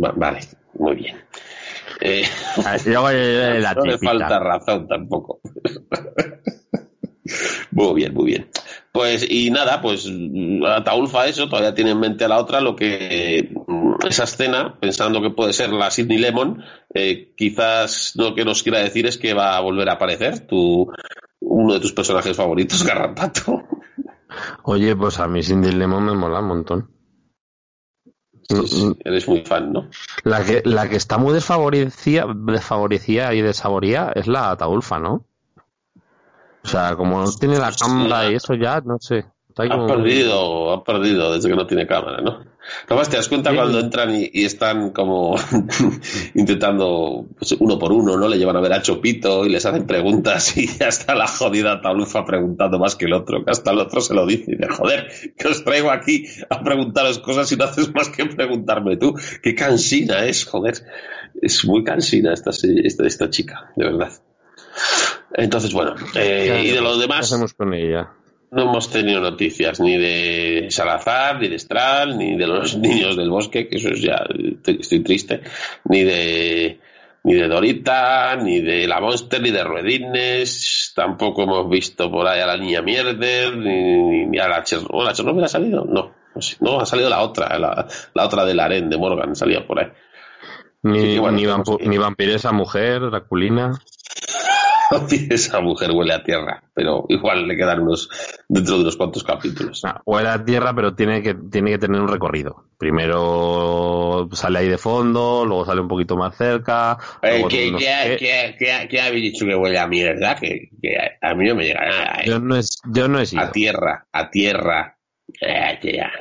Va- 0.04 0.14
vale, 0.16 0.40
muy 0.78 0.96
bien. 0.96 1.18
Eh, 2.02 2.24
Ah, 2.66 2.76
eh, 2.76 2.80
la 3.62 3.74
no 3.74 3.86
le 3.86 3.98
falta 3.98 4.40
razón 4.40 4.88
tampoco. 4.88 5.40
muy 7.72 7.96
bien, 7.96 8.14
muy 8.14 8.26
bien. 8.26 8.48
Pues, 8.96 9.30
y 9.30 9.52
nada, 9.52 9.82
pues 9.82 10.10
Ataulfa 10.66 11.28
eso, 11.28 11.50
todavía 11.50 11.76
tiene 11.76 11.92
en 11.92 12.00
mente 12.00 12.24
a 12.24 12.30
la 12.30 12.40
otra 12.40 12.62
lo 12.62 12.78
que 12.78 13.54
mm, 13.68 14.08
esa 14.08 14.24
escena, 14.24 14.80
pensando 14.80 15.22
que 15.22 15.32
puede 15.32 15.52
ser 15.52 15.74
la 15.74 15.92
Sidney 15.92 16.18
Lemon, 16.18 16.64
eh, 16.94 17.34
quizás 17.36 18.14
lo 18.16 18.34
que 18.34 18.46
nos 18.46 18.64
quiera 18.64 18.80
decir 18.80 19.06
es 19.06 19.18
que 19.18 19.34
va 19.34 19.58
a 19.58 19.60
volver 19.60 19.90
a 19.90 19.96
aparecer 19.96 20.48
tu, 20.48 20.90
uno 21.42 21.74
de 21.74 21.82
tus 21.82 21.92
personajes 21.92 22.38
favoritos, 22.38 22.84
Garrapato. 22.88 23.64
Oye, 24.64 24.96
pues 24.96 25.20
a 25.20 25.28
mí 25.28 25.44
Cindy 25.44 25.74
Lemon 25.74 26.06
me 26.06 26.14
mola 26.14 26.40
un 26.40 26.48
montón. 26.48 26.90
Sí, 28.48 28.68
sí, 28.68 28.98
eres 29.04 29.28
muy 29.28 29.42
fan, 29.42 29.74
¿no? 29.74 29.90
La 30.24 30.46
que, 30.46 30.62
la 30.64 30.88
que 30.88 30.96
está 30.96 31.18
muy 31.18 31.34
desfavorecida, 31.34 32.28
desfavorecida 32.34 33.34
y 33.34 33.42
desaboría 33.42 34.14
es 34.16 34.28
la 34.28 34.52
Ataulfa, 34.52 35.00
¿no? 35.00 35.26
O 36.66 36.68
sea, 36.68 36.96
como 36.96 37.22
no 37.22 37.32
tiene 37.32 37.60
la 37.60 37.72
cámara 37.72 38.30
y 38.32 38.36
eso 38.36 38.56
ya, 38.56 38.82
no 38.82 38.98
sé. 39.00 39.26
Está 39.50 39.64
Ha 39.64 39.88
perdido, 39.88 40.74
ha 40.74 40.84
perdido 40.84 41.32
desde 41.34 41.48
que 41.48 41.56
no 41.56 41.66
tiene 41.68 41.88
cámara, 41.88 42.22
¿no? 42.22 42.44
Nomás 42.90 43.08
te 43.10 43.16
das 43.18 43.30
cuenta 43.30 43.52
Sí. 43.52 43.56
cuando 43.56 43.80
entran 43.80 44.14
y, 44.14 44.30
y 44.34 44.44
están 44.44 44.90
como 44.90 45.36
intentando 46.34 47.26
pues, 47.38 47.52
uno 47.60 47.78
por 47.78 47.92
uno, 47.92 48.18
¿no? 48.18 48.28
Le 48.28 48.38
llevan 48.38 48.58
a 48.58 48.60
ver 48.62 48.74
a 48.74 48.82
Chopito 48.82 49.46
y 49.46 49.50
les 49.50 49.66
hacen 49.66 49.86
preguntas 49.86 50.58
y 50.58 50.68
ya 50.68 50.88
está 50.88 51.14
la 51.16 51.28
jodida 51.28 51.80
talufa 51.82 52.26
preguntando 52.26 52.80
más 52.80 52.96
que 52.96 53.06
el 53.06 53.14
otro, 53.14 53.46
que 53.46 53.52
hasta 53.52 53.72
el 53.72 53.80
otro 53.80 54.02
se 54.02 54.16
lo 54.16 54.26
dice 54.26 54.52
y 54.52 54.56
dice, 54.56 54.68
joder, 54.70 55.08
que 55.38 55.48
os 55.48 55.64
traigo 55.64 55.92
aquí 55.92 56.26
a 56.50 56.64
preguntaros 56.64 57.20
cosas 57.20 57.50
y 57.52 57.56
no 57.56 57.66
haces 57.66 57.94
más 57.94 58.10
que 58.10 58.26
preguntarme 58.26 58.98
tú. 58.98 59.14
Qué 59.42 59.54
cansina 59.56 60.26
es, 60.26 60.46
joder. 60.46 60.74
Es 61.42 61.64
muy 61.66 61.84
cansina 61.84 62.34
esta, 62.34 62.50
esta, 62.50 63.06
esta 63.06 63.30
chica, 63.30 63.72
de 63.76 63.86
verdad. 63.86 64.12
Entonces, 65.34 65.74
bueno, 65.74 65.96
eh, 66.16 66.64
y 66.66 66.70
de 66.72 66.82
lo 66.82 66.94
¿Qué 66.96 67.02
demás, 67.02 67.32
hacemos 67.32 67.54
con 67.54 67.74
ella? 67.74 68.10
no 68.52 68.62
hemos 68.64 68.90
tenido 68.90 69.20
noticias 69.20 69.80
ni 69.82 69.98
de 69.98 70.68
Salazar, 70.70 71.42
ni 71.42 71.50
de 71.50 71.60
Stral, 71.60 72.18
ni 72.18 72.38
de 72.38 72.48
los 72.48 72.78
niños 72.78 73.18
del 73.18 73.30
bosque, 73.30 73.68
que 73.68 73.76
eso 73.78 73.90
es 73.90 74.02
ya, 74.02 74.26
estoy, 74.66 75.02
triste, 75.02 75.42
ni 75.86 76.04
de 76.04 76.80
ni 77.24 77.34
de 77.34 77.48
Dorita, 77.48 78.36
ni 78.36 78.62
de 78.62 78.88
la 78.88 79.02
Monster, 79.02 79.42
ni 79.42 79.50
de 79.50 79.64
Ruedines, 79.64 80.94
tampoco 80.96 81.42
hemos 81.44 81.68
visto 81.70 82.12
por 82.12 82.28
ahí 82.28 82.40
a 82.40 82.46
la 82.46 82.56
niña 82.56 82.84
Mierder, 82.84 83.58
ni, 83.58 84.26
ni 84.28 84.38
a 84.38 84.48
la 84.48 84.64
Chernobyl. 84.64 85.06
¿La 85.06 85.14
Chernobyl 85.14 85.44
ha 85.44 85.48
salido? 85.48 85.84
No, 85.86 86.14
no, 86.62 86.80
ha 86.80 86.86
salido 86.86 87.10
la 87.10 87.22
otra, 87.24 87.58
la, 87.58 87.88
la 88.14 88.26
otra 88.26 88.46
del 88.46 88.60
Aren 88.60 88.90
de 88.92 88.98
Morgan, 89.00 89.36
salía 89.36 89.66
por 89.66 89.80
ahí. 89.80 89.88
Ni, 90.84 91.00
Así 91.00 91.14
que 91.16 91.20
bueno, 91.20 91.38
ni, 91.38 91.78
que- 91.78 91.88
ni 91.90 91.98
vampiresa 91.98 92.52
mujer, 92.52 93.02
Draculina. 93.10 93.72
Esa 95.30 95.60
mujer 95.62 95.92
huele 95.92 96.14
a 96.14 96.24
tierra, 96.24 96.64
pero 96.74 97.06
igual 97.10 97.48
le 97.48 97.56
quedan 97.58 97.82
unos, 97.82 98.10
dentro 98.48 98.76
de 98.76 98.82
unos 98.82 98.96
cuantos 98.98 99.24
capítulos. 99.24 99.82
Ah, 99.86 100.02
huele 100.06 100.30
a 100.30 100.44
tierra, 100.44 100.74
pero 100.76 100.94
tiene 100.96 101.22
que, 101.24 101.34
tiene 101.34 101.72
que 101.72 101.78
tener 101.80 102.02
un 102.02 102.08
recorrido. 102.08 102.66
Primero 102.78 104.30
sale 104.34 104.60
ahí 104.60 104.68
de 104.70 104.78
fondo, 104.78 105.44
luego 105.46 105.66
sale 105.66 105.82
un 105.82 105.88
poquito 105.88 106.16
más 106.18 106.36
cerca. 106.38 106.98
Eh, 107.22 107.30
luego 107.32 107.48
¿qué, 107.48 107.72
no 107.72 107.80
sé 107.80 107.86
qué, 107.86 108.18
qué. 108.18 108.18
qué, 108.18 108.56
qué- 108.60 108.88
qué 108.90 109.02
habéis 109.02 109.34
dicho 109.34 109.46
que 109.46 109.56
huele 109.56 109.80
a 109.80 109.88
mierda? 109.88 110.36
Que, 110.36 110.70
a 111.22 111.34
mí 111.36 111.48
no 111.48 111.56
me 111.56 111.64
llega 111.66 111.86
nada. 111.86 112.16
¿eh? 112.22 112.28
Yo 112.28 112.40
no, 112.40 112.56
es, 112.56 112.80
yo 112.86 113.08
no 113.08 113.20
he 113.20 113.26
sido. 113.26 113.42
A 113.44 113.52
tierra, 113.52 114.06
a 114.12 114.30
tierra. 114.30 114.92
Eh, 115.42 115.78
tía. 115.82 116.12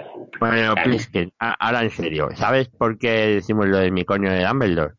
Bueno. 0.40 0.74
Plisken, 0.82 1.30
ahora 1.38 1.82
en 1.82 1.90
serio, 1.90 2.30
¿sabes 2.34 2.68
por 2.68 2.98
qué 2.98 3.10
decimos 3.34 3.66
lo 3.68 3.76
de 3.78 3.90
mi 3.90 4.04
coño 4.04 4.32
de 4.32 4.42
Dumbledore? 4.44 4.94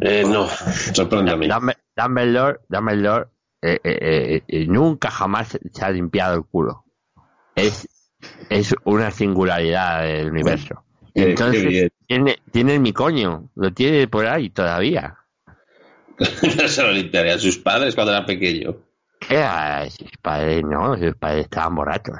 Eh, 0.00 0.24
no, 0.26 0.46
sorpréndame. 0.48 1.48
Dumbe- 1.48 1.76
Dumbledore, 1.96 2.60
Dumbledore 2.68 3.28
eh, 3.62 3.80
eh, 3.82 3.98
eh, 4.00 4.42
eh, 4.46 4.66
nunca 4.66 5.10
jamás 5.10 5.58
se 5.72 5.84
ha 5.84 5.90
limpiado 5.90 6.36
el 6.36 6.44
culo. 6.44 6.84
Es, 7.54 7.88
es 8.50 8.74
una 8.84 9.10
singularidad 9.10 10.02
del 10.02 10.30
universo. 10.30 10.84
Entonces, 11.14 11.90
tiene, 12.06 12.38
tiene 12.52 12.78
mi 12.78 12.92
coño, 12.92 13.48
lo 13.54 13.72
tiene 13.72 14.06
por 14.06 14.26
ahí 14.26 14.50
todavía. 14.50 15.16
no 16.18 16.26
se 16.68 16.82
lo 16.82 16.92
limpiaría 16.92 17.34
a 17.34 17.38
sus 17.38 17.56
padres 17.56 17.94
cuando 17.94 18.12
era 18.12 18.26
pequeño. 18.26 18.76
Sus 19.88 20.10
padres 20.20 20.62
no, 20.62 20.96
sus 20.98 21.14
padres 21.14 21.44
estaban 21.44 21.74
borrachos. 21.74 22.16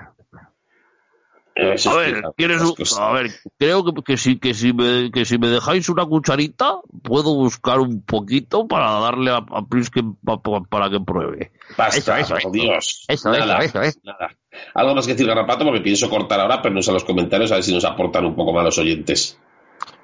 Eso 1.59 1.91
A 1.91 1.97
ver, 1.97 2.23
¿quieres 2.37 2.61
un- 2.61 2.75
a 3.01 3.13
ver, 3.13 3.31
creo 3.59 3.83
que, 3.83 4.03
que 4.03 4.17
si, 4.19 4.39
que, 4.39 4.53
si 4.53 4.75
me, 4.75 5.11
que 5.11 5.25
si 5.25 5.39
me 5.39 5.49
dejáis 5.49 5.89
una 5.89 6.05
cucharita, 6.05 6.81
puedo 7.03 7.35
buscar 7.35 7.81
un 7.81 8.03
poquito 8.03 8.69
para 8.69 8.91
darle 9.01 9.31
a, 9.31 9.37
a 9.39 9.67
Prisque 9.67 10.03
pa- 10.23 10.41
pa- 10.43 10.61
para 10.65 10.91
que 10.91 11.01
pruebe. 11.01 11.53
Basta, 11.79 12.21
Eso, 12.21 12.37
eso. 12.37 12.51
Dios. 12.51 13.05
Eso, 13.09 13.33
Nada, 13.33 13.59
eso, 13.65 13.81
eso, 13.81 13.99
nada. 14.05 14.37
Algo 14.75 14.95
más 14.95 15.07
que 15.07 15.13
decir, 15.15 15.27
Garrapato, 15.27 15.65
porque 15.65 15.81
pienso 15.81 16.11
cortar 16.11 16.41
ahora, 16.41 16.61
pero 16.61 16.75
no 16.75 16.83
sé 16.83 16.93
los 16.93 17.05
comentarios, 17.05 17.51
a 17.53 17.55
ver 17.55 17.65
si 17.65 17.73
nos 17.73 17.87
aportan 17.87 18.27
un 18.27 18.37
poco 18.37 18.53
más 18.53 18.63
los 18.65 18.77
oyentes. 18.77 19.39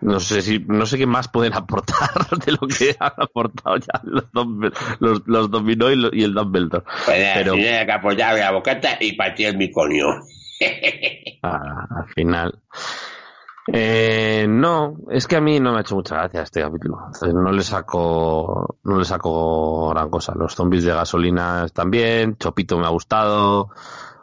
No 0.00 0.20
sé 0.20 0.40
si, 0.42 0.58
no 0.58 0.86
sé 0.86 0.96
qué 0.96 1.06
más 1.06 1.28
pueden 1.28 1.52
aportar 1.54 2.08
de 2.46 2.52
lo 2.52 2.66
que 2.66 2.96
han 2.98 3.12
aportado 3.18 3.76
ya 3.76 4.00
los, 4.04 4.24
los, 5.00 5.22
los 5.26 5.50
Dominó 5.50 5.92
y, 5.92 6.08
y 6.14 6.24
el 6.24 6.32
Dumbledore. 6.32 6.84
Pues 7.04 7.30
Pero- 7.34 7.52
tenía 7.52 7.84
que 7.84 7.92
apoyar 7.92 8.38
la 8.38 8.52
bocata 8.52 8.96
y 9.00 9.12
partí 9.12 9.44
el 9.44 9.58
miconio. 9.58 10.06
Al 11.42 12.08
final. 12.14 12.58
Eh, 13.72 14.46
no, 14.48 14.96
es 15.10 15.28
que 15.28 15.36
a 15.36 15.40
mí 15.40 15.60
no 15.60 15.72
me 15.72 15.78
ha 15.78 15.80
hecho 15.82 15.94
mucha 15.94 16.16
gracia 16.16 16.42
este 16.42 16.60
capítulo. 16.62 16.98
No 17.32 17.52
le 17.52 17.62
saco, 17.62 18.78
no 18.82 18.98
le 18.98 19.04
saco 19.04 19.90
gran 19.90 20.10
cosa. 20.10 20.34
Los 20.36 20.54
zombies 20.54 20.84
de 20.84 20.92
gasolina 20.92 21.64
están 21.66 21.90
bien, 21.90 22.36
Chopito 22.38 22.76
me 22.78 22.86
ha 22.86 22.90
gustado, 22.90 23.70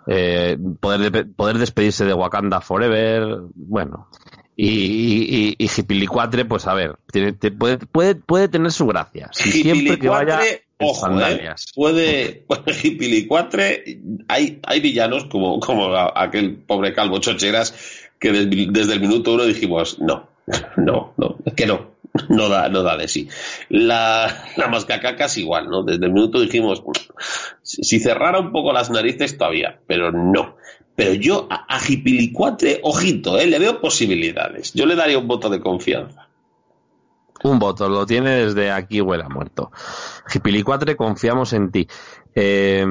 eh, 0.08 0.58
poder, 0.82 1.12
de- 1.12 1.26
poder 1.26 1.58
despedirse 1.58 2.04
de 2.04 2.14
Wakanda 2.14 2.60
Forever, 2.60 3.40
bueno. 3.56 4.10
Y, 4.58 5.56
y, 5.58 5.70
Hipilicuatre, 5.78 6.44
pues 6.44 6.68
a 6.68 6.74
ver, 6.74 6.98
tiene, 7.10 7.32
te- 7.32 7.52
puede, 7.52 7.78
puede, 7.78 8.16
puede 8.16 8.50
tener 8.50 8.74
su 8.74 8.88
gracia. 8.88 9.30
Si 9.32 9.52
siempre 9.52 9.98
que 9.98 10.10
vaya 10.10 10.42
Ojo, 10.80 11.08
¿eh? 11.08 11.10
sandalias. 11.10 11.66
Puede, 11.76 12.44
puede 12.48 12.76
Hipilicuatre, 12.84 14.00
hay, 14.28 14.60
hay 14.64 14.80
villanos 14.80 15.26
como, 15.26 15.60
como 15.60 15.96
aquel 15.96 16.56
pobre 16.56 16.94
calvo 16.94 17.20
chocheras 17.20 17.76
que 18.20 18.32
des- 18.32 18.74
desde, 18.74 18.94
el 18.94 19.00
minuto 19.02 19.34
uno 19.34 19.46
dijimos, 19.46 20.00
no, 20.00 20.30
no, 20.78 21.14
no, 21.18 21.38
es 21.46 21.54
que 21.54 21.66
no, 21.66 21.92
no 22.30 22.50
da, 22.50 22.70
no 22.70 22.84
da 22.84 22.98
de 22.98 23.08
sí. 23.08 23.28
La, 23.70 24.46
la 24.58 24.68
mascacacas 24.68 25.38
igual, 25.38 25.70
¿no? 25.70 25.84
Desde 25.84 26.06
el 26.06 26.14
minuto 26.14 26.40
dijimos, 26.42 26.82
si 27.62 28.00
cerrara 28.00 28.40
un 28.40 28.52
poco 28.52 28.74
las 28.74 28.90
narices 28.90 29.38
todavía, 29.38 29.80
pero 29.88 30.12
no. 30.12 30.56
Pero 30.96 31.14
yo 31.14 31.48
a, 31.50 31.66
a 31.76 31.80
ojito, 32.84 33.40
¿eh? 33.40 33.48
le 33.48 33.60
veo 33.60 33.80
posibilidades. 33.80 34.74
Yo 34.74 34.86
le 34.86 34.96
daría 34.96 35.18
un 35.18 35.28
voto 35.28 35.50
de 35.50 35.62
confianza. 35.62 36.29
Un 37.44 37.60
voto, 37.60 37.88
lo 37.88 38.06
tiene 38.06 38.32
desde 38.46 38.72
aquí 38.72 39.00
huele 39.02 39.24
a 39.24 39.30
muerto. 39.30 39.72
Hipilicuatre, 40.34 40.96
confiamos 40.96 41.54
en 41.54 41.72
ti. 41.72 41.88
Eh, 42.36 42.86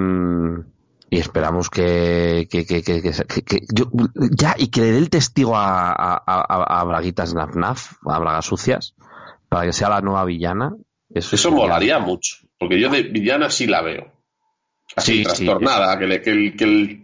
y 1.10 1.18
esperamos 1.18 1.70
que, 1.70 2.46
que, 2.50 2.66
que, 2.66 2.82
que, 2.82 3.00
que- 3.00 3.12
que- 3.26 3.42
que- 3.44 3.60
yo- 3.72 3.90
ya 4.30 4.54
y 4.58 4.68
que 4.68 4.80
le 4.82 4.92
dé 4.92 4.98
el 4.98 5.10
testigo 5.10 5.56
a, 5.56 5.90
a, 5.92 6.22
a, 6.26 6.80
a 6.80 6.84
Braguitas 6.84 7.32
Naf 7.34 7.56
Naf, 7.56 7.92
a 8.06 8.18
Bragas 8.18 8.44
Sucias, 8.44 8.94
para 9.48 9.64
que 9.64 9.72
sea 9.72 9.88
la 9.88 10.00
nueva 10.02 10.24
villana. 10.26 10.74
Eso, 11.10 11.34
Eso 11.34 11.50
molaría 11.50 11.98
mucho, 11.98 12.36
porque 12.58 12.78
yo 12.78 12.90
de 12.90 13.04
villana 13.04 13.48
sí 13.48 13.66
la 13.66 13.80
veo. 13.80 14.12
Así, 14.98 15.18
Sí, 15.18 15.22
trastornada, 15.24 15.98
que, 15.98 16.06
le, 16.06 16.20
que 16.22 16.30
el, 16.30 16.56
que 16.56 16.64
el 16.64 17.02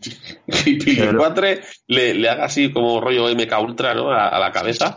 le, 1.89 2.15
le 2.15 2.29
haga 2.29 2.45
así 2.45 2.71
como 2.73 3.01
rollo 3.01 3.29
MK 3.29 3.53
Ultra 3.63 3.95
¿no? 3.95 4.11
a, 4.11 4.29
a 4.29 4.39
la 4.39 4.53
cabeza 4.53 4.97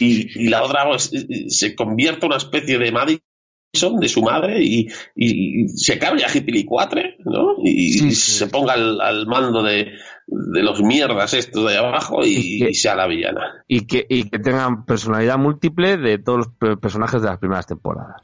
y, 0.00 0.44
y 0.44 0.48
la 0.48 0.62
otra 0.62 0.84
pues, 0.86 1.10
se 1.48 1.74
convierta 1.74 2.26
en 2.26 2.32
una 2.32 2.36
especie 2.38 2.78
de 2.78 2.92
Madison 2.92 4.00
de 4.00 4.08
su 4.08 4.22
madre 4.22 4.62
y, 4.62 4.88
y- 5.14 5.68
se 5.68 5.98
cambia 5.98 6.26
a 6.26 6.36
Hipilicuatre 6.36 7.16
¿no? 7.24 7.54
y, 7.62 7.92
Sí, 7.92 8.06
y 8.08 8.10
sí. 8.12 8.32
se 8.32 8.46
ponga 8.48 8.72
al, 8.74 9.00
al 9.00 9.26
mando 9.26 9.62
de, 9.62 9.92
de 10.26 10.62
los 10.62 10.80
mierdas 10.82 11.34
estos 11.34 11.68
de 11.70 11.76
abajo 11.76 12.24
y, 12.24 12.34
Y 12.36 12.58
que- 12.60 12.70
y 12.70 12.74
sea 12.74 12.94
la 12.96 13.06
villana. 13.06 13.64
y 13.68 13.86
que, 13.86 14.06
y 14.08 14.28
que 14.30 14.38
tengan 14.38 14.84
personalidad 14.84 15.38
múltiple 15.38 15.96
de 15.96 16.18
todos 16.18 16.38
los 16.38 16.48
pe- 16.58 16.76
personajes 16.76 17.20
de 17.22 17.28
las 17.28 17.38
primeras 17.38 17.66
temporadas. 17.66 18.22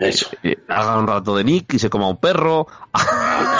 Eso. 0.00 0.26
Eh, 0.42 0.56
haga 0.68 0.98
un 0.98 1.06
rato 1.06 1.36
de 1.36 1.44
Nick 1.44 1.74
y 1.74 1.78
se 1.78 1.88
coma 1.88 2.08
un 2.08 2.16
perro, 2.16 2.66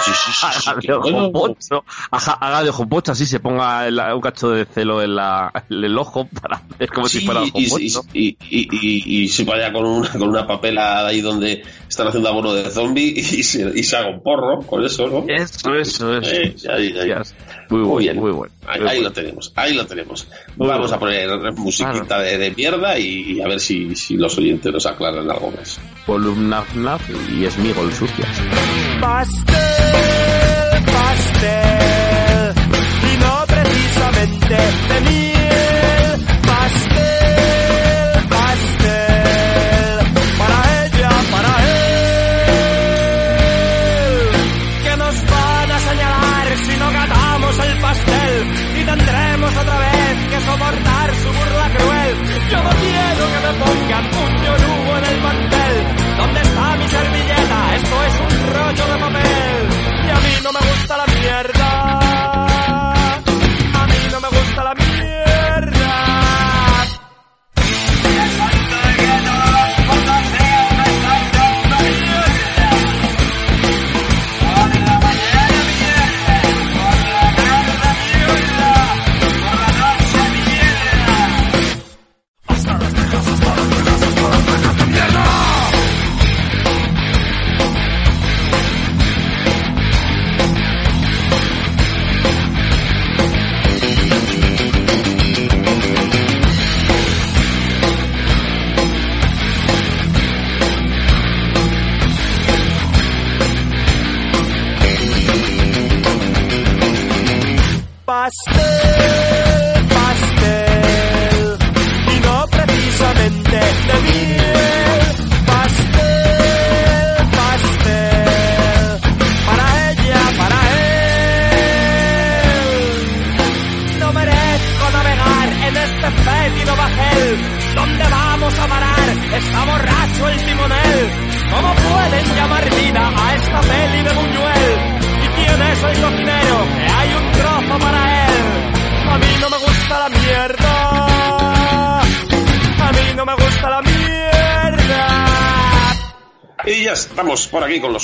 Sí, 0.03 0.11
sí, 0.13 0.31
sí, 0.33 0.45
haga 0.69 0.79
de 0.81 0.93
ojo 0.93 1.09
bueno. 1.31 1.31
pocho, 1.31 1.83
haga, 2.11 2.33
haga 2.33 2.63
de 2.63 2.69
ojo 2.69 2.87
pocho, 2.87 3.11
así 3.13 3.25
se 3.25 3.39
ponga 3.39 3.87
el- 3.87 3.99
un 3.99 4.21
cacho 4.21 4.49
de 4.49 4.65
celo 4.65 5.01
en, 5.01 5.15
la, 5.15 5.51
en 5.69 5.83
el 5.83 5.97
ojo 5.97 6.27
para 6.41 6.61
ver 6.77 6.89
como 6.89 7.07
si 7.07 7.21
fuera 7.25 7.41
ojo 7.41 7.51
y, 7.55 7.69
pocho. 7.69 8.01
y, 8.13 8.27
y, 8.27 8.37
y, 8.49 8.67
y- 8.71 9.23
y 9.23 9.27
se 9.29 9.43
vaya 9.45 9.71
con 9.73 9.85
una, 9.85 10.09
con 10.11 10.23
una 10.23 10.45
papela 10.47 11.07
ahí 11.07 11.21
donde 11.21 11.63
están 11.87 12.07
haciendo 12.07 12.29
abono 12.29 12.53
de 12.53 12.69
zombie 12.69 13.13
y 13.15 13.23
se, 13.43 13.71
y 13.77 13.83
se 13.83 13.95
haga 13.97 14.09
un 14.09 14.21
porro 14.21 14.59
con 14.61 14.83
eso, 14.85 15.07
¿no? 15.07 15.25
Eso, 15.27 15.73
eso, 15.75 16.17
eso. 16.17 16.31
Eh, 16.31 16.55
ahí, 16.69 16.87
ahí. 16.97 17.11
Hostias. 17.11 17.35
Muy 17.69 17.79
Muy 17.79 17.87
bueno, 17.89 17.97
bien. 18.03 18.17
muy 18.19 18.31
bueno. 18.31 18.53
Ahí, 18.67 18.79
muy 18.81 18.89
ahí 18.89 18.95
bueno. 18.97 19.09
lo 19.09 19.13
tenemos, 19.13 19.53
ahí 19.55 19.73
lo 19.73 19.85
tenemos. 19.87 20.27
Muy 20.57 20.67
Vamos 20.67 20.91
bueno. 20.91 20.95
a 20.95 20.99
poner 20.99 21.51
musiquita 21.53 22.19
de, 22.19 22.37
de 22.37 22.51
mierda 22.51 22.97
y, 22.99 23.33
y 23.37 23.41
a 23.41 23.47
ver 23.47 23.59
si, 23.59 23.95
si 23.95 24.15
los 24.17 24.37
oyentes 24.37 24.71
nos 24.71 24.85
aclaran 24.85 25.29
algo 25.29 25.51
más. 25.51 25.79
Columna 26.05 26.61
FNAF 26.61 27.01
y 27.29 27.49
Smigol 27.49 27.91
sucias. 27.91 28.29
Pastel, 29.01 29.55
pastel, 30.85 32.53
y 33.13 33.17
no 33.17 33.45
precisamente 33.47 34.55
de 34.55 35.01
miel. 35.09 35.34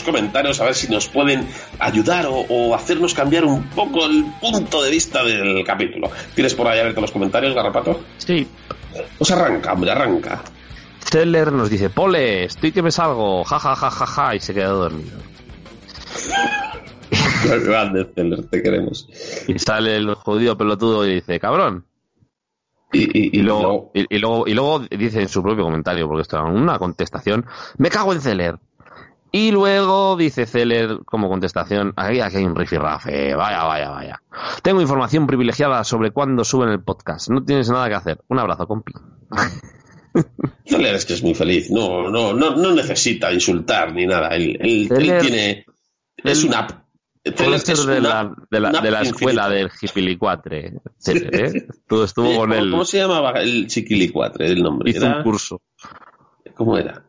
Los 0.02 0.04
comentarios 0.04 0.60
a 0.60 0.66
ver 0.66 0.76
si 0.76 0.88
nos 0.92 1.08
pueden 1.08 1.48
ayudar 1.80 2.26
o, 2.26 2.46
o 2.50 2.76
hacernos 2.76 3.14
cambiar 3.14 3.46
un 3.46 3.64
poco 3.70 4.06
el 4.06 4.26
punto 4.40 4.82
de 4.82 4.90
vista 4.90 5.24
del 5.24 5.64
capítulo. 5.64 6.10
¿Tienes 6.34 6.56
por 6.56 6.68
ahí 6.68 6.80
abierto 6.80 7.02
los 7.02 7.12
comentarios, 7.12 7.54
Garrapato? 7.54 8.02
Sí. 8.18 8.48
Pues 9.18 9.32
arranca, 9.32 9.74
hombre, 9.74 9.92
arranca. 9.92 10.42
Teller 11.10 11.52
nos 11.52 11.70
dice, 11.70 11.90
Pole, 11.90 12.46
estoy 12.46 12.72
que 12.72 12.82
me 12.82 12.92
salgo, 12.92 13.44
ja 13.44 13.60
ja 13.60 13.76
ja 13.76 13.92
ja 13.92 14.06
ja, 14.06 14.36
y 14.36 14.40
se 14.40 14.54
queda 14.54 14.70
dormido. 14.70 15.18
Grande, 17.66 18.08
Celer, 18.16 18.44
te 18.46 18.62
queremos. 18.62 19.08
Y 19.48 19.60
sale 19.60 19.98
el 19.98 20.14
judío 20.16 20.58
pelotudo 20.58 21.06
y 21.06 21.16
dice, 21.16 21.40
cabrón. 21.40 21.86
Y, 22.94 23.04
y, 23.18 23.40
Y 23.40 23.42
luego, 23.42 23.92
y, 23.94 24.06
y 24.16 24.20
luego, 24.20 24.48
y 24.48 24.54
luego 24.54 24.80
dice 24.80 25.22
en 25.22 25.30
su 25.30 25.42
propio 25.42 25.64
comentario, 25.64 26.08
porque 26.08 26.24
esto 26.24 26.38
era 26.38 26.46
una 26.46 26.78
contestación, 26.78 27.46
me 27.78 27.90
cago 27.90 28.14
en 28.14 28.22
Celer. 28.22 28.60
Y 29.34 29.52
luego 29.52 30.18
dice 30.18 30.46
Celer 30.46 31.00
como 31.06 31.30
contestación, 31.30 31.94
aquí, 31.96 32.20
aquí 32.20 32.38
hay 32.38 32.44
un 32.44 32.56
rifirrafe, 32.56 33.34
vaya, 33.34 33.64
vaya, 33.64 33.90
vaya. 33.90 34.22
Tengo 34.62 34.82
información 34.82 35.26
privilegiada 35.26 35.84
sobre 35.86 36.12
cuándo 36.12 36.44
suben 36.44 36.70
el 36.70 36.84
podcast. 36.84 37.30
No 37.30 37.42
tienes 37.44 37.70
nada 37.70 37.88
que 37.88 37.96
hacer. 37.96 38.22
Un 38.28 38.40
abrazo, 38.40 38.68
compi. 38.68 38.92
Celer 40.66 40.96
es 40.96 41.06
que 41.06 41.14
es 41.14 41.24
muy 41.24 41.34
feliz. 41.34 41.72
No, 41.72 42.10
no, 42.10 42.34
no, 42.34 42.56
no 42.56 42.74
necesita 42.74 43.32
insultar 43.32 43.94
ni 43.94 44.06
nada. 44.06 44.30
Él, 44.36 44.58
él- 44.60 44.90
tiene. 45.22 45.66
Es 46.18 46.44
una. 46.44 46.60
app. 46.60 46.72
Ser 47.24 47.54
es 47.54 47.86
de 47.86 48.00
una- 48.00 48.00
la, 48.02 48.36
de 48.50 48.60
la, 48.60 48.72
de 48.82 48.92
la 48.92 49.02
escuela 49.04 49.48
del 49.48 49.70
Gipilicuatre. 49.70 50.74
Celer, 50.98 51.36
¿eh? 51.56 51.68
Tú 51.88 52.04
estuvo 52.04 52.26
con 52.36 52.50
¿cómo, 52.50 52.54
él. 52.56 52.72
¿Cómo 52.72 52.84
se 52.86 52.98
llamaba 52.98 53.32
el 53.40 53.68
chiquilicuatre? 53.68 54.48
El 54.48 54.62
nombre. 54.62 54.90
Hizo 54.92 55.06
Era- 55.06 55.18
un 55.18 55.24
curso. 55.24 55.62
¿Cómo 56.56 56.78
era? 56.78 57.06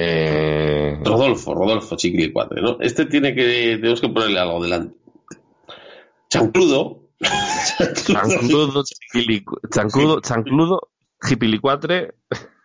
Eh, 0.00 0.96
Rodolfo, 1.02 1.54
Rodolfo 1.54 1.96
Chiquilicuatre, 1.96 2.62
¿no? 2.62 2.78
Este 2.80 3.04
tiene 3.06 3.34
que. 3.34 3.78
Tenemos 3.80 4.00
que 4.00 4.08
ponerle 4.08 4.38
algo 4.38 4.62
delante. 4.62 4.96
Chancludo. 6.30 7.08
chancludo, 8.06 8.84
chancludo, 9.68 10.20
chancludo, 10.20 10.88
Gipilicuatre. 11.20 12.14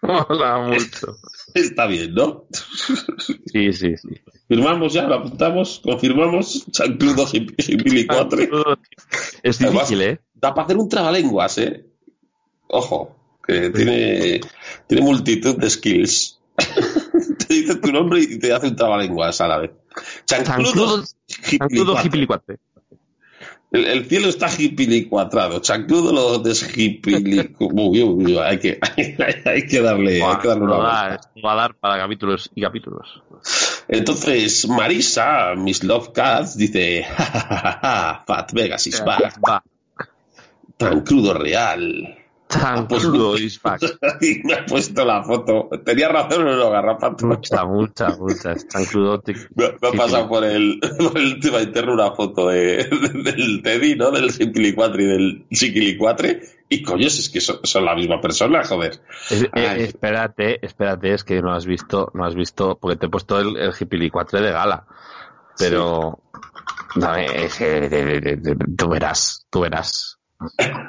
Mola 0.03 0.59
mucho. 0.67 1.17
Está 1.55 1.87
bien, 1.87 2.13
¿no? 2.13 2.45
Sí, 3.47 3.73
sí, 3.73 3.97
sí. 3.97 4.09
Firmamos 4.47 4.93
ya, 4.93 5.07
lo 5.07 5.15
apuntamos, 5.15 5.81
confirmamos. 5.83 6.67
Chancludo 6.71 7.25
Chiquilicuatre. 7.25 8.49
Es 9.41 9.59
Además, 9.59 9.89
difícil, 9.89 10.01
¿eh? 10.01 10.19
Da 10.35 10.53
para 10.53 10.65
hacer 10.65 10.77
un 10.77 10.87
trabalenguas, 10.87 11.57
¿eh? 11.57 11.85
Ojo, 12.67 13.15
que 13.47 13.71
tiene, 13.71 14.41
tiene 14.87 15.03
multitud 15.03 15.57
de 15.57 15.69
skills. 15.69 16.39
te 17.53 17.61
dice 17.61 17.75
tu 17.75 17.91
nombre 17.91 18.19
y 18.21 18.39
te 18.39 18.53
hace 18.53 18.67
un 18.67 18.75
trabalenguas 18.75 19.39
a 19.41 19.47
la 19.47 19.57
vez. 19.59 19.71
Chancludo, 20.25 21.03
Chancludo. 21.27 21.97
El, 23.71 23.85
el 23.85 24.05
cielo 24.05 24.29
está 24.29 24.49
hipilicuatrado. 24.55 25.59
Chancludo 25.59 26.11
lo 26.11 26.39
deshipilicu... 26.39 27.69
Uy, 27.73 28.03
uy, 28.03 28.25
uy, 28.25 28.37
hay 28.37 28.59
que, 28.59 28.79
hay, 29.45 29.67
que 29.67 29.81
darle, 29.81 30.23
hay 30.23 30.37
que 30.37 30.47
darle 30.47 30.63
una 30.63 31.15
esto 31.15 31.29
va 31.43 31.53
a 31.53 31.55
dar 31.55 31.75
para 31.75 31.97
capítulos 31.97 32.51
y 32.53 32.61
capítulos. 32.61 33.21
Entonces, 33.87 34.67
Marisa, 34.67 35.55
Miss 35.55 35.83
Love 35.83 36.11
Cats, 36.13 36.55
dice: 36.55 37.03
"Ja, 37.03 37.25
ja, 37.25 37.39
ja, 37.39 37.59
ja, 37.59 37.79
ja, 37.81 38.23
Fat 38.25 38.53
Vegas 38.53 38.87
is 38.87 39.03
back. 39.03 39.39
Va. 39.47 39.63
Tan 40.77 41.01
crudo 41.01 41.33
real. 41.33 42.22
Chancludo 42.53 43.37
is 43.37 43.61
back. 43.61 43.81
y 44.21 44.41
me 44.45 44.53
ha 44.53 44.65
puesto 44.65 45.03
la 45.05 45.23
foto. 45.23 45.69
Tenía 45.83 46.09
razón 46.09 46.47
o 46.47 46.55
no, 46.55 46.69
Garrapato. 46.69 47.25
Mucha, 47.27 47.65
mucha, 47.65 48.09
mucha. 48.17 48.51
Es 48.53 48.67
chancludo. 48.67 49.21
tic- 49.21 49.47
Me, 49.55 49.69
me 49.81 49.87
ha 49.89 49.91
pasado 49.91 50.27
por 50.29 50.43
el, 50.43 50.79
por 50.97 51.17
el 51.17 51.39
tema 51.39 51.61
interno 51.61 51.93
una 51.93 52.11
foto 52.11 52.49
de, 52.49 52.87
del 53.23 53.61
Teddy, 53.63 53.95
¿no? 53.95 54.11
Del 54.11 54.31
Simpilicuatre 54.31 55.03
y 55.03 55.07
del 55.07 55.45
Chiquilicuatre. 55.51 56.41
Y 56.69 56.81
coño, 56.81 57.07
es 57.07 57.29
que 57.29 57.39
son, 57.41 57.59
son 57.63 57.85
la 57.85 57.95
misma 57.95 58.19
persona, 58.21 58.63
joder. 58.63 58.99
Es- 59.29 59.43
eh, 59.43 59.75
espérate, 59.79 60.65
espérate, 60.65 61.13
es 61.13 61.23
que 61.23 61.41
no 61.41 61.53
has 61.53 61.65
visto, 61.65 62.09
no 62.13 62.25
has 62.25 62.35
visto, 62.35 62.77
porque 62.81 62.97
te 62.97 63.05
he 63.05 63.09
puesto 63.09 63.39
el, 63.39 63.57
el 63.57 63.73
Gipilicuatre 63.73 64.41
de 64.41 64.51
gala. 64.51 64.85
Pero, 65.57 66.19
dame, 66.95 67.45
es 67.45 67.55
que, 67.55 67.81
de- 67.81 67.89
de- 67.89 68.21
de- 68.21 68.35
de- 68.37 68.55
tú 68.75 68.89
verás, 68.89 69.45
tú 69.51 69.59
verás. 69.61 70.12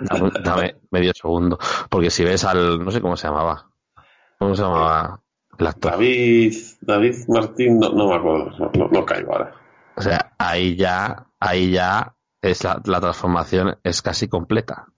Dame, 0.00 0.30
dame 0.42 0.76
medio 0.90 1.12
segundo. 1.14 1.58
Porque 1.88 2.10
si 2.10 2.24
ves 2.24 2.44
al, 2.44 2.84
no 2.84 2.90
sé 2.90 3.00
cómo 3.00 3.16
se 3.16 3.28
llamaba. 3.28 3.70
¿Cómo 4.38 4.54
se 4.54 4.62
llamaba 4.62 5.20
el 5.58 5.66
actor? 5.66 5.92
David, 5.92 6.54
David 6.80 7.14
Martín, 7.28 7.78
no, 7.78 7.90
no 7.90 8.08
me 8.08 8.14
acuerdo, 8.14 8.50
no, 8.58 8.70
no, 8.74 8.88
no 8.88 9.04
caigo 9.04 9.32
ahora. 9.32 9.54
O 9.96 10.02
sea, 10.02 10.32
ahí 10.38 10.76
ya, 10.76 11.26
ahí 11.38 11.70
ya 11.70 12.14
es 12.42 12.64
la, 12.64 12.80
la 12.84 13.00
transformación 13.00 13.78
es 13.82 14.02
casi 14.02 14.28
completa. 14.28 14.88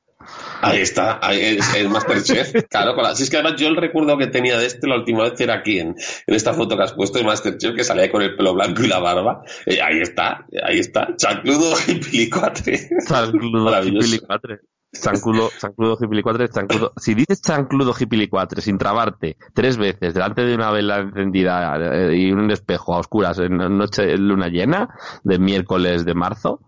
Ahí 0.60 0.80
está, 0.80 1.18
ahí 1.22 1.40
es 1.58 1.74
el 1.76 1.88
Masterchef. 1.88 2.52
Claro, 2.70 2.94
con 2.94 3.04
la- 3.04 3.14
si 3.14 3.22
es 3.24 3.30
que 3.30 3.36
además 3.36 3.60
yo 3.60 3.68
el 3.68 3.76
recuerdo 3.76 4.16
que 4.18 4.26
tenía 4.26 4.58
de 4.58 4.66
este 4.66 4.86
la 4.86 4.96
última 4.96 5.22
vez 5.24 5.40
era 5.40 5.54
aquí 5.54 5.78
en, 5.78 5.88
en 6.26 6.34
esta 6.34 6.54
foto 6.54 6.76
que 6.76 6.82
has 6.82 6.92
puesto 6.94 7.18
de 7.18 7.24
Masterchef 7.24 7.74
que 7.74 7.84
salía 7.84 8.10
con 8.10 8.22
el 8.22 8.36
pelo 8.36 8.54
blanco 8.54 8.82
y 8.82 8.88
la 8.88 8.98
barba. 8.98 9.42
Eh, 9.66 9.80
ahí 9.82 10.00
está, 10.00 10.46
ahí 10.64 10.78
está, 10.78 11.08
chancludo 11.16 11.74
y 11.88 11.94
pilicuatre. 11.96 12.88
Chancludo 13.06 13.64
Maravilloso. 13.64 14.06
Gipilicuatre. 14.06 14.60
Chancludo, 14.92 15.50
chancludo 15.58 15.96
Gipilicuatre, 15.98 16.48
chancludo. 16.48 16.92
Si 16.96 17.12
dices 17.14 17.42
chancludo 17.42 17.92
Gipilicuatre 17.92 18.62
sin 18.62 18.78
trabarte 18.78 19.36
tres 19.52 19.76
veces 19.76 20.14
delante 20.14 20.42
de 20.42 20.54
una 20.54 20.70
vela 20.70 20.98
encendida 21.00 21.76
eh, 21.78 22.16
y 22.16 22.32
un 22.32 22.50
espejo 22.50 22.94
a 22.94 23.00
oscuras 23.00 23.38
en 23.40 23.56
noche 23.76 24.16
luna 24.16 24.48
llena 24.48 24.88
de 25.22 25.38
miércoles 25.38 26.06
de 26.06 26.14
marzo, 26.14 26.60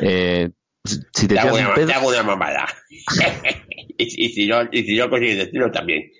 eh, 0.00 0.50
si 0.84 1.26
te 1.28 1.34
Te 1.34 1.38
hago 1.40 1.56
una, 1.56 1.74
pedo, 1.74 1.86
te 1.86 1.92
hago 1.94 2.08
una 2.08 2.22
mamada. 2.22 2.66
y, 3.98 4.26
y 4.26 4.28
si 4.30 4.46
yo, 4.46 4.62
y 4.70 4.82
si 4.82 4.96
decirlo 4.96 5.70
también. 5.70 6.10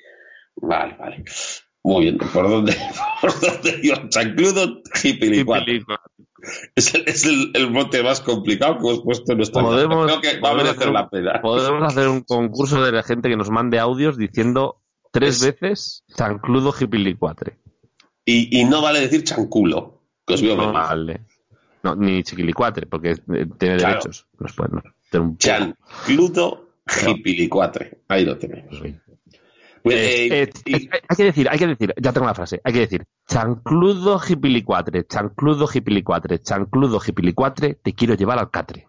Vale, 0.56 0.96
vale. 0.98 1.24
Muy 1.84 2.02
bien, 2.04 2.18
¿por 2.18 2.48
dónde? 2.48 2.76
¿Por 3.20 3.40
dónde 3.40 3.80
iba? 3.82 4.08
Chancludo. 4.08 4.82
Es, 6.74 6.94
el, 6.94 7.04
es 7.06 7.24
el, 7.24 7.50
el 7.54 7.66
bote 7.66 8.02
más 8.02 8.20
complicado 8.20 8.74
que 8.78 8.80
hemos 8.88 9.02
puesto 9.02 9.32
en 9.32 9.38
nuestra 9.38 9.62
Podemos- 9.62 10.06
Creo 10.06 10.20
que 10.20 10.40
va 10.40 10.50
a 10.50 10.54
merecer 10.54 10.76
hacer- 10.78 10.92
la 10.92 11.08
pena. 11.08 11.40
Podemos 11.42 11.82
hacer 11.82 12.08
un 12.08 12.22
concurso 12.22 12.82
de 12.84 12.92
la 12.92 13.02
gente 13.02 13.28
que 13.28 13.36
nos 13.36 13.50
mande 13.50 13.78
audios 13.78 14.16
diciendo 14.16 14.80
tres 15.12 15.44
veces 15.44 16.04
chancludo 16.16 16.72
Gipilicuatre. 16.72 17.58
Y, 18.24 18.60
y 18.60 18.64
no 18.64 18.80
vale 18.82 19.00
decir 19.00 19.24
chanculo, 19.24 20.02
que 20.26 20.34
os 20.34 20.42
veo 20.42 20.56
No 20.56 20.72
vale. 20.72 21.20
No, 21.82 21.96
ni 21.96 22.22
chiquilicuatre, 22.22 22.86
porque 22.86 23.10
eh, 23.10 23.46
tiene 23.58 23.76
Claro. 23.76 23.94
derechos. 23.94 24.26
Nos 24.38 24.52
pueden 24.54 24.80
tener 25.10 25.26
un 25.26 25.36
Chancludo 25.38 26.68
Gipilicuatre. 26.86 28.02
Ahí 28.08 28.24
lo 28.24 28.38
tenemos. 28.38 28.80
Pues, 29.82 29.96
Eh, 29.96 30.26
eh, 30.26 30.42
eh, 30.42 30.50
y- 30.64 30.72
hay 31.08 31.16
que 31.16 31.24
decir, 31.24 31.48
hay 31.50 31.58
que 31.58 31.66
decir, 31.66 31.92
ya 32.00 32.12
tengo 32.12 32.26
la 32.26 32.34
frase, 32.34 32.60
hay 32.62 32.72
que 32.72 32.78
decir, 32.80 33.04
chancludo 33.26 34.18
gipilicuatre, 34.20 35.04
chancludo 35.06 35.66
gipilicuatre, 35.66 36.40
chancludo 36.40 37.00
gipilicuatre, 37.00 37.74
te 37.82 37.92
quiero 37.92 38.14
llevar 38.14 38.38
al 38.38 38.50
catre. 38.50 38.86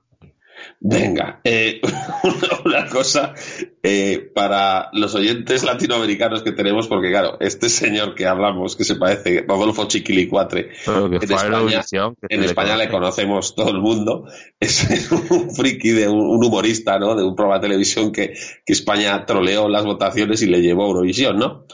Venga, 0.80 1.40
eh, 1.44 1.80
una, 2.66 2.88
cosa 2.90 3.34
eh, 3.82 4.32
para 4.34 4.90
los 4.92 5.16
oyentes 5.16 5.64
latinoamericanos 5.64 6.44
que 6.44 6.52
tenemos, 6.52 6.88
porque 6.88 7.10
claro, 7.10 7.38
este 7.40 7.70
señor 7.70 8.16
que 8.16 8.28
hablamos, 8.28 8.76
que 8.76 8.84
se 8.84 8.96
parece 8.96 9.46
Rodolfo 9.48 9.88
Chiquilicuatre, 9.88 10.72
en 10.86 11.14
España, 11.14 11.84
en 12.30 12.44
España 12.44 12.78
le 12.78 12.90
conoce. 12.90 13.24
conocemos 13.24 13.56
todo 13.56 13.70
el 13.70 13.80
mundo, 13.80 14.26
es 14.60 15.10
un 15.12 15.56
friki, 15.56 15.92
de 15.92 16.10
un, 16.10 16.20
un 16.20 16.44
humorista, 16.44 17.00
¿no? 17.00 17.16
De 17.16 17.24
un 17.24 17.36
programa 17.36 17.60
de 17.60 17.68
televisión 17.68 18.12
que, 18.12 18.34
que 18.66 18.74
España 18.74 19.26
troleó 19.26 19.70
las 19.70 19.86
votaciones 19.86 20.42
y 20.42 20.48
le 20.48 20.62
llevó 20.62 20.84
a 20.84 20.88
Eurovisión, 20.88 21.38
¿no? 21.38 21.66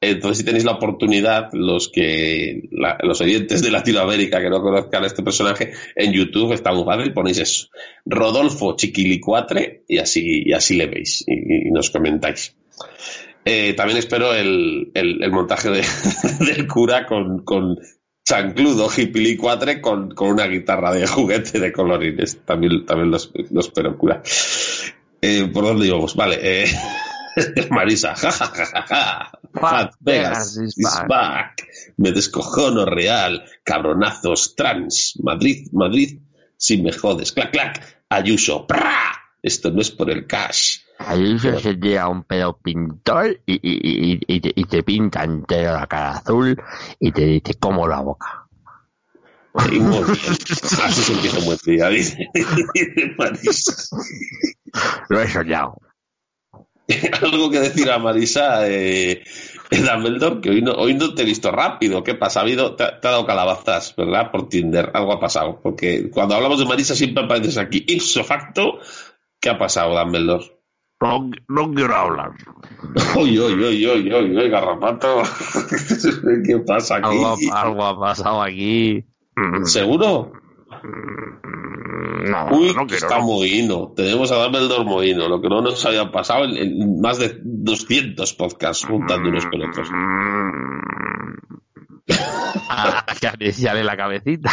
Entonces, 0.00 0.38
si 0.38 0.44
tenéis 0.44 0.64
la 0.64 0.72
oportunidad, 0.72 1.48
los 1.52 1.88
que 1.88 2.68
los 3.02 3.20
oyentes 3.20 3.62
de 3.62 3.70
Latinoamérica 3.72 4.40
que 4.40 4.48
no 4.48 4.62
conozcan 4.62 5.02
a 5.02 5.06
este 5.08 5.24
personaje, 5.24 5.72
en 5.96 6.12
YouTube 6.12 6.52
está 6.52 6.72
muy 6.72 6.84
fácil, 6.84 7.12
ponéis 7.12 7.38
eso. 7.38 7.66
Rodolfo 8.06 8.76
Chiquilicuatre 8.76 9.82
y 9.88 9.98
así, 9.98 10.42
y 10.46 10.52
así 10.52 10.76
le 10.76 10.86
veis 10.86 11.24
y, 11.26 11.70
nos 11.72 11.90
comentáis. 11.90 12.54
Eh, 13.44 13.74
también 13.74 13.98
espero 13.98 14.34
el, 14.34 14.90
el- 14.94 15.22
el 15.22 15.32
montaje 15.32 15.68
de- 15.70 15.84
del 16.46 16.68
cura 16.68 17.04
con, 17.06 17.42
con 17.44 17.76
chancludo 18.24 18.88
Gipilicuatre 18.90 19.80
con, 19.80 20.10
con 20.14 20.30
una 20.30 20.46
guitarra 20.46 20.92
de 20.92 21.06
juguete 21.08 21.58
de 21.58 21.72
colorines. 21.72 22.38
También, 22.44 22.84
también 22.86 23.10
lo, 23.10 23.18
lo 23.50 23.60
espero, 23.60 23.96
cura. 23.98 24.22
Eh, 25.22 25.48
¿Por 25.52 25.64
dónde 25.64 25.86
íbamos? 25.86 26.14
Vale. 26.14 26.38
Eh, 26.40 26.66
Marisa, 27.70 28.14
ja, 28.14 28.30
ja, 28.30 28.46
ja, 28.46 28.64
ja, 28.66 28.82
ja. 28.86 29.37
Fat 29.52 29.94
Vegas 30.00 30.56
is 30.56 30.76
back. 30.76 31.08
back. 31.08 31.68
Me 31.96 32.12
descojono 32.12 32.84
real. 32.84 33.44
Cabronazos 33.64 34.54
trans. 34.54 35.18
Madrid, 35.22 35.68
Madrid. 35.72 36.20
Si 36.56 36.80
me 36.82 36.92
jodes. 36.92 37.32
Clac, 37.32 37.50
clac. 37.50 38.02
Ayuso. 38.08 38.66
¡Pra! 38.66 39.12
Esto 39.42 39.70
no 39.70 39.80
es 39.80 39.90
por 39.90 40.10
el 40.10 40.26
cash. 40.26 40.78
Ahí 40.98 41.38
se 41.38 41.58
se 41.60 41.74
llega 41.74 42.08
un 42.08 42.24
pedo 42.24 42.58
pintor 42.58 43.40
y, 43.46 43.54
y, 43.54 43.58
y, 43.62 44.20
y, 44.26 44.40
te, 44.40 44.52
y 44.54 44.64
te 44.64 44.82
pinta 44.82 45.22
entero 45.22 45.74
la 45.74 45.86
cara 45.86 46.12
azul 46.12 46.60
y 46.98 47.12
te 47.12 47.24
dice 47.24 47.54
como 47.54 47.86
la 47.86 48.00
boca. 48.00 48.48
Y 49.70 49.78
muy 49.78 50.02
bien. 50.04 50.16
Así 50.84 51.02
se 51.02 51.12
empieza 51.12 51.38
buen 51.44 51.58
día, 51.64 51.88
dice. 51.88 52.28
Lo 55.08 55.20
he 55.20 55.28
soñado. 55.28 55.78
Algo 57.22 57.50
que 57.50 57.60
decir 57.60 57.90
a 57.90 57.98
Marisa, 57.98 58.66
eh, 58.68 59.22
Dumbledore, 59.70 60.40
que 60.40 60.50
hoy 60.50 60.62
no, 60.62 60.72
hoy 60.72 60.94
no 60.94 61.14
te 61.14 61.22
he 61.22 61.26
visto 61.26 61.50
rápido. 61.50 62.02
¿Qué 62.02 62.14
pasa? 62.14 62.40
Ha 62.40 62.42
habido, 62.42 62.74
te, 62.76 62.84
ha 62.84 63.00
te 63.00 63.08
ha 63.08 63.10
dado 63.10 63.26
calabazas, 63.26 63.94
¿verdad? 63.96 64.30
Por 64.30 64.48
Tinder. 64.48 64.90
Algo 64.94 65.12
ha 65.12 65.20
pasado. 65.20 65.60
Porque 65.62 66.10
cuando 66.10 66.34
hablamos 66.34 66.58
de 66.58 66.64
Marisa 66.64 66.94
siempre 66.94 67.24
apareces 67.24 67.58
aquí. 67.58 67.84
Ipso 67.86 68.24
facto, 68.24 68.78
¿qué 69.40 69.50
ha 69.50 69.58
pasado, 69.58 69.98
Dumbledore? 69.98 70.58
No, 71.00 71.30
no 71.46 71.72
quiero 71.74 71.94
hablar. 71.94 72.32
Uy, 73.16 73.38
uy, 73.38 73.52
uy, 73.52 73.86
uy, 73.86 74.12
uy, 74.12 74.48
garrapato. 74.48 75.22
¿Qué 76.44 76.58
pasa 76.58 76.96
aquí? 76.96 77.06
Algo, 77.06 77.36
algo 77.52 77.84
ha 77.84 78.00
pasado 78.00 78.42
aquí. 78.42 79.04
¿Seguro? 79.64 80.32
No, 80.82 82.48
Uy, 82.50 82.74
no 82.74 82.86
quiero. 82.86 82.94
está 83.06 83.18
mohino. 83.20 83.92
Tenemos 83.96 84.30
a 84.32 84.36
Dumbledore 84.44 84.84
mohino, 84.84 85.28
lo 85.28 85.40
que 85.40 85.48
no 85.48 85.60
nos 85.62 85.84
había 85.86 86.10
pasado 86.10 86.44
en, 86.44 86.56
en 86.56 87.00
más 87.00 87.18
de 87.18 87.38
200 87.42 88.34
podcasts 88.34 88.84
juntando 88.86 89.28
unos 89.28 89.46
con 89.46 89.62
otros. 89.62 89.88
Ah, 92.70 93.04
Acariciarle 93.06 93.84
la 93.84 93.96
cabecita. 93.96 94.50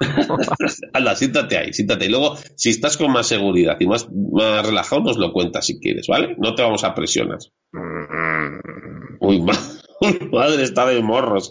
Anda, 0.92 1.14
siéntate 1.16 1.58
ahí, 1.58 1.72
siéntate. 1.72 2.06
Y 2.06 2.08
luego, 2.10 2.36
si 2.56 2.70
estás 2.70 2.96
con 2.96 3.12
más 3.12 3.26
seguridad 3.26 3.76
y 3.80 3.86
más, 3.86 4.08
más 4.12 4.66
relajado, 4.66 5.02
nos 5.02 5.16
lo 5.18 5.32
cuentas 5.32 5.66
si 5.66 5.80
quieres, 5.80 6.06
¿vale? 6.08 6.34
No 6.38 6.54
te 6.54 6.62
vamos 6.62 6.84
a 6.84 6.94
presionar. 6.94 7.38
Uy, 9.20 9.40
ma- 9.42 9.52
uy, 10.20 10.28
madre, 10.32 10.62
está 10.62 10.86
de 10.86 11.00
morros. 11.02 11.50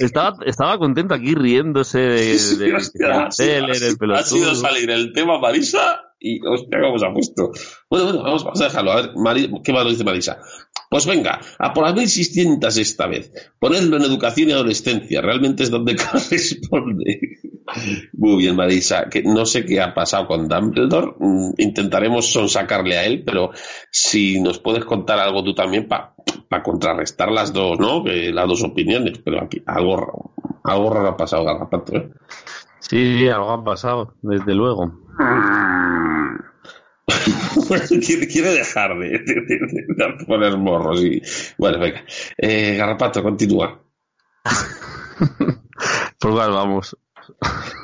estaba, 0.00 0.36
estaba 0.44 0.78
contento 0.78 1.14
aquí 1.14 1.34
riéndose 1.34 1.98
de, 1.98 2.38
de, 2.58 2.74
Hostia, 2.74 3.08
del 3.08 3.28
Teller, 3.36 3.64
ha, 3.64 3.72
el 3.72 3.74
sido- 3.74 4.14
ha 4.14 4.22
sido 4.22 4.44
pelotudo. 4.46 4.54
salir 4.54 4.90
el 4.90 5.12
tema 5.12 5.38
Marisa 5.38 6.00
y 6.18 6.38
hostia, 6.46 6.80
cómo 6.80 6.98
se 6.98 7.06
ha 7.06 7.12
puesto. 7.12 7.50
Bueno, 7.88 8.04
bueno, 8.06 8.22
vamos, 8.22 8.44
vamos 8.44 8.60
a 8.60 8.64
dejarlo. 8.64 8.92
A 8.92 8.96
ver, 8.96 9.10
Mari- 9.16 9.50
¿qué 9.64 9.72
más 9.72 9.84
nos 9.84 9.92
dice 9.92 10.04
Marisa? 10.04 10.38
Pues 10.90 11.06
venga, 11.06 11.40
a 11.58 11.72
por 11.72 11.84
las 11.84 11.94
1600 11.94 12.76
esta 12.76 13.06
vez. 13.06 13.32
Ponedlo 13.60 13.96
en 13.96 14.02
educación 14.02 14.48
y 14.48 14.52
adolescencia. 14.52 15.22
Realmente 15.22 15.62
es 15.62 15.70
donde 15.70 15.94
corresponde. 16.12 17.38
Muy 18.12 18.36
bien, 18.38 18.56
Marisa. 18.56 19.08
Que 19.08 19.22
no 19.22 19.46
sé 19.46 19.64
qué 19.64 19.80
ha 19.80 19.94
pasado 19.94 20.26
con 20.26 20.48
Dumbledore. 20.48 21.14
Mm, 21.20 21.50
Intentaremos 21.58 22.32
sonsacarle 22.32 22.98
a 22.98 23.04
él, 23.06 23.22
pero 23.24 23.52
si 23.92 24.40
nos 24.40 24.58
puedes 24.58 24.84
contar 24.84 25.20
algo 25.20 25.44
tú 25.44 25.54
también 25.54 25.86
para 25.86 26.12
contrarrestar 26.64 27.30
las 27.30 27.52
dos, 27.52 27.78
¿no? 27.78 28.02
Que 28.02 28.32
las 28.32 28.48
dos 28.48 28.64
opiniones. 28.64 29.18
Pero 29.24 29.44
aquí 29.44 29.62
algo, 29.66 29.96
raro- 29.96 30.32
algo 30.64 30.90
raro 30.92 31.08
ha 31.10 31.16
pasado, 31.16 31.44
Garrapato, 31.44 31.96
¿eh? 31.96 32.10
Sí, 32.80 33.16
sí, 33.18 33.28
algo 33.28 33.50
ha 33.52 33.62
pasado, 33.62 34.14
desde 34.22 34.54
luego. 34.56 34.92
quiere, 38.06 38.26
quiere 38.28 38.50
dejar 38.52 38.98
de, 38.98 39.08
de- 39.10 39.18
de- 39.18 39.84
de 40.18 40.24
poner 40.26 40.56
morros 40.56 41.00
y 41.02 41.22
bueno 41.58 41.78
venga 41.78 42.04
eh, 42.38 42.76
Garrapato 42.76 43.22
continúa 43.22 43.82
Por 46.18 46.32
cuál 46.32 46.50
vamos. 46.52 46.96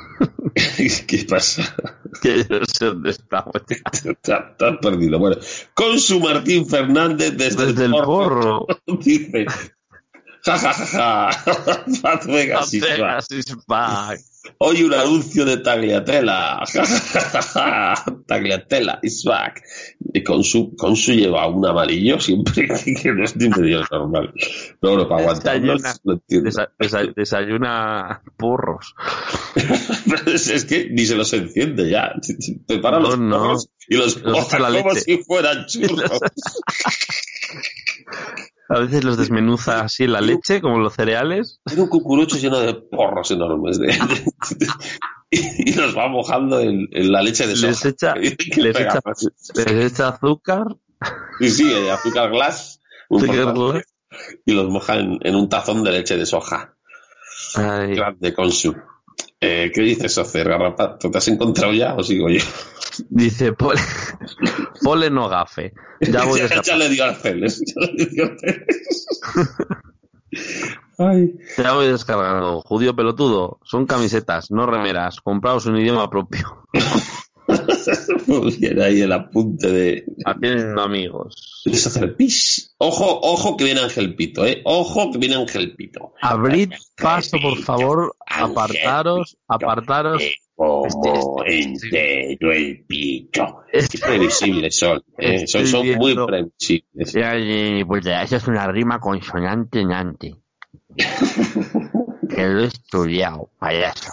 ¿qué 1.07 1.25
pasa? 1.29 1.75
Que 2.21 2.43
yo 2.43 2.59
no 2.59 2.65
sé 2.65 2.85
dónde 2.85 3.11
estamos. 3.11 3.53
has 3.53 4.77
perdido 4.81 5.19
bueno 5.19 5.37
con 5.73 5.99
su 5.99 6.19
Martín 6.19 6.67
Fernández 6.67 7.35
desde, 7.37 7.67
Desde 7.67 7.85
el 7.85 7.91
porro. 7.91 8.65
dice 8.99 9.45
ja 10.45 10.57
ja 10.57 10.73
ja 10.73 11.31
ja 11.31 12.19
Vegas. 12.27 12.71
Vegas 12.71 13.31
is 13.31 13.55
back. 13.67 14.19
Hoy 14.59 14.83
un 14.83 14.93
anuncio 14.93 15.45
de 15.45 15.57
Tagliatella. 15.57 16.59
Tagliatella 18.27 18.99
is 19.03 19.23
back 19.23 19.61
y 20.13 20.23
con 20.23 20.43
su 20.43 20.75
con 20.75 20.95
su 20.95 21.13
lleva 21.13 21.47
un 21.47 21.65
amarillo 21.65 22.19
siempre 22.19 22.67
que 23.01 23.11
no 23.13 23.23
es 23.23 23.35
ni 23.35 23.49
medio 23.49 23.83
normal 23.91 24.33
pero 24.81 24.93
bueno 24.93 25.09
para 25.09 25.21
aguantarlo 25.21 25.77
Desayuna, 26.27 27.13
desayuna 27.15 28.21
porros. 28.37 28.95
es, 30.27 30.47
es 30.49 30.65
que 30.65 30.89
ni 30.89 31.05
se 31.05 31.15
los 31.15 31.31
enciende 31.33 31.89
ya. 31.89 32.13
Prepara 32.67 32.99
No, 32.99 33.09
los 33.09 33.19
no. 33.19 33.37
porros 33.39 33.69
y 33.87 33.95
los 33.95 34.21
Los 34.21 34.47
como 34.49 34.95
si 34.95 35.17
fueran 35.23 35.65
churros. 35.65 36.19
A 38.69 38.79
veces 38.79 39.03
los 39.03 39.17
desmenuza 39.17 39.81
así 39.81 40.03
en 40.03 40.11
la 40.13 40.21
leche, 40.21 40.59
como 40.61 40.77
los 40.79 40.93
cereales. 40.93 41.61
Tiene 41.65 41.83
un 41.83 41.89
cucurucho 41.89 42.37
lleno 42.37 42.59
de 42.59 42.73
porros 42.73 43.31
enormes. 43.31 43.79
de- 43.79 43.87
de- 43.87 44.67
y 45.31 45.73
los 45.73 45.95
va 45.97 46.07
mojando 46.07 46.59
en, 46.59 46.87
en 46.91 47.11
la 47.11 47.21
leche 47.21 47.47
de 47.47 47.55
soja. 47.55 47.67
Les 47.71 47.85
echa, 47.85 48.13
Que 48.13 48.61
les 48.61 48.75
pega 48.77 48.89
echa, 48.91 48.99
más. 49.05 49.27
les 49.55 49.91
echa 49.93 50.07
azúcar. 50.09 50.67
Sí, 51.39 51.49
sí, 51.49 51.73
azúcar 51.89 52.29
glass. 52.31 52.79
un 53.09 53.23
Azúcar 53.23 53.53
glass. 53.53 53.83
Y 54.45 54.53
los 54.53 54.69
moja 54.69 54.95
en, 54.95 55.19
en 55.21 55.35
un 55.35 55.49
tazón 55.49 55.83
de 55.83 55.91
leche 55.91 56.17
de 56.17 56.25
soja. 56.25 56.75
Ay, 57.55 57.95
Grande 57.95 58.33
consu. 58.33 58.75
Eh, 59.39 59.71
¿Qué 59.73 59.81
dices, 59.81 60.17
Ocer, 60.17 60.49
Garrapato? 60.49 61.11
¿Te 61.11 61.17
has 61.17 61.27
encontrado 61.27 61.73
ya 61.73 61.93
o 61.95 62.03
sigo 62.03 62.29
yo? 62.29 62.43
dice, 63.09 63.53
pole, 63.53 63.79
pole 64.81 65.09
no 65.09 65.29
gafe. 65.29 65.73
Ya 66.01 66.25
voy 66.25 66.39
ya, 66.49 66.61
ya 66.63 66.75
le 66.77 66.89
dio 66.89 67.03
Arceles. 67.05 67.61
Ya 67.65 67.87
le 67.91 68.05
dio 68.05 68.23
Arceles. 68.25 68.65
Ay. 70.99 71.35
ya 71.57 71.73
voy 71.73 71.87
descargando. 71.87 72.61
Judío 72.61 72.95
pelotudo. 72.95 73.59
Son 73.63 73.85
camisetas, 73.85 74.49
no 74.49 74.65
remeras. 74.65 75.21
Compraos 75.21 75.67
un 75.67 75.77
idioma 75.77 76.09
propio. 76.09 76.65
Bien, 78.59 78.81
ahí 78.81 79.01
el 79.01 79.11
apunte 79.11 79.71
de. 79.71 80.05
Haciendo 80.25 80.81
amigos. 80.81 81.63
Hacer 81.65 82.15
pis. 82.15 82.75
Ojo, 82.77 83.19
ojo 83.21 83.57
que 83.57 83.65
viene 83.65 83.81
Ángel 83.81 84.15
Pito, 84.15 84.45
¿eh? 84.45 84.61
Ojo 84.63 85.11
que 85.11 85.17
viene 85.17 85.35
Ángel 85.35 85.75
Pito. 85.75 86.13
Abrid 86.21 86.73
paso, 86.95 87.37
por 87.41 87.57
favor. 87.59 88.15
Apartaros, 88.25 89.37
apartaros. 89.47 90.23
Como 90.55 91.43
entero 91.45 92.51
el 92.51 92.83
pito. 92.87 93.63
Qué 93.71 93.99
previsibles 93.99 94.75
son, 94.75 95.03
¿eh? 95.19 95.45
Son, 95.45 95.67
son 95.67 95.87
muy 95.97 96.15
previsibles. 96.15 97.15
Eh, 97.15 97.83
pues 97.87 98.03
ya, 98.03 98.23
Esa 98.23 98.37
es 98.37 98.47
una 98.47 98.65
rima 98.67 98.99
consonante-nante. 98.99 100.35
que 102.29 102.47
lo 102.47 102.61
he 102.61 102.65
estudiado, 102.65 103.49
payaso. 103.59 104.11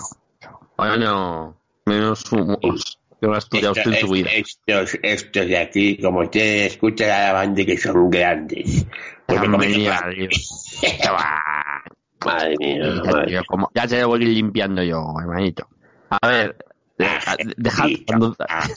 Bueno, 0.76 1.56
menos 1.86 2.30
humos. 2.32 2.98
Que 3.24 3.28
lo 3.28 3.34
ha 3.34 3.38
estudiado 3.38 3.72
usted 3.72 3.92
en 3.92 4.00
su 4.00 4.08
vida. 4.12 4.30
Estos, 4.32 4.98
estos 5.02 5.46
de 5.46 5.58
aquí, 5.58 5.96
como 5.98 6.20
usted 6.20 6.66
escucha 6.66 7.06
la 7.06 7.32
banda 7.32 7.64
que 7.64 7.76
son 7.78 8.10
grandes. 8.10 8.86
Porque 9.26 9.48
que- 9.58 9.88
adiós. 9.90 10.70
Madre 12.24 12.54
mía, 12.58 12.78
Ya, 13.04 13.10
madre 13.12 13.26
tío, 13.26 13.42
como- 13.46 13.70
ya 13.74 13.86
lo 13.86 14.08
voy 14.08 14.24
limpiando 14.24 14.82
yo, 14.82 15.14
hermanito. 15.20 15.68
A 16.10 16.26
ver, 16.28 16.56
deja, 16.96 17.36
deja- 17.56 17.86
cuando- 18.06 18.34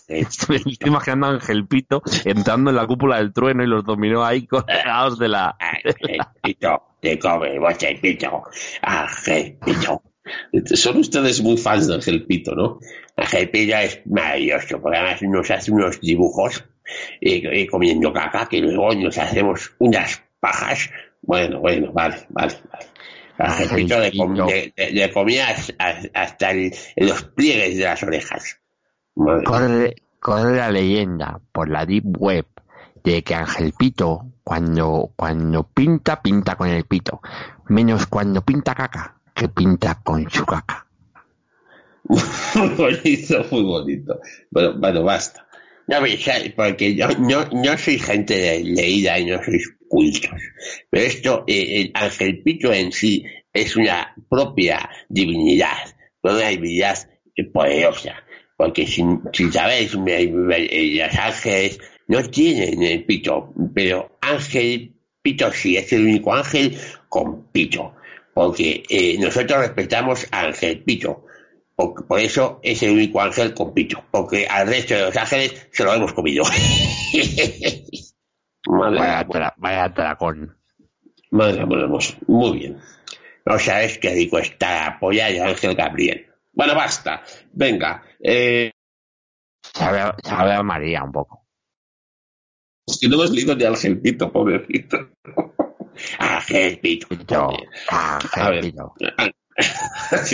me 0.10 0.18
estoy 0.20 0.78
imaginando 0.86 1.28
a 1.28 1.30
Ángel 1.32 1.66
Pito 1.68 2.02
entrando 2.26 2.72
en 2.72 2.76
la 2.76 2.86
cúpula 2.88 3.18
del 3.18 3.32
trueno 3.32 3.64
y 3.64 3.68
los 3.68 3.86
dominó 3.86 4.26
ahí 4.26 4.46
colgados 4.48 5.18
de 5.20 5.30
la. 5.30 5.56
Ángel 5.60 5.96
Pito, 6.42 6.84
te 7.02 7.18
come, 7.20 7.58
vos 7.60 7.76
pito. 8.02 8.44
Ángel 8.82 9.58
Pito. 9.64 10.02
Son 10.76 10.98
ustedes 10.98 11.42
muy 11.42 11.58
fans 11.58 11.88
de 11.88 11.96
Ángel 11.96 12.26
Pito, 12.26 12.54
¿no? 12.56 12.80
Ángel 13.16 13.50
Pito 13.50 13.76
es 13.78 14.02
maravilloso, 14.06 14.82
porque 14.82 14.98
además 14.98 15.22
nos 15.24 15.52
hace 15.52 15.72
unos 15.72 16.00
dibujos 16.02 16.64
eh, 17.22 17.42
eh, 17.44 17.68
comiendo 17.68 18.14
caca, 18.14 18.48
que 18.48 18.60
luego 18.60 18.94
nos 18.96 19.18
hacemos 19.18 19.74
unas 19.80 20.22
pajas. 20.40 20.90
Bueno, 21.22 21.60
bueno, 21.60 21.92
vale, 21.92 22.26
vale, 22.30 22.54
vale. 22.70 22.86
Ángel 23.40 23.70
Pito 23.76 24.00
le, 24.00 24.12
com- 24.18 24.36
le 24.76 25.12
comía 25.12 25.48
hasta- 26.14 26.52
el- 26.52 26.74
los 26.98 27.24
pliegues 27.24 27.78
de 27.78 27.84
las 27.84 28.02
orejas. 28.04 28.60
Madre. 29.16 29.44
Corre, 29.44 29.96
corre 30.20 30.56
la 30.58 30.72
leyenda 30.72 31.40
por 31.52 31.70
la 31.70 31.86
Deep 31.86 32.06
Web 32.20 32.46
de 33.04 33.24
que 33.24 33.36
Ángel 33.36 33.74
Pito, 33.78 34.26
cuando, 34.44 35.12
cuando 35.16 35.64
pinta, 35.64 36.22
pinta 36.22 36.56
con 36.56 36.70
el 36.70 36.84
pito. 36.86 37.22
Menos 37.70 38.08
cuando 38.08 38.42
pinta 38.44 38.74
caca, 38.76 39.17
que 39.38 39.48
pinta 39.50 40.02
con 40.04 40.24
caca. 40.26 40.88
Muy 42.56 42.70
bonito, 42.76 43.46
muy 43.52 43.64
bonito. 43.64 44.20
Bueno, 44.50 44.74
bueno, 44.80 45.04
basta. 45.04 45.48
No, 45.88 46.06
ya- 46.06 46.42
porque 46.56 46.96
yo 46.96 47.08
no, 47.20 47.46
no 47.52 47.78
soy 47.78 48.00
gente 48.00 48.36
de 48.36 48.64
leída 48.64 49.20
y 49.20 49.26
no 49.26 49.42
sois 49.44 49.70
cultos. 49.88 50.32
Pero 50.90 51.06
esto, 51.06 51.44
eh, 51.48 51.82
el 51.82 51.92
Ángel 51.94 52.42
Pito 52.44 52.74
en 52.74 52.92
sí 52.92 53.24
es 53.54 53.76
una 53.76 54.14
propia 54.30 54.90
divinidad, 55.10 55.78
una 56.24 56.48
divinidad 56.50 56.98
eh, 57.36 57.44
poderosa. 57.46 58.16
Porque 58.58 58.88
si, 58.88 59.04
sabéis, 59.52 59.96
me- 59.98 60.28
me- 60.28 60.66
eh, 60.66 60.98
los 61.06 61.16
ángeles 61.20 61.80
no 62.08 62.24
tienen 62.24 62.82
el 62.84 63.06
pito, 63.06 63.54
pero 63.74 64.18
Ángel 64.22 64.94
Pito 65.22 65.52
sí, 65.52 65.76
es 65.78 65.92
el 65.94 66.06
único 66.06 66.34
ángel 66.34 66.78
con 67.10 67.52
pito. 67.52 67.94
Porque 68.38 68.84
eh, 68.88 69.18
nosotros 69.20 69.58
respetamos 69.60 70.28
a 70.32 70.42
Ángel 70.42 70.84
Pito. 70.84 71.26
Por, 71.76 72.06
por 72.06 72.20
eso 72.20 72.60
es 72.62 72.84
el 72.84 72.92
único 72.92 73.20
ángel 73.20 73.56
con 73.56 73.74
pito. 73.74 74.04
Porque 74.12 74.46
al 74.48 74.68
resto 74.68 74.94
de 74.94 75.02
los 75.06 75.18
ángeles 75.18 75.68
se 75.72 75.84
lo 75.84 75.92
hemos 75.94 76.14
comido. 76.14 76.44
Madre, 78.68 79.00
Vaya, 79.00 79.28
tra- 79.28 79.54
vaya 79.58 79.92
tracón. 79.94 80.56
madre 81.32 81.62
hermoso. 81.62 82.16
Muy 82.28 82.60
bien. 82.60 82.78
No 83.46 83.58
sabes 83.58 83.98
qué 83.98 84.14
rico 84.14 84.38
está 84.38 84.86
la 84.90 85.00
polla 85.00 85.28
de 85.28 85.42
Ángel 85.42 85.74
Gabriel. 85.76 86.28
Bueno, 86.54 86.76
basta. 86.76 87.24
Venga. 87.54 88.04
Eh, 88.20 88.72
Sabe, 89.74 90.00
a- 90.00 90.16
sabe 90.24 90.54
a 90.54 90.62
María 90.64 91.04
un 91.04 91.12
poco. 91.12 91.44
es 92.86 93.00
que 93.00 93.08
no 93.08 93.16
hemos 93.16 93.32
leído 93.32 93.56
ni 93.56 93.64
al 93.64 93.78
Gelpito, 93.78 94.32
pobrecito. 94.32 95.10
Ángel 96.20 96.80
Pito. 96.80 97.50
Ángel. 97.90 98.62
Pito. 98.62 98.94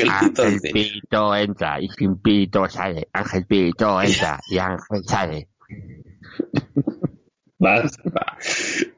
Ángel 0.08 1.02
entra 1.38 1.82
y 1.82 1.88
sin 1.90 2.18
Pito 2.22 2.68
sale. 2.70 3.08
Ángel 3.14 3.46
Pito 3.46 4.02
entra 4.02 4.40
y 4.50 4.58
Ángel 4.58 5.04
sale. 5.08 5.48
Basta. 7.60 8.38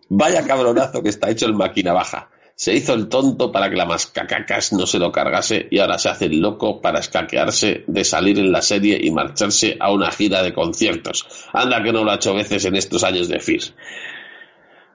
Vaya 0.10 0.46
cabronazo 0.46 1.04
que 1.04 1.10
está 1.10 1.30
hecho 1.30 1.46
el 1.46 1.54
máquina 1.54 1.94
baja. 1.94 2.30
Se 2.58 2.74
hizo 2.74 2.94
el 2.94 3.10
tonto 3.10 3.52
para 3.52 3.70
que 3.70 3.76
la 3.76 3.86
mascacacas 3.86 4.72
no 4.72 4.88
se 4.88 4.98
lo 4.98 5.12
cargase 5.12 5.68
y 5.70 5.80
ahora 5.80 5.98
se 5.98 6.08
hace 6.08 6.26
el 6.26 6.40
loco 6.40 6.80
para 6.80 7.00
escaquearse 7.00 7.84
de 7.86 8.04
salir 8.06 8.40
en 8.40 8.52
la 8.52 8.62
serie 8.62 8.98
y 9.02 9.12
marcharse 9.12 9.76
a 9.78 9.92
una 9.92 10.10
gira 10.10 10.42
de 10.42 10.54
conciertos. 10.54 11.28
Anda 11.52 11.84
que 11.84 11.92
no 11.92 12.06
lo 12.06 12.12
ha 12.12 12.16
hecho 12.16 12.34
veces 12.34 12.64
en 12.64 12.78
estos 12.78 13.04
años 13.04 13.28
de 13.28 13.42
FIR. 13.42 13.74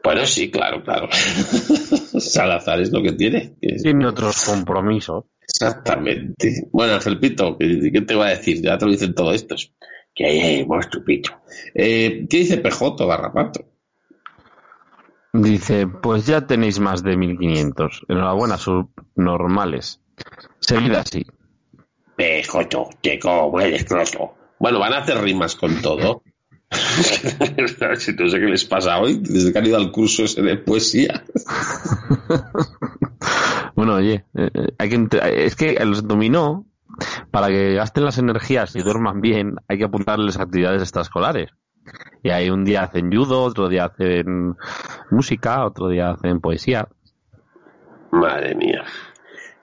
Bueno, 0.02 0.26
sí, 0.26 0.50
claro, 0.50 0.82
claro. 0.82 1.08
Salazar 2.18 2.80
es 2.80 2.90
lo 2.90 3.02
que 3.02 3.12
tiene. 3.12 3.56
Tiene 3.60 4.06
otros 4.06 4.44
compromisos. 4.44 5.24
Exactamente. 5.42 6.68
Bueno, 6.72 6.94
Ángel 6.94 7.18
Pito, 7.18 7.56
¿qué 7.58 8.04
te 8.06 8.14
va 8.14 8.28
a 8.28 8.30
decir? 8.30 8.62
Ya 8.62 8.78
te 8.78 8.86
lo 8.86 8.92
dicen 8.92 9.14
todos 9.14 9.34
estos. 9.34 9.74
Que 10.14 10.64
monstruo 10.66 11.04
Pito. 11.04 11.30
Eh, 11.74 12.26
¿Qué 12.28 12.38
dice 12.38 12.58
Pejoto, 12.58 13.06
Garrapato? 13.06 13.66
Dice, 15.32 15.86
pues 15.86 16.26
ya 16.26 16.46
tenéis 16.46 16.80
más 16.80 17.02
de 17.02 17.16
1500. 17.16 18.06
Enhorabuena, 18.08 18.56
subnormales. 18.56 20.00
Seguid 20.60 20.92
así. 20.92 21.24
Pejoto, 22.16 22.90
te 23.00 23.18
como 23.18 23.60
el 23.60 23.74
escroto. 23.74 24.34
Bueno, 24.58 24.78
van 24.78 24.92
a 24.92 24.98
hacer 24.98 25.18
rimas 25.18 25.54
con 25.56 25.80
todo. 25.80 26.22
Si 27.98 28.12
no 28.14 28.28
sé 28.28 28.38
qué 28.40 28.46
les 28.46 28.64
pasa 28.64 28.98
hoy, 29.00 29.18
desde 29.22 29.52
que 29.52 29.58
han 29.58 29.66
ido 29.66 29.76
al 29.76 29.90
curso 29.90 30.24
ese 30.24 30.42
de 30.42 30.56
poesía. 30.56 31.24
Bueno, 33.74 33.94
oye, 33.94 34.24
eh, 34.36 34.50
eh, 34.52 34.66
hay 34.78 34.88
que 34.90 34.98
ent- 34.98 35.22
es 35.24 35.56
que 35.56 35.82
los 35.86 36.06
dominó, 36.06 36.66
para 37.30 37.48
que 37.48 37.74
gasten 37.74 38.04
las 38.04 38.18
energías 38.18 38.76
y 38.76 38.82
duerman 38.82 39.20
bien, 39.22 39.56
hay 39.68 39.78
que 39.78 39.84
apuntarles 39.84 40.38
actividades 40.38 40.82
extraescolares. 40.82 41.50
Y 42.22 42.28
ahí 42.30 42.50
un 42.50 42.64
día 42.64 42.82
hacen 42.82 43.10
judo, 43.10 43.42
otro 43.42 43.68
día 43.70 43.86
hacen 43.86 44.54
música, 45.10 45.64
otro 45.64 45.88
día 45.88 46.10
hacen 46.10 46.40
poesía. 46.40 46.88
Madre 48.12 48.54
mía. 48.54 48.84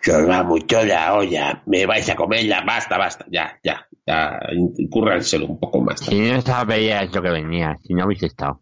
Se 0.02 0.16
os 0.16 0.28
va 0.28 0.42
mucho 0.44 0.84
la 0.84 1.14
olla. 1.14 1.62
Me 1.68 1.86
vais 1.86 2.10
a 2.10 2.16
comerla. 2.16 2.64
Basta, 2.66 2.98
basta, 2.98 3.26
ya, 3.30 3.60
ya, 3.64 3.87
ya, 4.08 4.40
un 4.56 5.60
poco 5.60 5.82
más. 5.82 6.00
Si 6.00 6.20
no 6.20 6.42
sabéis 6.42 7.14
lo 7.14 7.22
que 7.22 7.30
venía, 7.30 7.78
si 7.84 7.94
no 7.94 8.04
habéis 8.04 8.24
estado. 8.24 8.62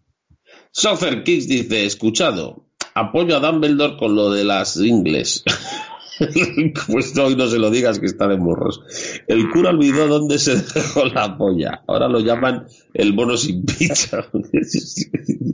Sofer 0.72 1.24
Kicks 1.24 1.48
dice, 1.48 1.86
escuchado, 1.86 2.66
apoyo 2.96 3.38
a 3.38 3.40
Dumbledore 3.40 3.98
con 3.98 4.16
lo 4.16 4.32
de 4.32 4.44
las 4.44 4.76
ingles. 4.78 5.44
pues 6.88 7.18
hoy 7.18 7.36
no 7.36 7.48
se 7.48 7.60
lo 7.60 7.70
digas 7.70 8.00
que 8.00 8.06
está 8.06 8.28
de 8.28 8.38
morros. 8.38 8.82
El 9.28 9.50
cura 9.50 9.72
olvidó 9.72 10.08
dónde 10.08 10.40
se 10.40 10.56
dejó 10.56 11.06
la 11.06 11.38
polla. 11.38 11.84
Ahora 11.88 12.08
lo 12.08 12.20
llaman 12.20 12.66
el 12.94 13.14
bono 13.14 13.38
sin 13.38 13.66
pizza. 13.66 14.26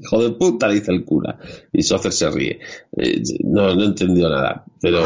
Hijo 0.01 0.23
de 0.23 0.31
puta, 0.31 0.69
dice 0.69 0.91
el 0.91 1.03
cura. 1.03 1.39
Y 1.71 1.83
Sofer 1.83 2.11
se 2.11 2.29
ríe. 2.29 2.59
Eh, 2.97 3.21
no, 3.43 3.75
no 3.75 3.81
he 3.81 3.85
entendido 3.85 4.29
nada. 4.29 4.65
Pero 4.81 5.03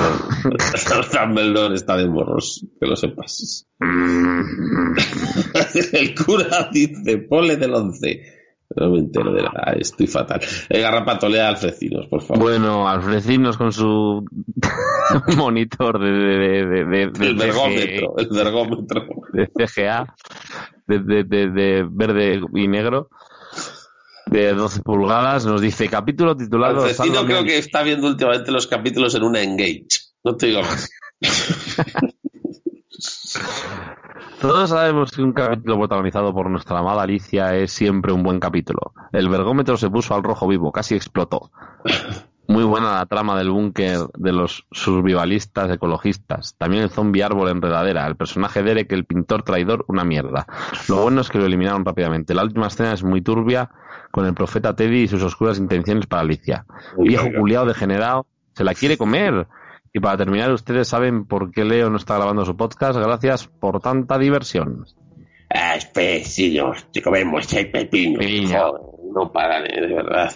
Dumbledore 1.14 1.76
está 1.76 1.98
de 1.98 2.08
morros, 2.08 2.66
que 2.80 2.88
lo 2.88 2.96
sepas. 2.96 3.68
el 5.92 6.16
cura 6.16 6.70
dice, 6.72 7.18
ponle 7.20 7.58
del 7.58 7.74
once. 7.74 8.35
No 8.76 8.90
me 8.90 9.00
entero 9.00 9.32
de 9.32 9.44
nada, 9.44 9.74
estoy 9.80 10.08
fatal. 10.08 10.42
Eh, 10.70 10.82
Garrapato, 10.82 11.30
lea 11.30 11.50
Alfrecinos, 11.50 12.08
por 12.08 12.22
favor. 12.22 12.42
Bueno, 12.44 12.88
Alfrecinos 12.88 13.58
con 13.58 13.72
su 13.72 14.26
monitor 15.38 16.00
de, 16.00 16.12
de, 16.12 16.66
de, 16.66 16.86
de, 16.86 16.86
de- 16.86 17.28
el 17.28 17.36
CG 17.36 17.38
vergómetro, 17.38 18.16
el 18.18 18.28
vergómetro. 18.30 19.06
de 19.34 19.48
CGA, 19.48 20.16
de, 20.88 21.00
de, 21.00 21.24
de- 21.24 21.50
de 21.52 21.88
verde 21.90 22.42
y 22.56 22.68
negro, 22.68 23.10
de 24.26 24.54
12 24.54 24.82
pulgadas, 24.82 25.46
nos 25.46 25.62
dice 25.62 25.88
capítulo 25.88 26.36
titulado 26.36 26.82
Alfrecino 26.84 27.24
creo 27.26 27.44
que 27.44 27.58
está 27.60 27.84
viendo 27.84 28.08
últimamente 28.08 28.52
los 28.52 28.66
capítulos 28.68 29.14
en 29.16 29.24
una 29.24 29.42
Engage. 29.44 29.86
No 30.24 30.36
te 30.36 30.48
digo 30.48 30.62
más. 30.62 30.90
Todos 34.48 34.70
sabemos 34.70 35.12
que 35.12 35.24
un 35.24 35.34
capítulo 35.34 35.80
protagonizado 35.80 36.32
por 36.32 36.52
nuestra 36.52 36.78
amada 36.78 37.02
Alicia 37.02 37.56
es 37.56 37.72
siempre 37.72 38.14
un 38.14 38.22
buen 38.22 38.40
capítulo. 38.40 38.94
El 39.12 39.28
vergómetro 39.28 39.76
se 39.76 39.90
puso 39.90 40.14
al 40.14 40.22
rojo 40.22 40.48
vivo, 40.48 40.72
casi 40.72 40.94
explotó. 40.94 41.50
Muy 42.48 42.64
buena 42.64 42.94
la 42.94 43.08
trama 43.08 43.36
del 43.40 43.50
búnker 43.50 44.02
de 44.14 44.32
los 44.32 44.68
survivalistas 44.72 45.72
ecologistas. 45.72 46.56
También 46.60 46.84
el 46.84 46.92
zombie 46.92 47.24
árbol 47.24 47.50
enredadera. 47.50 48.06
El 48.06 48.18
personaje 48.18 48.62
Derek, 48.62 48.92
el 48.92 49.06
pintor 49.06 49.42
traidor, 49.42 49.84
una 49.88 50.04
mierda. 50.04 50.46
Lo 50.90 50.98
bueno 50.98 51.22
es 51.22 51.30
que 51.30 51.40
lo 51.40 51.48
eliminaron 51.48 51.84
rápidamente. 51.84 52.36
La 52.36 52.44
última 52.44 52.68
escena 52.68 52.94
es 52.94 53.04
muy 53.04 53.22
turbia 53.22 53.72
con 54.12 54.28
el 54.28 54.36
profeta 54.36 54.76
Teddy 54.76 55.02
y 55.02 55.08
sus 55.08 55.24
oscuras 55.24 55.58
intenciones 55.58 56.06
para 56.06 56.22
Alicia. 56.22 56.68
Viejo 57.00 57.30
culiao 57.36 57.66
degenerado, 57.66 58.28
se 58.54 58.64
la 58.64 58.76
quiere 58.76 58.96
comer. 58.96 59.48
Y 59.96 60.00
para 60.02 60.18
terminar, 60.18 60.52
ustedes 60.52 60.90
saben 60.90 61.24
por 61.24 61.52
qué 61.52 61.64
Leo 61.64 61.90
no 61.90 61.96
está 61.96 62.18
grabando 62.18 62.44
su 62.44 62.58
podcast. 62.58 63.00
Gracias 63.00 63.48
por 63.48 63.80
tanta 63.80 64.18
diversión. 64.18 64.86
Ah, 65.50 65.78
te 65.94 67.02
comemos 67.02 67.54
el 67.54 67.72
pepino. 67.72 68.20
No 69.16 69.32
paran, 69.32 69.64
eh, 69.66 69.80
de 69.80 69.94
verdad. 69.94 70.30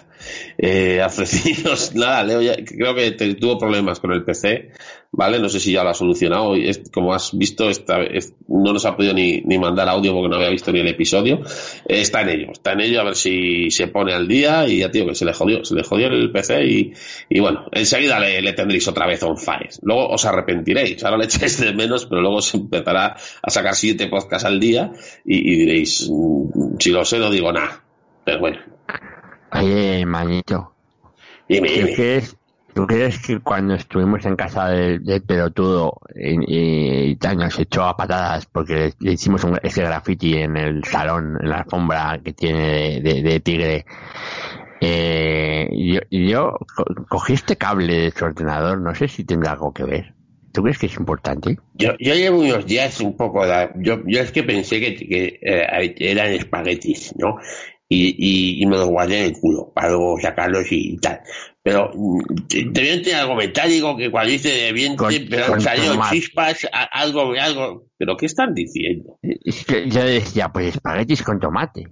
Eh, 0.56 1.02
nada, 1.94 2.24
Leo 2.24 2.40
ya, 2.40 2.56
creo 2.64 2.94
que 2.94 3.10
tuvo 3.34 3.58
problemas 3.58 4.00
con 4.00 4.10
el 4.10 4.24
PC, 4.24 4.70
¿vale? 5.12 5.38
No 5.38 5.50
sé 5.50 5.60
si 5.60 5.72
ya 5.72 5.84
lo 5.84 5.90
ha 5.90 5.94
solucionado. 5.94 6.56
Y 6.56 6.72
como 6.90 7.12
has 7.12 7.36
visto, 7.36 7.68
esta, 7.68 8.02
es- 8.02 8.32
no 8.48 8.72
nos 8.72 8.86
ha 8.86 8.96
podido 8.96 9.12
ni, 9.12 9.42
ni 9.42 9.58
mandar 9.58 9.86
audio 9.90 10.14
porque 10.14 10.30
no 10.30 10.36
había 10.36 10.48
visto 10.48 10.72
ni 10.72 10.80
el 10.80 10.88
episodio. 10.88 11.42
Eh, 11.86 12.00
está 12.00 12.22
en 12.22 12.30
ello, 12.30 12.52
está 12.52 12.72
en 12.72 12.80
ello 12.80 13.02
a 13.02 13.04
ver 13.04 13.16
si 13.16 13.70
se 13.70 13.88
pone 13.88 14.14
al 14.14 14.26
día 14.26 14.66
y 14.66 14.78
ya, 14.78 14.90
tío, 14.90 15.06
que 15.06 15.14
se 15.14 15.26
le 15.26 15.34
jodió, 15.34 15.62
se 15.62 15.74
le 15.74 15.82
jodió 15.82 16.06
el 16.06 16.32
PC 16.32 16.64
y, 16.64 16.92
y 17.28 17.38
bueno, 17.40 17.66
enseguida 17.72 18.18
le, 18.18 18.40
le 18.40 18.54
tendréis 18.54 18.88
otra 18.88 19.06
vez 19.06 19.22
on. 19.22 19.36
Luego 19.82 20.08
os 20.08 20.24
arrepentiréis, 20.24 21.04
ahora 21.04 21.18
le 21.18 21.24
echáis 21.26 21.60
de 21.60 21.74
menos, 21.74 22.06
pero 22.06 22.22
luego 22.22 22.40
se 22.40 22.56
empezará 22.56 23.14
a 23.42 23.50
sacar 23.50 23.74
siete 23.74 24.06
podcasts 24.06 24.46
al 24.46 24.58
día 24.58 24.90
y, 25.26 25.36
y 25.52 25.56
diréis, 25.56 26.08
mm, 26.10 26.78
si 26.78 26.90
lo 26.92 27.04
sé, 27.04 27.18
no 27.18 27.30
digo 27.30 27.52
nada. 27.52 27.84
Pero 28.30 28.40
bueno, 28.42 28.58
Oye, 29.52 30.06
manito. 30.06 30.72
Dime, 31.48 31.68
¿Tú 31.68 31.74
dime. 31.74 31.94
crees, 31.96 32.36
¿Tú 32.72 32.86
crees 32.86 33.18
que 33.18 33.40
cuando 33.40 33.74
estuvimos 33.74 34.24
en 34.24 34.36
casa 34.36 34.68
del, 34.68 35.02
del 35.02 35.22
pelotudo 35.22 35.94
y, 36.14 37.10
y 37.10 37.16
tal, 37.16 37.38
nos 37.38 37.58
echó 37.58 37.82
a 37.82 37.96
patadas 37.96 38.46
porque 38.46 38.74
le, 38.74 38.92
le 39.00 39.12
hicimos 39.14 39.42
un, 39.42 39.58
ese 39.64 39.82
graffiti 39.82 40.36
en 40.36 40.56
el 40.56 40.84
salón, 40.84 41.38
en 41.42 41.48
la 41.48 41.56
alfombra 41.62 42.20
que 42.24 42.32
tiene 42.32 43.00
de, 43.00 43.14
de- 43.14 43.22
de 43.22 43.40
tigre? 43.40 43.84
Eh, 44.80 45.68
yo, 45.72 46.00
yo 46.10 46.56
co- 46.76 46.84
cogí 47.08 47.32
este 47.32 47.56
cable 47.56 47.92
de 48.02 48.10
su 48.12 48.24
ordenador, 48.24 48.80
no 48.80 48.94
sé 48.94 49.08
si 49.08 49.24
tendrá 49.24 49.52
algo 49.52 49.72
que 49.72 49.82
ver. 49.84 50.14
¿Tú 50.52 50.62
crees 50.62 50.78
que 50.78 50.86
es 50.86 50.96
importante? 50.96 51.58
Yo, 51.74 51.94
yo 51.98 52.14
llevo 52.14 52.38
unos 52.40 52.66
días 52.66 53.00
un 53.00 53.16
poco, 53.16 53.44
da- 53.46 53.72
yo, 53.76 54.02
yo 54.06 54.20
es 54.20 54.30
que 54.30 54.44
pensé 54.44 54.78
que, 54.80 54.94
que, 54.94 55.40
eh, 55.42 55.94
eran 55.98 56.28
espaguetis, 56.32 57.14
¿no? 57.18 57.36
Y, 57.92 58.14
y, 58.16 58.62
y 58.62 58.66
me 58.66 58.76
los 58.76 58.88
guardé 58.88 59.18
en 59.18 59.24
el 59.34 59.40
culo 59.40 59.72
para 59.74 59.88
luego 59.88 60.16
sacarlos 60.20 60.70
y, 60.70 60.96
tal. 60.98 61.20
Pero 61.60 61.90
mm, 61.92 62.20
debían 62.70 63.02
tener 63.02 63.16
algo 63.16 63.34
metálico 63.34 63.96
que 63.96 64.12
cuando 64.12 64.32
hice 64.32 64.48
de 64.48 64.72
viento, 64.72 65.08
pero 65.28 65.44
han 65.46 65.50
con 65.50 65.60
salido 65.60 65.94
tomate. 65.94 66.16
chispas, 66.16 66.68
a- 66.72 66.84
algo, 66.84 67.32
algo. 67.38 67.88
¿pero 67.98 68.16
qué 68.16 68.26
están 68.26 68.54
diciendo? 68.54 69.18
Es 69.22 69.64
que 69.64 69.90
yo 69.90 70.04
decía, 70.04 70.50
pues 70.50 70.76
espaguetis 70.76 71.22
con 71.24 71.40
tomate. 71.40 71.88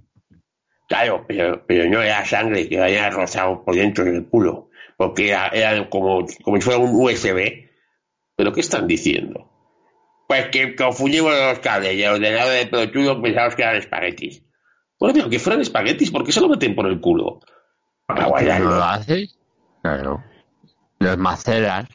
Claro, 0.87 1.25
pero, 1.27 1.65
pero 1.67 1.89
no 1.89 2.01
era 2.01 2.25
sangre 2.25 2.67
que 2.69 2.81
había 2.81 3.09
rozado 3.09 3.63
por 3.65 3.75
dentro 3.75 4.05
del 4.05 4.25
culo. 4.25 4.69
Porque 4.97 5.29
era, 5.29 5.47
era 5.49 5.89
como, 5.89 6.25
como 6.43 6.57
si 6.57 6.61
fuera 6.63 6.79
un 6.79 6.91
USB. 6.95 7.67
¿Pero 8.37 8.53
qué 8.53 8.61
están 8.61 8.87
diciendo? 8.87 9.51
Pues 10.29 10.47
que 10.47 10.75
confundimos 10.75 11.33
los 11.33 11.59
cables 11.59 11.95
y 11.95 12.03
el 12.03 12.11
ordenador 12.13 12.53
de 12.53 12.67
pelotudo 12.67 13.21
pensamos 13.21 13.55
que 13.55 13.63
eran 13.63 13.75
espaguetis. 13.75 14.43
Bueno, 14.99 15.13
pero 15.15 15.29
que 15.29 15.39
fueran 15.39 15.61
espaguetis, 15.61 16.11
¿por 16.11 16.23
qué 16.25 16.31
se 16.31 16.41
lo 16.41 16.49
meten 16.49 16.75
por 16.75 16.87
el 16.87 16.99
culo? 16.99 17.39
Para 18.05 18.23
¿No 18.23 18.29
guardarlo. 18.29 18.69
lo 18.75 18.83
haces? 18.83 19.37
Claro. 19.81 20.23
Los 20.99 21.17
maceras. 21.17 21.87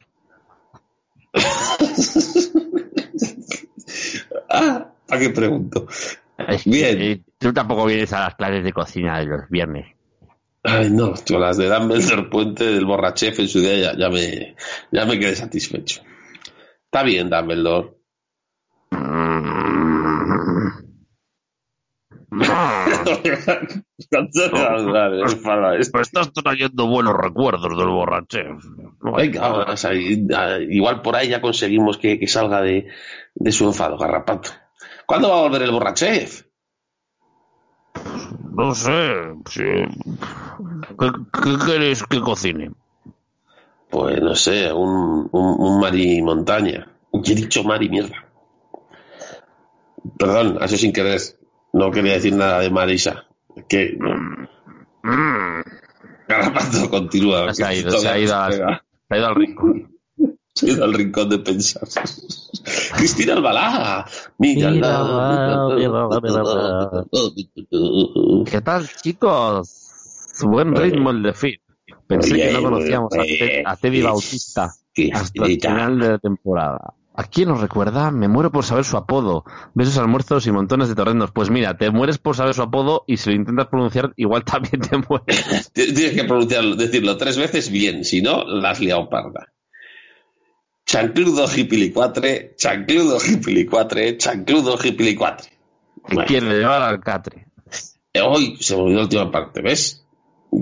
Ah, 4.48 4.92
¿para 5.07 5.20
qué 5.20 5.30
pregunto? 5.30 5.86
Es 6.48 6.62
que, 6.64 6.70
Bien. 6.70 7.00
eh, 7.02 7.22
tú 7.38 7.52
tampoco 7.52 7.86
vienes 7.86 8.12
a 8.12 8.20
las 8.20 8.34
clases 8.36 8.64
de 8.64 8.72
cocina 8.72 9.18
de 9.18 9.26
los 9.26 9.48
viernes. 9.48 9.86
Ay, 10.62 10.90
no, 10.90 11.12
con 11.26 11.40
las 11.40 11.57
de 11.57 11.68
Dumbledore 11.68 12.24
Puente 12.30 12.64
del 12.64 12.84
Borrachef 12.86 13.38
en 13.40 13.48
su 13.48 13.61
día 13.61 13.76
ya, 13.92 13.96
ya 13.98 14.09
me, 14.11 14.55
ya 14.92 15.05
me 15.07 15.18
quedé 15.18 15.34
satisfecho. 15.36 16.02
Está 16.84 17.02
bien, 17.02 17.28
Dumbledore. 17.30 17.93
Pues 25.93 26.09
estás 26.09 26.32
trayendo 26.32 26.87
buenos 26.87 27.14
recuerdos 27.16 27.76
del 27.76 27.89
borrache. 27.89 28.45
Venga, 29.16 29.53
o 29.72 29.76
sea, 29.76 29.95
y- 29.95 30.26
a- 30.35 30.59
igual 30.59 31.03
por 31.03 31.16
ahí 31.16 31.28
ya 31.28 31.41
conseguimos 31.41 31.99
que, 31.99 32.18
que 32.18 32.26
salga 32.26 32.61
de, 32.61 32.89
de 33.35 33.53
su 33.53 33.64
enfado, 33.66 33.97
garrapato. 33.99 34.51
¿Cuándo 35.07 35.28
va 35.30 35.39
a 35.39 35.43
volver 35.43 35.62
el 35.62 35.70
borrachef? 35.70 36.43
No 38.53 38.74
sé. 38.74 39.14
sí. 39.49 39.62
¿Qué, 40.99 41.11
qué 41.43 41.51
queréis 41.66 42.03
que 42.05 42.20
cocine? 42.20 42.70
Pues 43.91 44.20
no 44.20 44.35
sé, 44.35 44.72
un, 44.72 45.28
un, 45.30 45.55
un 45.59 45.80
Mari 45.80 46.20
Montaña. 46.22 46.89
Y 47.12 47.32
he 47.32 47.35
dicho 47.35 47.62
Mari 47.64 47.89
mierda. 47.89 48.24
Perdón, 50.18 50.59
sido 50.66 50.78
sin 50.78 50.93
querer. 50.93 51.20
No 51.74 51.90
quería 51.90 52.14
decir 52.14 52.32
nada 52.34 52.60
de 52.60 52.70
Marisa. 52.70 53.24
Que 53.68 53.94
no. 53.98 54.14
Mm. 55.02 55.62
Garrapato 56.26 56.88
continúa. 56.88 57.52
Se 57.52 57.64
ha 57.64 57.74
ido, 57.74 57.90
se 57.90 58.08
ha 58.08 58.18
ido, 58.18 58.28
se 58.52 58.62
ha 58.62 59.18
ido 59.18 59.26
al 59.26 59.34
rincón. 59.34 59.90
Se 60.54 60.66
ha 60.66 60.72
ido 60.74 60.84
al 60.84 60.94
rincón 60.94 61.28
de 61.30 61.38
pensar. 61.40 61.82
Cristina 62.96 63.32
Albalá. 63.32 64.06
Mira, 64.38 64.70
Mira, 64.70 65.02
mira, 65.74 66.08
mira, 66.22 67.04
¿Qué 68.48 68.60
tal, 68.60 68.88
chicos? 69.02 69.90
Buen 70.42 70.74
ritmo 70.76 71.10
el 71.10 71.22
de 71.24 71.34
Fit. 71.34 71.60
Pensé 72.06 72.36
que 72.36 72.52
no 72.52 72.62
conocíamos 72.62 73.12
a, 73.14 73.70
a 73.72 73.76
Teddy 73.76 73.98
es- 73.98 74.04
Bautista 74.04 74.64
hasta 75.12 75.44
el 75.44 75.60
final 75.60 75.98
de 75.98 76.08
la 76.08 76.18
temporada. 76.18 76.94
¿A 77.16 77.22
quién 77.22 77.48
nos 77.48 77.60
recuerda? 77.60 78.10
Me 78.10 78.26
muero 78.26 78.50
por 78.50 78.64
saber 78.64 78.84
su 78.84 78.96
apodo. 78.96 79.44
Besos 79.72 79.98
almuerzos 79.98 80.48
y 80.48 80.50
montones 80.50 80.88
de 80.88 80.96
torrendos. 80.96 81.30
Pues 81.30 81.48
mira, 81.48 81.78
te 81.78 81.90
mueres 81.92 82.18
por 82.18 82.34
saber 82.34 82.54
su 82.54 82.62
apodo 82.62 83.04
y 83.06 83.18
si 83.18 83.30
lo 83.30 83.36
intentas 83.36 83.68
pronunciar, 83.68 84.12
igual 84.16 84.44
también 84.44 84.80
te 84.80 84.98
mueres. 84.98 85.70
Tienes 85.72 86.12
que 86.12 86.24
pronunciarlo, 86.24 86.74
decirlo 86.74 87.16
tres 87.16 87.38
veces 87.38 87.70
bien, 87.70 88.04
si 88.04 88.20
no, 88.20 88.44
la 88.44 88.70
has 88.70 88.80
liado 88.80 89.08
parda. 89.08 89.52
Chancludo 90.84 91.46
hipilicuatre, 91.56 92.54
chancludo 92.56 93.18
hipilicuatre, 93.24 94.18
chancludo 94.18 94.76
hipilicuatre. 94.82 95.50
Que 96.08 96.16
quiere 96.24 96.58
llevar 96.58 96.82
al 96.82 97.00
catre. 97.00 97.46
Eh, 98.12 98.20
Hoy 98.20 98.56
se 98.60 98.74
me 98.74 98.82
olvidó 98.82 98.98
la 98.98 99.02
última 99.04 99.30
parte, 99.30 99.62
¿ves? 99.62 100.03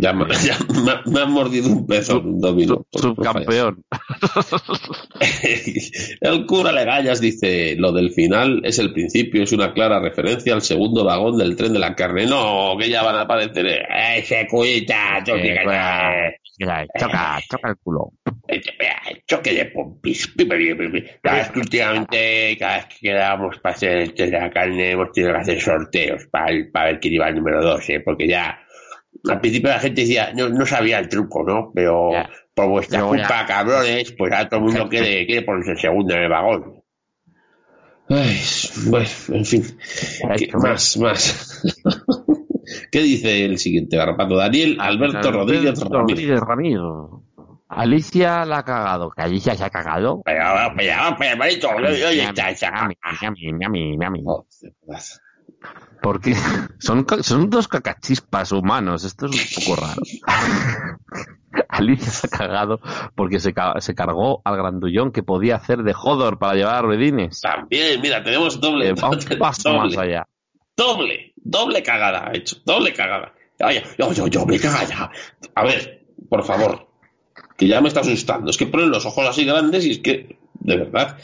Ya, 0.00 0.12
me, 0.12 0.24
ya 0.34 0.56
me- 0.84 1.12
me 1.12 1.20
han 1.20 1.32
mordido 1.32 1.68
un 1.70 1.86
peso 1.86 2.18
en 2.18 2.26
un 2.26 2.40
domino. 2.40 2.86
Subcampeón. 2.92 3.84
El 6.20 6.46
cura 6.46 6.72
Legallas 6.72 7.20
dice, 7.20 7.74
lo 7.76 7.92
del 7.92 8.10
final 8.12 8.60
es 8.64 8.78
el 8.78 8.92
principio, 8.92 9.42
es 9.42 9.52
una 9.52 9.72
clara 9.72 10.00
referencia 10.00 10.54
al 10.54 10.62
segundo 10.62 11.04
vagón 11.04 11.38
del 11.38 11.56
tren 11.56 11.72
de 11.72 11.78
la 11.78 11.94
carne. 11.94 12.26
No, 12.26 12.76
que 12.78 12.88
ya 12.88 13.02
van 13.02 13.16
a 13.16 13.20
aparecer. 13.22 13.66
eh, 13.66 14.18
¡Ese 14.18 14.46
cuita! 14.48 15.18
Eh, 15.18 15.22
fíjate. 15.24 16.38
Mira, 16.58 16.86
Choca, 16.98 17.40
choca 17.50 17.68
el 17.70 17.76
culo. 17.82 18.12
Choque 19.26 19.54
de 19.54 19.64
pompis. 19.66 20.32
Verdad 20.36 21.40
es 21.40 21.50
que 21.50 21.58
últimamente, 21.60 22.56
cada 22.58 22.76
vez 22.76 22.86
que 22.86 22.96
quedábamos 23.08 23.58
para 23.58 23.74
hacer 23.74 23.96
el 23.98 24.14
test 24.14 24.32
de 24.32 24.38
la 24.38 24.50
carne, 24.50 24.90
hemos 24.92 25.10
tenido 25.12 25.32
que 25.32 25.38
hacer 25.40 25.60
sorteos 25.60 26.26
para, 26.30 26.52
para 26.72 26.86
ver 26.92 27.00
quién 27.00 27.14
iba 27.14 27.26
al 27.26 27.34
número 27.36 27.62
2, 27.62 27.90
¿eh? 27.90 28.00
porque 28.00 28.28
ya 28.28 28.58
al 29.28 29.40
principio 29.40 29.70
la 29.70 29.78
gente 29.78 30.00
decía, 30.02 30.32
no, 30.34 30.48
no 30.48 30.66
sabía 30.66 30.98
el 30.98 31.08
truco, 31.08 31.42
¿no? 31.44 31.70
Pero 31.74 32.10
Ya. 32.12 32.28
por 32.54 32.68
vuestra 32.68 32.98
Pero 33.00 33.14
ya- 33.14 33.26
culpa, 33.26 33.46
cabrones, 33.46 34.12
pues 34.18 34.32
ahora 34.32 34.48
todo 34.48 34.60
el 34.60 34.66
mundo 34.66 34.88
quiere, 34.88 35.26
quiere 35.26 35.42
ponerse 35.42 35.76
segundo 35.76 36.14
en 36.14 36.22
el 36.22 36.28
vagón. 36.28 36.82
Ay, 38.08 38.40
bueno, 38.88 39.06
en 39.28 39.44
fin. 39.44 39.62
¿Qué- 40.36 40.50
más, 40.54 40.96
más. 40.98 41.62
¿Qué 42.90 43.00
dice 43.02 43.44
el 43.44 43.58
siguiente 43.58 43.96
garrapato? 43.96 44.36
Daniel 44.36 44.76
Alberto 44.80 45.30
Rodríguez 45.32 45.78
Alberto 45.78 45.94
Ramírez. 45.98 46.16
Rodríguez 46.18 46.40
Ramiro. 46.40 47.22
Alicia 47.68 48.44
la 48.44 48.58
ha 48.58 48.64
cagado. 48.64 49.10
¿Que 49.10 49.22
Alicia 49.22 49.54
se 49.54 49.64
ha 49.64 49.70
cagado? 49.70 50.20
Pero, 50.24 50.44
pero, 50.76 51.16
pero, 51.18 51.30
hermanito, 51.32 51.68
¿dónde 51.72 51.90
Porque 56.02 56.34
son, 56.78 57.06
son 57.20 57.48
dos 57.50 57.68
cacachispas 57.68 58.52
humanos. 58.52 59.04
Esto 59.04 59.26
es 59.26 59.32
un 59.56 59.64
poco 59.64 59.80
raro. 59.80 60.02
Alicia 61.68 62.10
se 62.10 62.26
ha 62.26 62.30
cagado 62.30 62.80
porque 63.14 63.38
se, 63.38 63.52
ca- 63.52 63.80
se 63.80 63.94
cargó 63.94 64.40
al 64.44 64.56
grandullón 64.56 65.12
que 65.12 65.22
podía 65.22 65.56
hacer 65.56 65.82
de 65.82 65.94
Hodor 65.94 66.38
para 66.38 66.54
llevar 66.54 66.76
a 66.76 66.82
Ruedines. 66.82 67.40
También, 67.40 68.00
mira, 68.00 68.22
tenemos 68.22 68.60
doble. 68.60 68.88
Eh, 68.88 68.94
va 69.02 69.10
un 69.10 69.18
paso 69.38 69.72
más 69.74 69.92
doble, 69.94 69.98
allá. 70.00 70.28
doble, 70.76 71.32
doble 71.36 71.82
cagada 71.82 72.28
ha 72.28 72.32
hecho, 72.36 72.56
doble 72.64 72.92
cagada. 72.94 73.32
Oye, 73.60 73.82
yo, 73.98 74.12
yo, 74.12 74.28
doble 74.28 74.58
cagada. 74.58 75.10
A 75.54 75.62
ver, 75.64 76.06
por 76.28 76.42
favor, 76.44 76.88
que 77.56 77.66
ya 77.68 77.80
me 77.80 77.88
está 77.88 78.00
asustando. 78.00 78.50
Es 78.50 78.56
que 78.56 78.66
ponen 78.66 78.90
los 78.90 79.04
ojos 79.06 79.28
así 79.28 79.44
grandes 79.44 79.84
y 79.84 79.90
es 79.92 79.98
que, 79.98 80.38
de 80.54 80.76
verdad, 80.76 81.18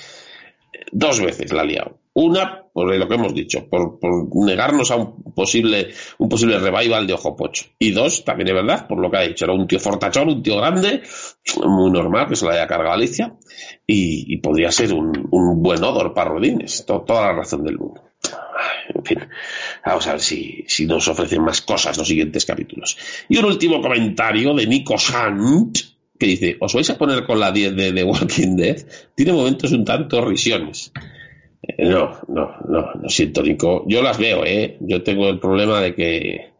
dos 0.92 1.20
veces 1.20 1.52
la 1.52 1.62
ha 1.62 1.64
liado. 1.64 1.98
Una, 2.20 2.64
por 2.72 2.96
lo 2.96 3.06
que 3.08 3.14
hemos 3.14 3.32
dicho, 3.32 3.68
por, 3.68 4.00
negarnos 4.44 4.90
a 4.90 4.96
un 4.96 5.22
posible, 5.34 5.90
un 6.18 6.28
posible 6.28 6.58
revival 6.58 7.06
de 7.06 7.12
Ojo 7.12 7.36
Pocho. 7.36 7.66
Y 7.78 7.92
dos, 7.92 8.24
también 8.24 8.48
es 8.48 8.54
verdad, 8.54 8.88
por 8.88 8.98
lo 8.98 9.08
que 9.08 9.18
ha 9.18 9.20
dicho, 9.20 9.44
era 9.44 9.54
un 9.54 9.68
tío 9.68 9.78
fortachón, 9.78 10.28
un 10.28 10.42
tío 10.42 10.56
grande, 10.56 11.02
muy 11.64 11.92
normal 11.92 12.26
que 12.28 12.34
se 12.34 12.44
lo 12.44 12.50
haya 12.50 12.66
cargado 12.66 12.94
Alicia, 12.94 13.36
y, 13.86 14.36
podría 14.38 14.72
ser 14.72 14.94
un, 14.94 15.12
buen 15.62 15.84
odor 15.84 16.12
para 16.12 16.30
Rodines, 16.30 16.84
to- 16.84 17.04
toda 17.06 17.26
la 17.26 17.34
razón 17.34 17.62
del 17.62 17.78
mundo. 17.78 18.02
En 18.92 19.04
fin, 19.04 19.18
vamos 19.86 20.06
a 20.08 20.12
ver 20.12 20.20
si, 20.20 20.64
si 20.66 20.86
nos 20.86 21.06
ofrecen 21.06 21.44
más 21.44 21.62
cosas 21.62 21.96
los 21.96 22.08
siguientes 22.08 22.44
capítulos. 22.44 22.98
Y 23.28 23.36
un 23.38 23.44
último 23.44 23.80
comentario 23.80 24.54
de 24.54 24.66
Nico 24.66 24.98
Sant, 24.98 25.78
que 26.18 26.26
dice, 26.26 26.56
¿os 26.58 26.74
vais 26.74 26.90
a 26.90 26.98
poner 26.98 27.24
con 27.24 27.38
la 27.38 27.52
10 27.52 27.76
de 27.76 27.92
The 27.92 28.02
Walking 28.02 28.56
Dead? 28.56 28.84
Tiene 29.14 29.34
momentos 29.34 29.70
un 29.70 29.84
tanto 29.84 30.20
risiones. 30.24 30.90
No, 31.78 32.18
no, 32.28 32.56
no, 32.68 32.90
lo 33.00 33.08
siento, 33.08 33.42
Nico. 33.42 33.84
Yo 33.86 34.02
las 34.02 34.18
veo, 34.18 34.44
¿eh? 34.44 34.78
Yo 34.80 35.02
tengo 35.02 35.28
el 35.28 35.38
problema 35.38 35.80
de 35.80 35.94
que, 35.94 36.52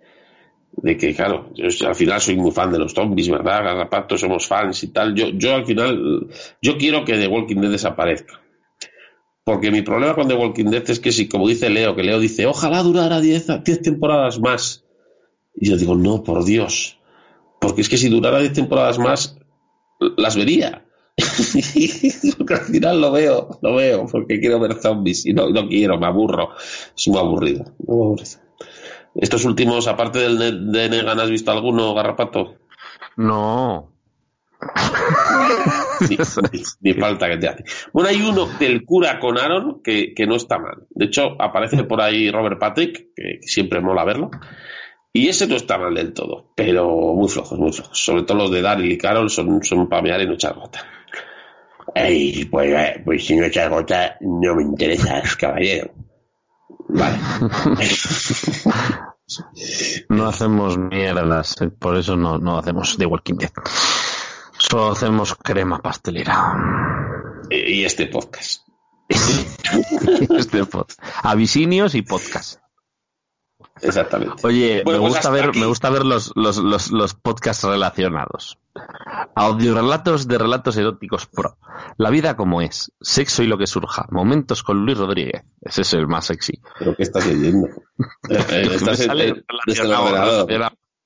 de 0.73 0.97
que, 0.97 1.15
claro, 1.15 1.51
yo 1.55 1.67
al 1.87 1.95
final 1.95 2.21
soy 2.21 2.37
muy 2.37 2.51
fan 2.51 2.73
de 2.73 2.79
los 2.79 2.93
zombies, 2.93 3.29
¿verdad? 3.29 3.65
Garrapato, 3.65 4.19
somos 4.19 4.47
fans 4.47 4.83
y 4.83 4.89
tal. 4.89 5.15
Yo, 5.15 5.29
yo 5.29 5.55
al 5.55 5.65
final, 5.65 6.27
yo 6.61 6.77
quiero 6.77 7.05
que 7.05 7.17
The 7.17 7.29
Walking 7.29 7.57
Dead 7.57 7.71
desaparezca. 7.71 8.41
Porque 9.45 9.71
mi 9.71 9.83
problema 9.83 10.15
con 10.15 10.29
The 10.29 10.35
Walking 10.35 10.67
Dead 10.67 10.91
es 10.91 11.01
que 11.01 11.13
si, 11.13 11.29
como 11.29 11.49
dice 11.49 11.71
Leo, 11.71 11.97
que 11.97 12.03
Leo 12.03 12.21
dice, 12.21 12.47
ojalá 12.47 12.83
durara 12.83 13.21
10 13.21 13.65
10 13.65 13.83
temporadas 13.83 14.39
más. 14.41 14.85
Y 15.55 15.71
yo 15.71 15.77
digo, 15.77 15.95
no, 15.95 16.23
por 16.23 16.45
Dios. 16.45 16.99
Porque 17.61 17.81
es 17.81 17.89
que 17.89 17.97
si 17.97 18.09
durara 18.09 18.41
10 18.41 18.53
temporadas 18.53 18.99
más, 18.99 19.39
las 20.17 20.37
vería. 20.37 20.85
porque 22.39 22.55
al 22.55 22.61
final 22.61 23.01
lo 23.01 23.13
veo, 23.13 23.59
lo 23.63 23.75
veo, 23.75 24.07
porque 24.07 24.41
quiero 24.41 24.59
ver 24.61 24.75
zombies 24.75 25.27
y 25.27 25.33
no, 25.33 25.49
no 25.51 25.69
quiero, 25.69 25.99
me 25.99 26.07
aburro. 26.07 26.51
Es 26.97 27.09
muy 27.09 27.19
aburrido. 27.19 27.65
muy 27.87 28.05
aburrido. 28.05 28.31
Estos 29.15 29.45
últimos, 29.45 29.89
aparte 29.89 30.19
del 30.21 30.71
de 30.73 30.89
Negan, 30.89 31.19
¿has 31.19 31.31
visto 31.31 31.51
alguno, 31.51 31.95
Garrapato? 31.95 32.55
No. 33.17 33.93
Ni, 36.09 36.17
ni- 36.17 36.63
ni 36.81 36.95
falta 36.95 37.29
que 37.29 37.37
te 37.39 37.49
hace. 37.49 37.65
Bueno, 37.93 38.09
hay 38.11 38.21
uno 38.23 38.47
del 38.59 38.85
cura 38.85 39.19
con 39.19 39.39
Aaron 39.39 39.81
que, 39.83 40.15
que 40.15 40.27
no 40.27 40.37
está 40.37 40.59
mal. 40.59 40.87
De 40.91 41.07
hecho, 41.07 41.41
aparece 41.41 41.85
por 41.85 42.01
ahí 42.01 42.31
Robert 42.31 42.59
Patrick, 42.61 43.09
que, 43.17 43.41
que 43.41 43.49
siempre 43.49 43.81
mola 43.81 44.05
verlo. 44.05 44.31
Y 45.13 45.29
ese 45.29 45.47
no 45.49 45.57
está 45.57 45.79
mal 45.79 45.95
del 45.95 46.13
todo, 46.13 46.53
pero 46.55 46.87
muy 47.15 47.29
flojos, 47.29 47.59
muy 47.59 47.73
flojos. 47.73 47.99
Sobre 47.99 48.23
todo 48.23 48.39
los 48.39 48.51
de 48.53 48.63
Daryl 48.63 48.93
y 48.93 48.99
Carol 48.99 49.31
son, 49.31 49.65
son 49.65 49.89
para 49.89 50.03
mear 50.03 50.21
y 50.21 50.27
no 50.27 50.35
echar 50.35 50.55
gota. 50.55 50.81
Ey, 52.07 52.45
pues, 52.47 52.71
eh, 52.73 53.03
pues 53.05 53.27
si 53.27 53.37
no 53.37 53.45
echas 53.45 53.69
gota, 53.71 54.17
no 54.21 54.55
me 54.55 54.63
interesas, 54.63 55.37
caballero. 55.37 55.91
Vale. 56.89 57.19
No 60.09 60.27
hacemos 60.27 60.79
mierdas, 60.79 61.61
eh, 61.61 61.69
por 61.69 61.97
eso 61.99 62.17
no, 62.17 62.39
no 62.39 62.57
hacemos 62.59 62.97
The 62.97 63.05
Walking 63.05 63.35
Dead. 63.35 63.51
Solo 64.57 64.93
hacemos 64.93 65.35
crema 65.35 65.81
pastelera. 65.81 66.55
Y 67.51 67.85
este 67.85 68.07
podcast. 68.07 68.63
Este 69.11 70.65
pod- 70.65 70.95
Avisinios 71.23 71.95
y 71.95 72.01
podcast. 72.03 72.61
Exactamente. 73.83 74.47
Oye, 74.47 74.83
Bueno, 74.83 75.01
me 75.01 75.05
pues 75.09 75.15
gusta 75.17 75.31
ver, 75.31 75.49
aquí. 75.51 75.61
me 75.61 75.67
gusta 75.67 75.91
ver 75.91 76.05
los, 76.07 76.33
los, 76.35 76.57
los, 76.59 76.91
los 76.91 77.15
podcasts 77.15 77.65
relacionados. 77.65 78.59
Audiorelatos 79.35 80.29
de 80.29 80.39
relatos 80.39 80.77
eróticos 80.77 81.27
pro. 81.27 81.59
La 81.97 82.11
vida 82.11 82.37
como 82.37 82.61
es. 82.63 82.93
Sexo 83.01 83.43
y 83.43 83.47
lo 83.47 83.59
que 83.59 83.67
surja. 83.67 84.07
Momentos 84.11 84.63
con 84.63 84.85
Luis 84.85 84.99
Rodríguez. 84.99 85.45
Ese 85.61 85.83
es 85.83 85.95
el 85.95 86.07
más 86.07 86.27
sexy. 86.27 86.61
¿Pero 86.79 86.97
qué 86.97 87.03
estás 87.03 87.27
leyendo? 87.27 87.69
Eh, 88.31 88.69
estás 88.75 88.99
sale 88.99 89.29
el 89.29 89.45
relacionado, 89.49 90.47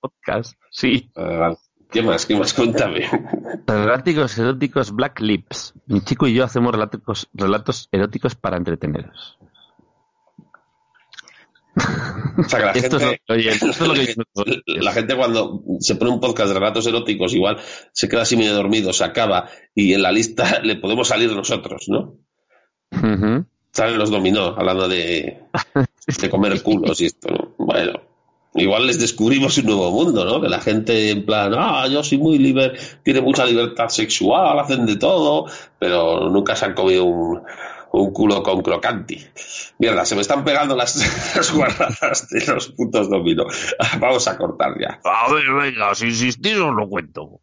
podcast. 0.00 0.54
Sí. 0.70 1.10
Vale. 1.14 1.56
¿Qué 1.90 2.02
más? 2.02 2.26
¿Qué 2.26 2.36
más? 2.36 2.54
Cuéntame. 2.54 3.08
Relatos 3.66 4.38
eróticos 4.38 4.92
Black 4.92 5.20
Lips. 5.20 5.74
Mi 5.86 6.00
chico 6.00 6.26
y 6.26 6.34
yo 6.34 6.44
hacemos 6.44 6.72
relatos, 6.72 7.28
relatos 7.34 7.88
eróticos 7.92 8.34
para 8.34 8.56
entreteneros. 8.56 9.38
O 12.38 12.42
sea, 12.44 12.58
que 12.58 12.64
la 12.66 12.72
Esto 12.86 12.98
gente, 12.98 13.20
lo- 13.28 13.34
oye, 13.34 13.50
esto 13.50 13.70
es 13.70 13.80
lo 13.80 13.94
que 13.94 14.06
yo- 14.14 14.44
la 14.82 14.92
gente 14.92 15.16
cuando 15.16 15.62
se 15.80 15.94
pone 15.96 16.10
un 16.10 16.20
podcast 16.20 16.48
de 16.48 16.54
relatos 16.58 16.86
eróticos, 16.86 17.34
igual 17.34 17.58
se 17.92 18.08
queda 18.08 18.22
así 18.22 18.36
medio 18.36 18.54
dormido, 18.54 18.92
se 18.92 19.04
acaba 19.04 19.48
y 19.74 19.94
en 19.94 20.02
la 20.02 20.12
lista 20.12 20.60
le 20.62 20.76
podemos 20.76 21.08
salir 21.08 21.30
nosotros, 21.32 21.84
¿no? 21.88 22.16
Ujú. 22.92 23.46
Salen 23.72 23.98
los 23.98 24.10
dominó 24.10 24.54
hablando 24.56 24.86
de, 24.88 25.38
de 26.20 26.30
comer 26.30 26.62
culos 26.62 27.00
y 27.00 27.06
esto, 27.06 27.28
¿no? 27.30 27.54
Bueno, 27.56 27.92
igual 28.54 28.86
les 28.86 29.00
descubrimos 29.00 29.56
un 29.56 29.64
nuevo 29.64 29.90
mundo, 29.90 30.26
¿no? 30.26 30.42
Que 30.42 30.48
la 30.50 30.60
gente 30.60 31.10
en 31.10 31.24
plan, 31.24 31.54
ah, 31.56 31.86
yo 31.88 32.02
soy 32.04 32.18
muy 32.18 32.36
liber, 32.38 32.78
tiene 33.02 33.22
mucha 33.22 33.46
libertad 33.46 33.88
sexual, 33.88 34.58
hacen 34.58 34.84
de 34.84 34.96
todo, 34.96 35.46
pero 35.78 36.28
nunca 36.28 36.54
se 36.54 36.66
han 36.66 36.74
comido 36.74 37.04
un, 37.04 37.40
un 37.92 38.12
culo 38.12 38.42
con 38.42 38.62
crocanti. 38.62 39.18
Mierda, 39.78 40.04
se 40.04 40.14
me 40.14 40.22
están 40.22 40.44
pegando 40.44 40.74
las, 40.76 40.96
las 41.36 41.52
guardadas 41.52 42.28
de 42.28 42.46
los 42.46 42.68
putos 42.72 43.08
dominó. 43.10 43.46
Vamos 43.98 44.26
a 44.28 44.36
cortar 44.36 44.72
ya. 44.80 45.00
A 45.04 45.32
ver, 45.32 45.44
venga, 45.52 45.94
si 45.94 46.06
insistís 46.06 46.56
os 46.56 46.74
lo 46.74 46.88
cuento. 46.88 47.40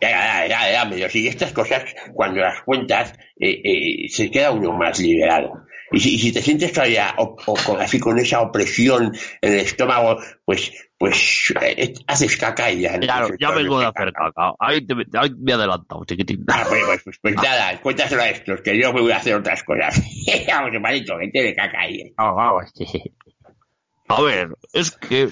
Ya, 0.00 0.10
ya, 0.10 0.46
ya, 0.48 0.72
ya, 0.72 0.90
pero 0.90 1.08
si 1.08 1.28
estas 1.28 1.52
cosas, 1.52 1.84
cuando 2.12 2.40
las 2.40 2.62
cuentas, 2.62 3.12
eh, 3.38 3.60
eh, 3.64 4.08
se 4.08 4.30
queda 4.30 4.50
uno 4.50 4.72
más 4.72 4.98
liberado. 4.98 5.64
Y 5.92 6.00
si, 6.00 6.14
y 6.14 6.18
si 6.18 6.32
te 6.32 6.42
sientes 6.42 6.72
todavía 6.72 7.14
o- 7.18 7.36
o 7.46 7.54
con- 7.54 7.80
así 7.80 8.00
con 8.00 8.18
esa 8.18 8.40
opresión 8.40 9.14
en 9.42 9.52
el 9.52 9.60
estómago, 9.60 10.18
pues, 10.44 10.72
pues 11.02 11.52
eh, 11.60 11.94
haces 12.06 12.36
caca 12.36 12.70
y 12.70 12.82
ya. 12.82 12.96
Claro, 13.00 13.34
ya 13.36 13.50
vengo 13.50 13.80
de 13.80 13.86
hacer 13.86 14.12
caca. 14.12 14.30
caca. 14.36 14.54
Ahí, 14.60 14.86
te, 14.86 14.94
ahí 15.18 15.34
me 15.36 15.50
he 15.50 15.54
adelantado, 15.56 16.04
chiquitín. 16.04 16.44
Ah, 16.46 16.64
pues, 16.68 16.80
pues, 16.86 17.02
pues, 17.02 17.18
pues 17.20 17.34
nada, 17.42 17.80
cuéntaselo 17.80 18.22
a 18.22 18.28
estos, 18.28 18.60
que 18.60 18.80
yo 18.80 18.92
me 18.92 19.00
voy 19.00 19.10
a 19.10 19.16
hacer 19.16 19.34
otras 19.34 19.64
cosas. 19.64 20.00
Vamos, 20.46 20.70
hermanito, 20.72 21.18
que 21.18 21.26
tiene 21.26 21.56
caca 21.56 21.80
ahí. 21.80 22.14
A 22.16 24.22
ver, 24.22 24.56
es 24.72 24.92
que 24.92 25.28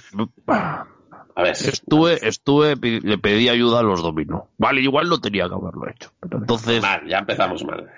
A 0.48 0.86
ver, 1.36 1.52
estuve, 1.52 2.18
estuve, 2.20 2.74
le 2.74 3.18
pedí 3.18 3.48
ayuda 3.48 3.78
a 3.78 3.84
los 3.84 4.02
dominos. 4.02 4.42
Vale, 4.58 4.80
igual 4.80 5.08
no 5.08 5.20
tenía 5.20 5.48
que 5.48 5.54
haberlo 5.54 5.88
hecho. 5.88 6.10
Pero 6.18 6.38
entonces, 6.38 6.82
mal, 6.82 7.06
ya 7.06 7.18
empezamos 7.18 7.62
mal. 7.62 7.88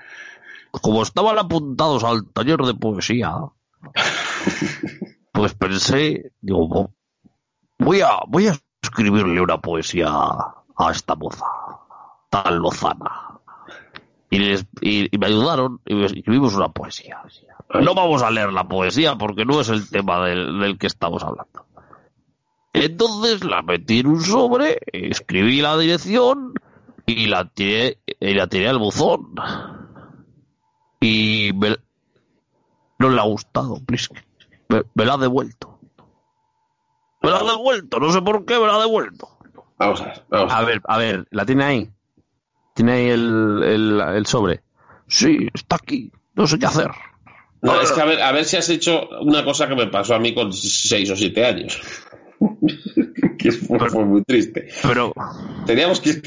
como 0.73 1.03
estaban 1.03 1.39
apuntados 1.39 2.05
al 2.05 2.31
taller 2.35 2.59
de 2.59 2.75
poesía, 2.75 3.33
pues 5.33 5.55
pensé, 5.55 6.33
digo, 6.43 6.93
voy 7.85 8.01
a, 8.01 8.19
voy 8.29 8.49
a 8.49 8.57
escribirle 8.83 9.41
una 9.41 9.59
poesía 9.59 10.09
a 10.11 10.91
esta 10.91 11.15
moza, 11.15 11.45
tan 12.31 12.59
lozana. 12.59 13.39
Y, 14.31 14.39
les- 14.39 14.67
y- 14.81 15.15
y 15.15 15.19
me 15.19 15.27
ayudaron 15.27 15.81
y 15.85 16.03
escribimos 16.05 16.55
una 16.55 16.69
poesía. 16.69 17.21
No 17.81 17.95
vamos 17.95 18.23
a 18.23 18.31
leer 18.31 18.53
la 18.53 18.67
poesía 18.67 19.17
porque 19.17 19.45
no 19.45 19.61
es 19.61 19.69
el 19.69 19.89
tema 19.89 20.25
del, 20.27 20.59
del 20.59 20.79
que 20.79 20.87
estamos 20.87 21.23
hablando. 21.23 21.67
Entonces 22.73 23.45
la 23.45 23.61
metí 23.63 24.01
en 24.01 24.07
un 24.07 24.21
sobre, 24.23 24.79
escribí 24.93 25.61
la 25.61 25.77
dirección 25.77 26.55
y 27.05 27.27
la 27.27 27.45
tiré, 27.49 27.99
y 28.21 28.33
la 28.35 28.47
tiré 28.47 28.69
al 28.69 28.79
buzón. 28.79 29.35
Y 31.01 31.51
me- 31.55 31.77
no 32.99 33.11
le 33.11 33.21
ha 33.21 33.25
gustado. 33.25 33.79
Me, 34.69 34.83
me 34.95 35.05
la 35.05 35.15
ha 35.15 35.19
devuelto. 35.19 35.72
Me 37.23 37.31
la 37.31 37.39
ha 37.39 37.45
devuelto, 37.45 38.01
no 38.01 38.13
sé 38.13 38.23
por 38.23 38.45
qué 38.45 38.59
me 38.59 38.67
la 38.67 38.77
ha 38.77 38.81
devuelto. 38.81 39.29
Vamos 39.79 40.01
a 40.01 40.05
ver, 40.05 40.23
vamos 40.29 40.53
a 40.53 40.63
ver, 40.63 40.81
a 40.85 40.99
ver, 40.99 41.27
¿la 41.31 41.45
tiene 41.45 41.65
ahí? 41.65 41.91
¿Tiene 42.75 42.93
ahí 42.93 43.09
el, 43.09 43.63
el, 43.65 44.01
el 44.01 44.27
sobre? 44.27 44.63
Sí, 45.09 45.49
está 45.53 45.77
aquí. 45.77 46.11
No 46.35 46.47
sé 46.47 46.59
qué 46.59 46.67
hacer. 46.67 46.91
No, 47.61 47.81
es 47.81 47.93
que 47.93 48.01
a 48.01 48.05
ver, 48.05 48.21
a 48.23 48.33
ver 48.33 48.45
si 48.45 48.57
has 48.57 48.69
hecho 48.71 49.09
una 49.21 49.45
cosa 49.45 49.69
que 49.69 49.77
me 49.77 49.87
pasó 49.87 50.15
a 50.15 50.19
mí 50.19 50.35
con 50.35 50.53
seis 50.53 51.11
o 51.11 51.17
siete 51.17 51.45
años. 51.45 51.81
que 53.39 53.53
fue, 53.53 53.79
fue 53.91 54.05
muy 54.05 54.25
triste. 54.25 54.69
Pero, 54.83 55.13
Teníamos 55.67 56.01
que 56.01 56.21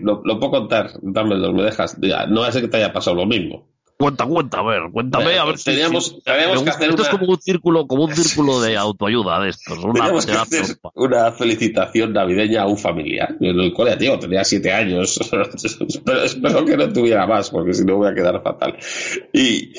lo, 0.00 0.22
lo 0.24 0.38
puedo 0.38 0.52
contar, 0.52 0.92
Dumbledore, 1.02 1.52
me 1.52 1.62
dejas. 1.64 1.98
No 2.28 2.50
ser 2.50 2.62
que 2.62 2.68
te 2.68 2.78
haya 2.78 2.92
pasado 2.92 3.16
lo 3.16 3.26
mismo. 3.26 3.68
Cuenta, 4.00 4.24
cuenta, 4.26 4.58
a 4.58 4.62
ver, 4.64 4.80
cuéntame, 4.92 5.24
Bueno, 5.24 5.42
a 5.42 5.44
ver 5.44 5.58
si- 5.58 5.64
teníamos- 5.64 6.06
si- 6.06 6.20
teníamos 6.22 6.48
que 6.50 6.56
gusta- 6.58 6.70
hacer 6.72 6.88
Esto 6.90 7.02
una- 7.02 7.10
es 7.10 7.18
como 7.18 7.32
un 7.32 7.40
círculo, 7.40 7.86
como 7.86 8.04
un 8.04 8.14
círculo 8.16 8.60
de 8.60 8.76
autoayuda 8.76 9.40
de 9.40 9.50
estos. 9.50 9.78
Una 9.84 9.92
Teníamos 9.94 10.26
que 10.26 10.32
hacer 10.32 10.64
una 10.94 11.32
felicitación 11.32 12.12
navideña 12.12 12.62
a 12.62 12.66
un 12.66 12.78
familiar. 12.78 13.36
En 13.40 13.60
el 13.60 13.72
cole, 13.72 13.96
tío, 13.96 14.18
tenía 14.18 14.42
siete 14.44 14.72
años. 14.72 15.18
espero, 15.64 16.22
espero 16.24 16.64
que 16.64 16.76
no 16.76 16.92
tuviera 16.92 17.26
más, 17.26 17.50
porque 17.50 17.74
si 17.74 17.84
no 17.84 17.96
voy 17.96 18.08
a 18.08 18.14
quedar 18.14 18.42
fatal. 18.42 18.76
Y, 19.32 19.72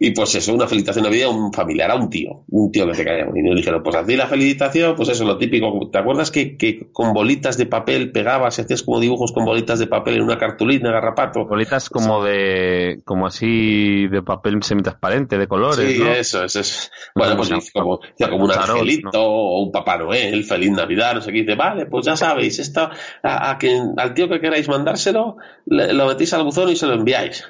y 0.00 0.10
pues 0.12 0.34
eso, 0.34 0.54
una 0.54 0.66
felicitación 0.66 1.04
navideña 1.04 1.26
a 1.26 1.36
un 1.36 1.52
familiar, 1.52 1.90
a 1.90 1.96
un 1.96 2.08
tío. 2.08 2.44
Un 2.48 2.72
tío 2.72 2.86
que 2.86 2.94
se 2.94 3.04
caía. 3.04 3.26
Y 3.34 3.54
dijeron, 3.54 3.82
pues 3.82 3.94
así 3.96 4.16
la 4.16 4.26
felicitación, 4.26 4.94
pues 4.96 5.08
eso, 5.10 5.24
lo 5.24 5.36
típico. 5.38 5.90
¿Te 5.92 5.98
acuerdas 5.98 6.30
que, 6.30 6.56
que 6.56 6.88
con 6.92 7.12
bolitas 7.12 7.56
de 7.58 7.66
papel 7.66 8.10
pegabas, 8.10 8.58
hacías 8.58 8.82
como 8.82 9.00
dibujos 9.00 9.32
con 9.32 9.44
bolitas 9.44 9.78
de 9.78 9.86
papel 9.86 10.14
en 10.16 10.22
una 10.22 10.38
cartulina, 10.38 10.90
garrapato? 10.90 11.44
Bolitas 11.46 11.90
como 11.90 12.24
de, 12.24 13.00
como 13.04 13.26
así 13.26 14.06
de 14.08 14.22
papel 14.22 14.62
semitransparente, 14.62 15.36
de 15.38 15.46
colores, 15.46 15.92
Sí, 15.92 15.98
¿no? 15.98 16.10
eso, 16.10 16.44
eso 16.44 16.60
es. 16.60 16.90
Bueno, 17.14 17.36
pues 17.36 17.48
Como 17.50 17.60
dice 17.60 17.72
como, 17.72 18.00
dice 18.18 18.30
como 18.30 18.44
un 18.44 18.52
angelito 18.52 19.10
¿no? 19.12 19.20
o 19.22 19.62
un 19.62 19.72
Papá 19.72 19.98
Noel, 19.98 20.44
feliz 20.44 20.70
Navidad, 20.70 21.14
no 21.16 21.20
sé 21.20 21.32
qué. 21.32 21.40
Dice, 21.40 21.54
vale, 21.54 21.86
pues 21.86 22.06
ya 22.06 22.16
sabéis, 22.16 22.58
esta, 22.58 22.90
a, 23.22 23.50
a 23.50 23.58
quien, 23.58 23.92
al 23.98 24.14
tío 24.14 24.28
que 24.28 24.40
queráis 24.40 24.68
mandárselo, 24.68 25.36
le- 25.66 25.92
lo 25.92 26.06
metís 26.06 26.32
al 26.32 26.44
buzón 26.44 26.70
y 26.70 26.76
se 26.76 26.86
lo 26.86 26.94
enviáis. 26.94 27.44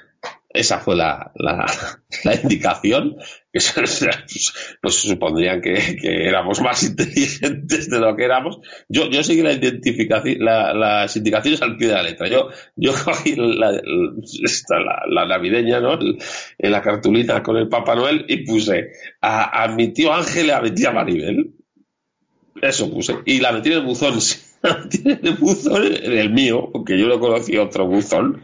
Esa 0.54 0.78
fue 0.80 0.96
la, 0.96 1.32
la, 1.36 1.66
indicación. 2.42 3.16
Que 3.52 3.60
pues 4.82 4.94
supondrían 4.94 5.60
que, 5.60 5.74
que 6.00 6.26
éramos 6.28 6.60
más 6.60 6.82
inteligentes 6.84 7.90
de 7.90 7.98
lo 7.98 8.16
que 8.16 8.24
éramos. 8.24 8.58
Yo, 8.88 9.10
yo 9.10 9.22
seguí 9.22 9.42
la 9.42 9.52
identificación, 9.52 10.44
la- 10.44 10.72
las 10.74 11.16
indicaciones 11.16 11.60
al 11.62 11.76
pie 11.76 11.88
de 11.88 11.94
la 11.94 12.02
letra. 12.02 12.28
Yo, 12.28 12.48
yo 12.76 12.92
cogí 13.04 13.34
la, 13.36 13.72
la- 13.72 15.26
navideña, 15.26 15.80
¿no? 15.80 15.98
En 15.98 16.70
la 16.72 16.82
cartulina 16.82 17.42
con 17.42 17.56
el 17.56 17.68
Papá 17.68 17.94
Noel 17.94 18.24
y 18.28 18.44
puse 18.44 18.92
a, 19.20 19.64
a 19.64 19.68
mi 19.68 19.88
tío 19.92 20.12
Ángel 20.12 20.46
y 20.46 20.50
a 20.50 20.60
mi 20.60 20.70
tía 20.72 20.90
Maribel. 20.92 21.52
Eso 22.60 22.90
puse. 22.90 23.16
Y 23.26 23.40
la 23.40 23.52
metí 23.52 23.70
en 23.70 23.78
el 23.78 23.84
buzón. 23.84 24.18
El 25.04 25.34
buzón, 25.34 25.82
en 25.84 26.12
el 26.12 26.30
mío, 26.30 26.68
porque 26.72 26.98
yo 26.98 27.08
no 27.08 27.18
conocía 27.18 27.62
otro 27.62 27.86
buzón 27.86 28.42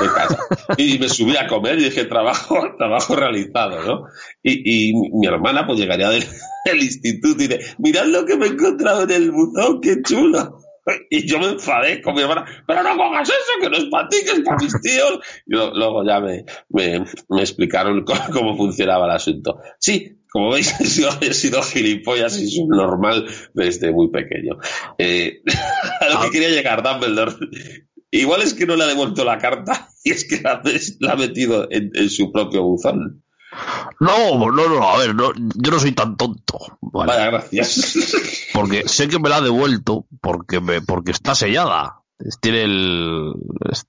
de 0.00 0.08
casa. 0.08 0.38
Y 0.76 0.98
me 0.98 1.08
subí 1.08 1.36
a 1.36 1.46
comer 1.46 1.78
y 1.78 1.84
dije, 1.84 2.04
trabajo, 2.06 2.56
trabajo 2.76 3.14
realizado, 3.14 3.82
¿no? 3.84 4.04
Y, 4.42 4.90
y 4.90 4.92
mi 5.12 5.26
hermana 5.26 5.66
pues 5.66 5.78
llegaría 5.78 6.08
del, 6.64 6.82
instituto 6.82 7.42
y 7.42 7.46
dice, 7.46 7.74
mirad 7.78 8.06
lo 8.06 8.24
que 8.24 8.36
me 8.36 8.46
he 8.46 8.48
encontrado 8.50 9.04
en 9.04 9.10
el 9.10 9.30
buzón, 9.30 9.80
qué 9.80 10.02
chulo. 10.02 10.58
Y 11.08 11.28
yo 11.28 11.38
me 11.38 11.46
enfadé 11.46 12.02
con 12.02 12.14
mi 12.14 12.22
hermana, 12.22 12.46
pero 12.66 12.82
no 12.82 12.96
cojas 12.96 13.28
eso, 13.28 13.60
que 13.60 13.70
no 13.70 13.76
es 13.76 13.84
para 13.84 14.08
ti, 14.08 14.16
que 14.24 14.32
es 14.32 14.40
para 14.40 14.56
mis 14.56 14.80
tíos. 14.80 15.20
Y 15.46 15.54
luego 15.54 16.04
ya 16.04 16.20
me, 16.20 16.44
me, 16.68 17.04
me 17.28 17.40
explicaron 17.40 18.04
cómo 18.32 18.56
funcionaba 18.56 19.04
el 19.04 19.12
asunto. 19.12 19.60
Sí, 19.78 20.19
como 20.30 20.50
veis, 20.50 20.74
he 20.80 20.86
sido, 20.86 21.10
he 21.20 21.34
sido 21.34 21.62
gilipollas 21.62 22.38
y 22.38 22.50
subnormal 22.50 23.26
desde 23.54 23.92
muy 23.92 24.10
pequeño. 24.10 24.58
Eh, 24.98 25.42
a 26.00 26.08
lo 26.08 26.20
que 26.22 26.30
quería 26.30 26.50
llegar, 26.50 26.82
Dumbledore. 26.82 27.34
Igual 28.12 28.42
es 28.42 28.54
que 28.54 28.66
no 28.66 28.76
le 28.76 28.84
ha 28.84 28.88
devuelto 28.88 29.24
la 29.24 29.38
carta 29.38 29.88
y 30.04 30.10
es 30.10 30.24
que 30.24 30.40
la, 30.40 30.62
la 31.00 31.12
ha 31.12 31.16
metido 31.16 31.68
en, 31.70 31.90
en 31.94 32.10
su 32.10 32.32
propio 32.32 32.62
buzón. 32.62 33.22
No, 33.98 34.38
no, 34.38 34.68
no, 34.68 34.88
a 34.88 34.98
ver, 34.98 35.14
no, 35.14 35.32
yo 35.34 35.70
no 35.72 35.80
soy 35.80 35.92
tan 35.92 36.16
tonto. 36.16 36.58
¿vale? 36.80 37.12
Vaya, 37.12 37.26
gracias. 37.26 38.48
Porque 38.54 38.88
sé 38.88 39.08
que 39.08 39.18
me 39.18 39.28
la 39.28 39.36
ha 39.36 39.40
devuelto 39.40 40.06
porque 40.20 40.60
me, 40.60 40.80
porque 40.80 41.10
está 41.10 41.34
sellada. 41.34 41.99
Tiene 42.40 42.62
el. 42.64 43.32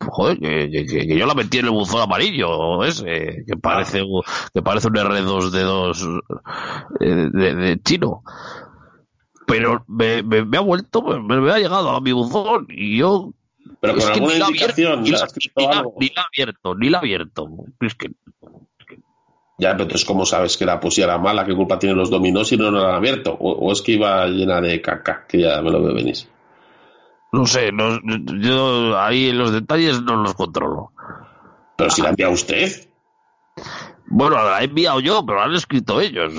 joder, 0.08 0.40
que, 0.40 0.70
que- 0.72 0.86
que- 0.86 1.08
que 1.08 1.18
yo 1.18 1.26
la 1.26 1.34
metí 1.34 1.58
en 1.60 1.66
el 1.66 1.72
buzón 1.72 2.02
amarillo 2.02 2.84
ese, 2.84 3.44
que 3.46 3.58
parece, 3.62 4.02
un- 4.04 4.22
que 4.54 4.62
parece 4.62 4.88
un 4.88 4.94
R2D2 4.96 6.22
eh, 7.02 7.30
de, 7.32 7.56
de 7.56 7.82
chino. 7.84 8.24
Pero 9.48 9.84
me, 9.88 10.24
me, 10.24 10.46
me 10.46 10.58
ha 10.58 10.62
vuelto, 10.62 11.02
me, 11.02 11.42
me 11.42 11.52
ha 11.52 11.58
llegado 11.60 11.90
a 11.90 12.00
mi 12.02 12.12
buzón 12.14 12.68
y 12.70 12.98
yo. 13.00 13.34
Pero 13.82 13.98
es 13.98 14.06
con 14.06 14.14
que 14.14 14.20
alguna 14.20 14.34
ni 14.34 14.40
la 14.40 14.46
abierto, 14.48 14.96
ni 14.98 15.10
¿le 15.12 15.18
la- 15.18 15.28
ni 15.58 15.66
la- 15.66 15.72
algo? 15.80 15.96
ni 16.00 16.08
la 16.16 16.22
ha 16.22 16.26
abierto, 16.34 16.76
ni 16.76 16.90
la 16.90 16.98
abierto. 17.00 17.50
Es 17.82 17.96
que 17.96 18.12
Ya, 19.58 19.72
pero 19.74 19.84
entonces, 19.84 20.06
¿cómo 20.08 20.26
sabes 20.26 20.56
que 20.58 20.66
la 20.66 20.80
poesía 20.80 21.04
era 21.06 21.18
mala? 21.18 21.46
¿Qué 21.46 21.54
culpa 21.56 21.78
tienen 21.80 21.98
los 21.98 22.10
dominós 22.10 22.48
si 22.48 22.58
no, 22.58 22.72
no 22.72 22.80
la 22.80 22.90
han 22.90 22.96
abierto? 22.96 23.34
O, 23.34 23.52
o 23.52 23.72
es 23.72 23.82
que 23.82 23.92
iba 23.94 24.26
llena 24.28 24.62
de 24.62 24.82
caca, 24.82 25.26
que 25.28 25.40
ya 25.42 25.62
me 25.62 25.70
lo 25.72 25.82
veo 25.84 25.94
venir. 25.96 26.16
No 27.32 27.46
sé, 27.46 27.72
no- 27.72 28.00
yo 28.40 29.00
ahí 29.00 29.32
los 29.32 29.52
detalles 29.52 30.02
no 30.02 30.18
los 30.18 30.34
controlo. 30.34 30.92
Pero 31.78 31.90
si 31.90 32.02
la 32.02 32.10
envía 32.10 32.30
usted. 32.30 32.88
Bueno, 34.08 34.36
la 34.44 34.62
he 34.62 34.66
enviado 34.66 35.00
yo, 35.00 35.26
pero 35.26 35.40
la 35.40 35.46
han 35.46 35.56
escrito 35.56 36.02
ellos. 36.02 36.34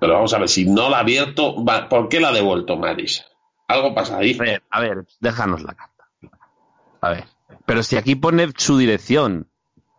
Pero 0.00 0.14
vamos 0.14 0.32
a 0.34 0.38
ver, 0.38 0.48
si 0.48 0.64
no 0.64 0.88
la 0.88 0.98
ha 0.98 1.00
abierto, 1.00 1.54
¿por 1.90 2.08
qué 2.08 2.20
la 2.20 2.28
ha 2.28 2.32
devuelto 2.32 2.76
Maris? 2.76 3.24
Algo 3.68 3.94
pasa 3.94 4.18
ahí. 4.18 4.36
A 4.38 4.42
ver, 4.42 4.62
a 4.70 4.80
ver, 4.80 5.06
déjanos 5.20 5.62
la 5.62 5.74
carta. 5.74 6.04
A 7.00 7.10
ver. 7.10 7.24
Pero 7.66 7.82
si 7.82 7.96
aquí 7.96 8.14
pone 8.14 8.48
su 8.56 8.78
dirección, 8.78 9.48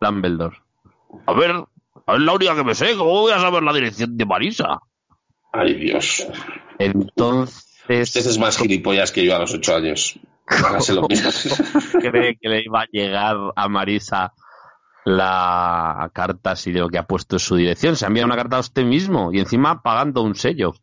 Dumbledore. 0.02 0.58
A 1.26 1.34
ver, 1.34 1.52
es 2.08 2.20
la 2.20 2.34
única 2.34 2.56
que 2.56 2.64
me 2.64 2.76
sé. 2.76 2.96
¿Cómo 2.98 3.12
voy 3.22 3.32
a 3.32 3.40
saber 3.40 3.64
la 3.64 3.74
dirección 3.74 4.18
de 4.18 4.26
Marisa? 4.26 4.80
Ay, 5.52 5.74
Dios. 5.76 6.28
Entonces, 6.80 7.75
Este 7.88 8.20
es 8.20 8.38
más 8.40 8.58
gilipollas 8.58 9.12
que 9.12 9.26
yo 9.26 9.36
a 9.36 9.40
los 9.40 9.54
ocho 9.54 9.76
años. 9.76 10.20
Hágase 10.48 10.94
lo 10.94 11.08
mismo. 11.08 11.30
cree 12.00 12.38
que 12.38 12.50
le 12.50 12.64
iba 12.64 12.82
a 12.82 12.88
llegar 12.92 13.38
a 13.56 13.70
Marisa 13.70 14.34
la 15.06 16.10
carta 16.14 16.56
si 16.56 16.72
de 16.72 16.80
lo 16.80 16.90
que 16.90 16.98
ha 16.98 17.06
puesto 17.06 17.36
es 17.36 17.44
su 17.44 17.56
dirección. 17.56 17.96
Se 17.96 18.06
ha 18.06 18.08
enviado 18.08 18.28
una 18.28 18.36
carta 18.36 18.58
a 18.58 18.62
usted 18.62 18.84
mismo 18.84 19.32
y 19.32 19.40
encima 19.40 19.82
pagando 19.82 20.24
un 20.24 20.36
sello. 20.36 20.74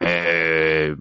Eh, 0.00 0.94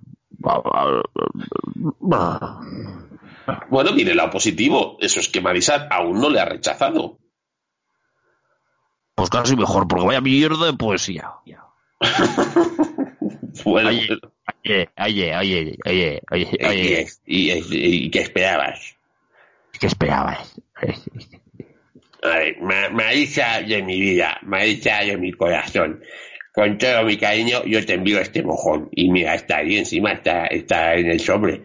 Bueno, 3.69 3.91
mire 3.93 4.15
lado 4.15 4.29
positivo. 4.29 4.97
Eso 4.99 5.19
es 5.19 5.29
que 5.29 5.41
Marisa 5.41 5.87
aún 5.89 6.19
no 6.19 6.29
le 6.29 6.39
ha 6.39 6.45
rechazado. 6.45 7.19
Pues 9.15 9.29
casi 9.29 9.55
mejor, 9.55 9.87
porque 9.87 10.05
vaya 10.05 10.21
mierda 10.21 10.65
de 10.67 10.73
poesía. 10.73 11.31
Bueno, 13.63 13.89
Oye, 13.89 14.19
oye, 14.65 14.89
oye, 14.97 15.35
oye, 15.37 15.77
oye, 15.85 16.21
oye, 16.31 16.49
oye, 16.67 17.07
¿Y, 17.25 17.51
y, 17.51 18.05
y 18.05 18.09
qué 18.09 18.19
esperabas? 18.21 18.95
¿Qué 19.79 19.87
esperabas? 19.87 20.55
Ay, 22.23 22.55
Ma- 22.61 22.89
Marisa 22.89 23.61
de 23.61 23.81
mi 23.83 23.99
vida, 23.99 24.37
Marisa 24.43 24.99
de 25.03 25.17
mi 25.17 25.31
corazón. 25.33 26.01
Con 26.53 26.77
todo 26.77 27.03
mi 27.03 27.17
cariño, 27.17 27.63
yo 27.65 27.85
te 27.85 27.93
envío 27.95 28.19
este 28.19 28.41
mojón. 28.41 28.89
Y 28.93 29.09
mira, 29.11 29.35
está 29.35 29.57
ahí 29.57 29.77
encima, 29.77 30.13
está, 30.13 30.47
está 30.47 30.95
en 30.95 31.07
el 31.11 31.19
sobre. 31.19 31.63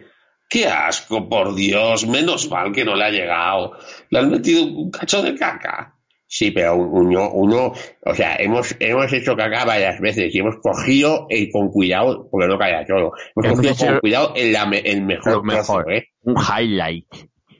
qué 0.49 0.67
asco, 0.67 1.29
por 1.29 1.55
Dios. 1.55 2.05
Menos 2.05 2.49
mal 2.49 2.73
que 2.73 2.83
no 2.83 2.95
le 2.95 3.05
ha 3.05 3.09
llegado. 3.09 3.77
Le 4.09 4.19
han 4.19 4.29
metido 4.29 4.63
un 4.65 4.91
cacho 4.91 5.21
de 5.23 5.33
caca. 5.35 5.95
Sí, 6.33 6.51
pero 6.51 6.77
uno, 6.77 7.29
uno, 7.33 7.73
o 8.05 8.15
sea, 8.15 8.37
hemos, 8.37 8.73
hemos 8.79 9.11
hecho 9.11 9.35
caca 9.35 9.65
varias 9.65 9.99
veces 9.99 10.33
y 10.33 10.39
hemos 10.39 10.55
cogido 10.61 11.27
eh, 11.29 11.51
con 11.51 11.67
cuidado, 11.67 12.29
porque 12.31 12.47
no 12.47 12.57
caiga 12.57 12.85
todo, 12.85 13.11
hemos 13.35 13.57
cogido 13.57 13.75
con 13.75 13.99
cuidado 13.99 14.33
el, 14.37 14.53
la 14.53 14.63
el 14.63 15.01
mejor, 15.03 15.43
mejor. 15.43 15.83
trozo, 15.83 15.89
¿eh? 15.89 16.07
Un 16.23 16.35
highlight. 16.37 17.05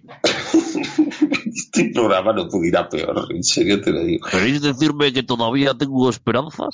Este 1.54 1.92
programa 1.94 2.32
no 2.32 2.48
puede 2.48 2.70
ir 2.70 2.78
a 2.78 2.88
peor. 2.88 3.28
En 3.30 3.44
serio 3.44 3.82
te 3.82 3.92
lo 3.92 4.06
digo. 4.06 4.26
¿Queréis 4.30 4.62
decirme 4.62 5.12
que 5.12 5.24
todavía 5.24 5.74
tengo 5.74 6.10
esperanzas? 6.10 6.70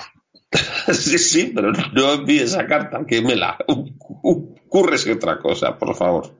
Sí, 0.93 1.17
sí, 1.17 1.51
pero 1.53 1.71
no 1.71 2.13
envíe 2.13 2.39
esa 2.39 2.67
carta, 2.67 3.03
que 3.07 3.21
me 3.23 3.35
la. 3.35 3.57
Cúrrese 4.69 5.13
otra 5.13 5.39
cosa, 5.39 5.77
por 5.77 5.95
favor. 5.95 6.31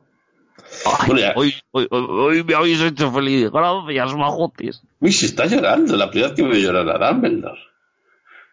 Ay, 0.86 1.08
Bueno, 1.08 1.32
hoy, 1.36 1.54
hoy, 1.72 1.88
hoy- 1.90 2.08
hoy 2.10 2.44
me 2.44 2.56
habéis 2.56 2.82
hecho 2.82 3.12
feliz. 3.12 3.50
Gracias, 3.52 4.14
majotes. 4.16 4.82
Uy, 5.00 5.12
se 5.12 5.26
está 5.28 5.46
llorando, 5.46 5.96
la 5.98 6.10
primera 6.10 6.30
vez 6.30 6.36
que 6.38 6.44
me 6.44 6.60
llorar 6.60 6.90
a 7.02 7.12
Dumbledore. 7.12 7.60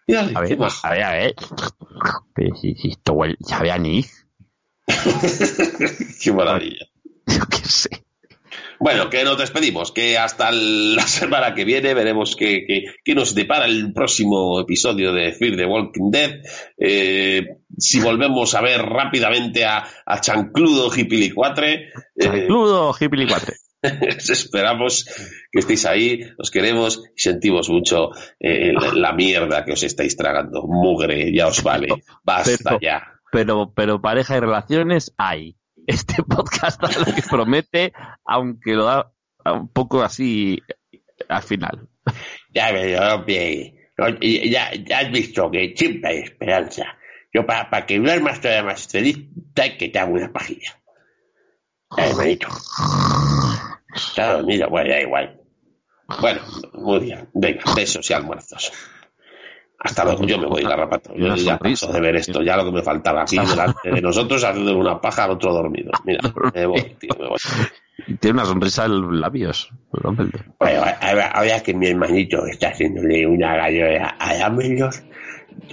A 0.08 0.40
ver, 0.40 0.58
a 0.82 0.90
ver, 0.90 1.02
a 1.02 1.12
ver. 1.12 1.34
Pero 2.34 2.56
si, 2.56 2.74
si 2.74 2.90
esto 2.90 3.12
huele, 3.14 3.36
sabe 3.40 3.70
a 3.70 3.74
anís. 3.74 4.26
qué 6.22 6.32
maravilla. 6.32 6.86
Yo 7.26 7.40
qué 7.50 7.56
sé. 7.68 7.88
Bueno, 8.84 9.08
que 9.08 9.24
nos 9.24 9.38
despedimos, 9.38 9.92
que 9.92 10.18
hasta 10.18 10.50
la 10.52 11.06
semana 11.06 11.54
que 11.54 11.64
viene 11.64 11.94
veremos 11.94 12.36
qué, 12.36 12.66
qué 13.02 13.14
nos 13.14 13.34
depara 13.34 13.64
el 13.64 13.94
próximo 13.94 14.60
episodio 14.60 15.10
de 15.14 15.32
Fear 15.32 15.56
the 15.56 15.64
Walking 15.64 16.10
Dead. 16.10 16.42
Eh, 16.76 17.46
si 17.78 17.98
volvemos 18.00 18.54
a 18.54 18.60
ver 18.60 18.82
rápidamente 18.82 19.64
a, 19.64 19.86
a 20.04 20.20
Chancludo 20.20 20.90
Hipilicuatre, 20.94 21.92
eh, 22.14 22.44
Cludo, 22.46 22.94
Hippily 23.00 23.26
4. 23.26 23.54
esperamos 24.28 25.06
que 25.50 25.60
estéis 25.60 25.86
ahí, 25.86 26.20
os 26.36 26.50
queremos 26.50 27.02
y 27.16 27.22
sentimos 27.22 27.70
mucho 27.70 28.10
eh, 28.38 28.70
la, 28.74 28.92
la 28.92 29.12
mierda 29.14 29.64
que 29.64 29.72
os 29.72 29.82
estáis 29.82 30.14
tragando. 30.14 30.62
Mugre, 30.66 31.32
ya 31.34 31.46
os 31.46 31.62
vale. 31.62 31.88
Basta 32.22 32.52
Pero- 32.62 32.80
ya. 32.82 33.02
Pero, 33.32 33.72
pero 33.74 34.02
pareja 34.02 34.36
y 34.36 34.40
relaciones 34.40 35.14
hay. 35.16 35.56
Este 35.86 36.22
podcast 36.22 36.80
lo 36.82 37.14
que 37.14 37.22
promete, 37.22 37.92
aunque 38.24 38.72
lo 38.72 38.84
da 38.84 39.12
un 39.52 39.68
poco 39.68 40.02
así 40.02 40.62
al 41.28 41.42
final. 41.42 41.88
Ya 42.54 42.72
y- 44.20 44.50
ya, 44.50 44.72
ya 44.74 45.00
has 45.00 45.10
visto 45.10 45.50
que 45.50 45.74
siempre 45.76 46.10
hay 46.10 46.18
esperanza. 46.18 46.96
Yo, 47.32 47.44
para 47.46 47.84
que 47.84 47.98
duermas 47.98 48.40
todavía 48.40 48.62
más 48.62 48.86
feliz, 48.86 49.18
hay 49.60 49.76
que 49.76 49.88
te 49.88 49.98
hago 49.98 50.12
una 50.14 50.32
pajilla. 50.32 50.80
Hermanito. 51.96 52.48
Está 53.94 54.34
dormido, 54.34 54.68
bueno, 54.70 54.90
da 54.90 55.00
igual. 55.00 55.40
Bueno, 56.20 56.40
muy 56.74 57.00
bien. 57.00 57.28
Venga, 57.34 57.62
besos 57.74 58.08
y 58.10 58.12
almuerzos. 58.12 58.72
Hasta 59.78 60.04
luego, 60.04 60.24
yo 60.24 60.38
me 60.38 60.46
voy, 60.46 60.62
Garrapato. 60.62 61.14
Yo 61.14 61.26
Una 61.26 61.36
ya 61.36 61.58
paso 61.58 61.92
de 61.92 62.00
ver 62.00 62.16
esto, 62.16 62.42
ya 62.42 62.56
lo 62.56 62.64
que 62.64 62.72
me 62.72 62.82
faltaba 62.82 63.22
aquí 63.22 63.36
delante 63.38 63.90
de 63.90 64.00
nosotros, 64.00 64.42
haciendo 64.42 64.76
una 64.78 64.98
paja 65.00 65.24
al 65.24 65.32
otro 65.32 65.52
dormido. 65.52 65.90
Mira, 66.04 66.20
me 66.54 66.66
voy, 66.66 66.82
tío, 66.98 67.10
me 67.18 67.28
voy. 67.28 67.38
Tiene 68.18 68.38
una 68.38 68.46
sonrisa 68.46 68.86
en 68.86 69.00
los 69.02 69.12
labios. 69.12 69.70
Bueno, 70.58 70.84
ahora, 71.00 71.62
que 71.62 71.74
mi 71.74 71.88
hermanito 71.88 72.46
está 72.46 72.68
haciéndole 72.68 73.26
una 73.26 73.56
gallera 73.56 74.16
a 74.18 74.48
Dumbledore, 74.48 74.96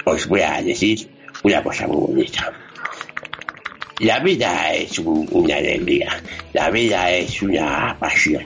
os 0.06 0.28
voy 0.28 0.42
a 0.42 0.62
decir 0.62 1.10
una 1.44 1.64
cosa 1.64 1.88
muy 1.88 2.08
bonita. 2.08 2.52
La 4.00 4.20
vida 4.20 4.74
es 4.74 4.98
un- 5.00 5.28
una 5.32 5.56
alegría, 5.58 6.10
la 6.54 6.70
vida 6.72 7.12
es 7.12 7.42
una 7.42 7.96
pasión. 8.00 8.44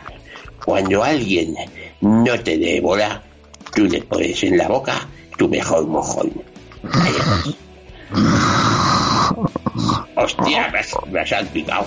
Cuando 0.64 1.04
alguien 1.04 1.56
no 2.02 2.40
te 2.42 2.58
dé 2.58 2.82
bola, 2.82 3.24
tú 3.74 3.86
le 3.86 4.02
pones 4.02 4.44
en 4.44 4.58
la 4.58 4.68
boca 4.68 4.94
tu 5.38 5.48
mejor 5.48 5.88
mojón. 5.88 6.32
Hostia, 10.16 10.70
me 10.72 10.80
has, 10.80 10.96
me 11.12 11.20
has 11.20 11.30
salpicado. 11.30 11.86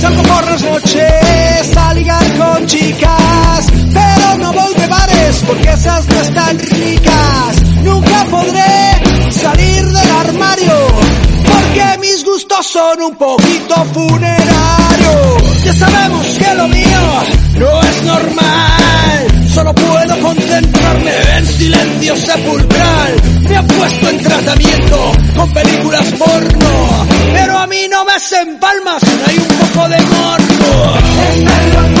Salgo 0.00 0.22
por 0.22 0.44
las 0.44 0.62
noches 0.62 1.76
a 1.76 1.94
ligar 1.94 2.38
con 2.38 2.66
chicas, 2.66 3.66
pero 3.92 4.38
no 4.38 4.52
voy 4.52 4.74
de 4.74 4.86
bares 4.86 5.44
porque 5.46 5.70
esas 5.70 6.06
no 6.08 6.20
están 6.20 6.58
ricas. 6.58 7.62
Nunca 7.82 8.24
podré 8.30 9.30
salir 9.30 9.84
del 9.84 10.10
armario 10.10 11.23
porque 11.54 11.98
mis 12.00 12.24
gustos 12.24 12.66
son 12.66 13.02
un 13.02 13.16
poquito 13.16 13.74
funerarios. 13.92 15.64
Ya 15.64 15.72
sabemos 15.74 16.26
que 16.38 16.54
lo 16.54 16.68
mío 16.68 17.00
no 17.58 17.80
es 17.82 18.02
normal, 18.02 19.48
solo 19.54 19.74
puedo 19.74 20.20
concentrarme 20.20 21.12
en 21.38 21.46
silencio 21.46 22.16
sepulcral. 22.16 23.12
Me 23.48 23.56
he 23.56 23.62
puesto 23.62 24.08
en 24.08 24.18
tratamiento 24.22 25.12
con 25.36 25.52
películas 25.52 26.06
porno, 26.18 27.06
pero 27.32 27.58
a 27.58 27.66
mí 27.66 27.86
no 27.90 28.04
me 28.04 28.12
hacen 28.12 28.58
palmas, 28.58 29.02
hay 29.26 29.38
un 29.38 29.48
poco 29.48 29.88
de 29.88 30.00
morbo. 30.00 30.94
Los 31.74 32.00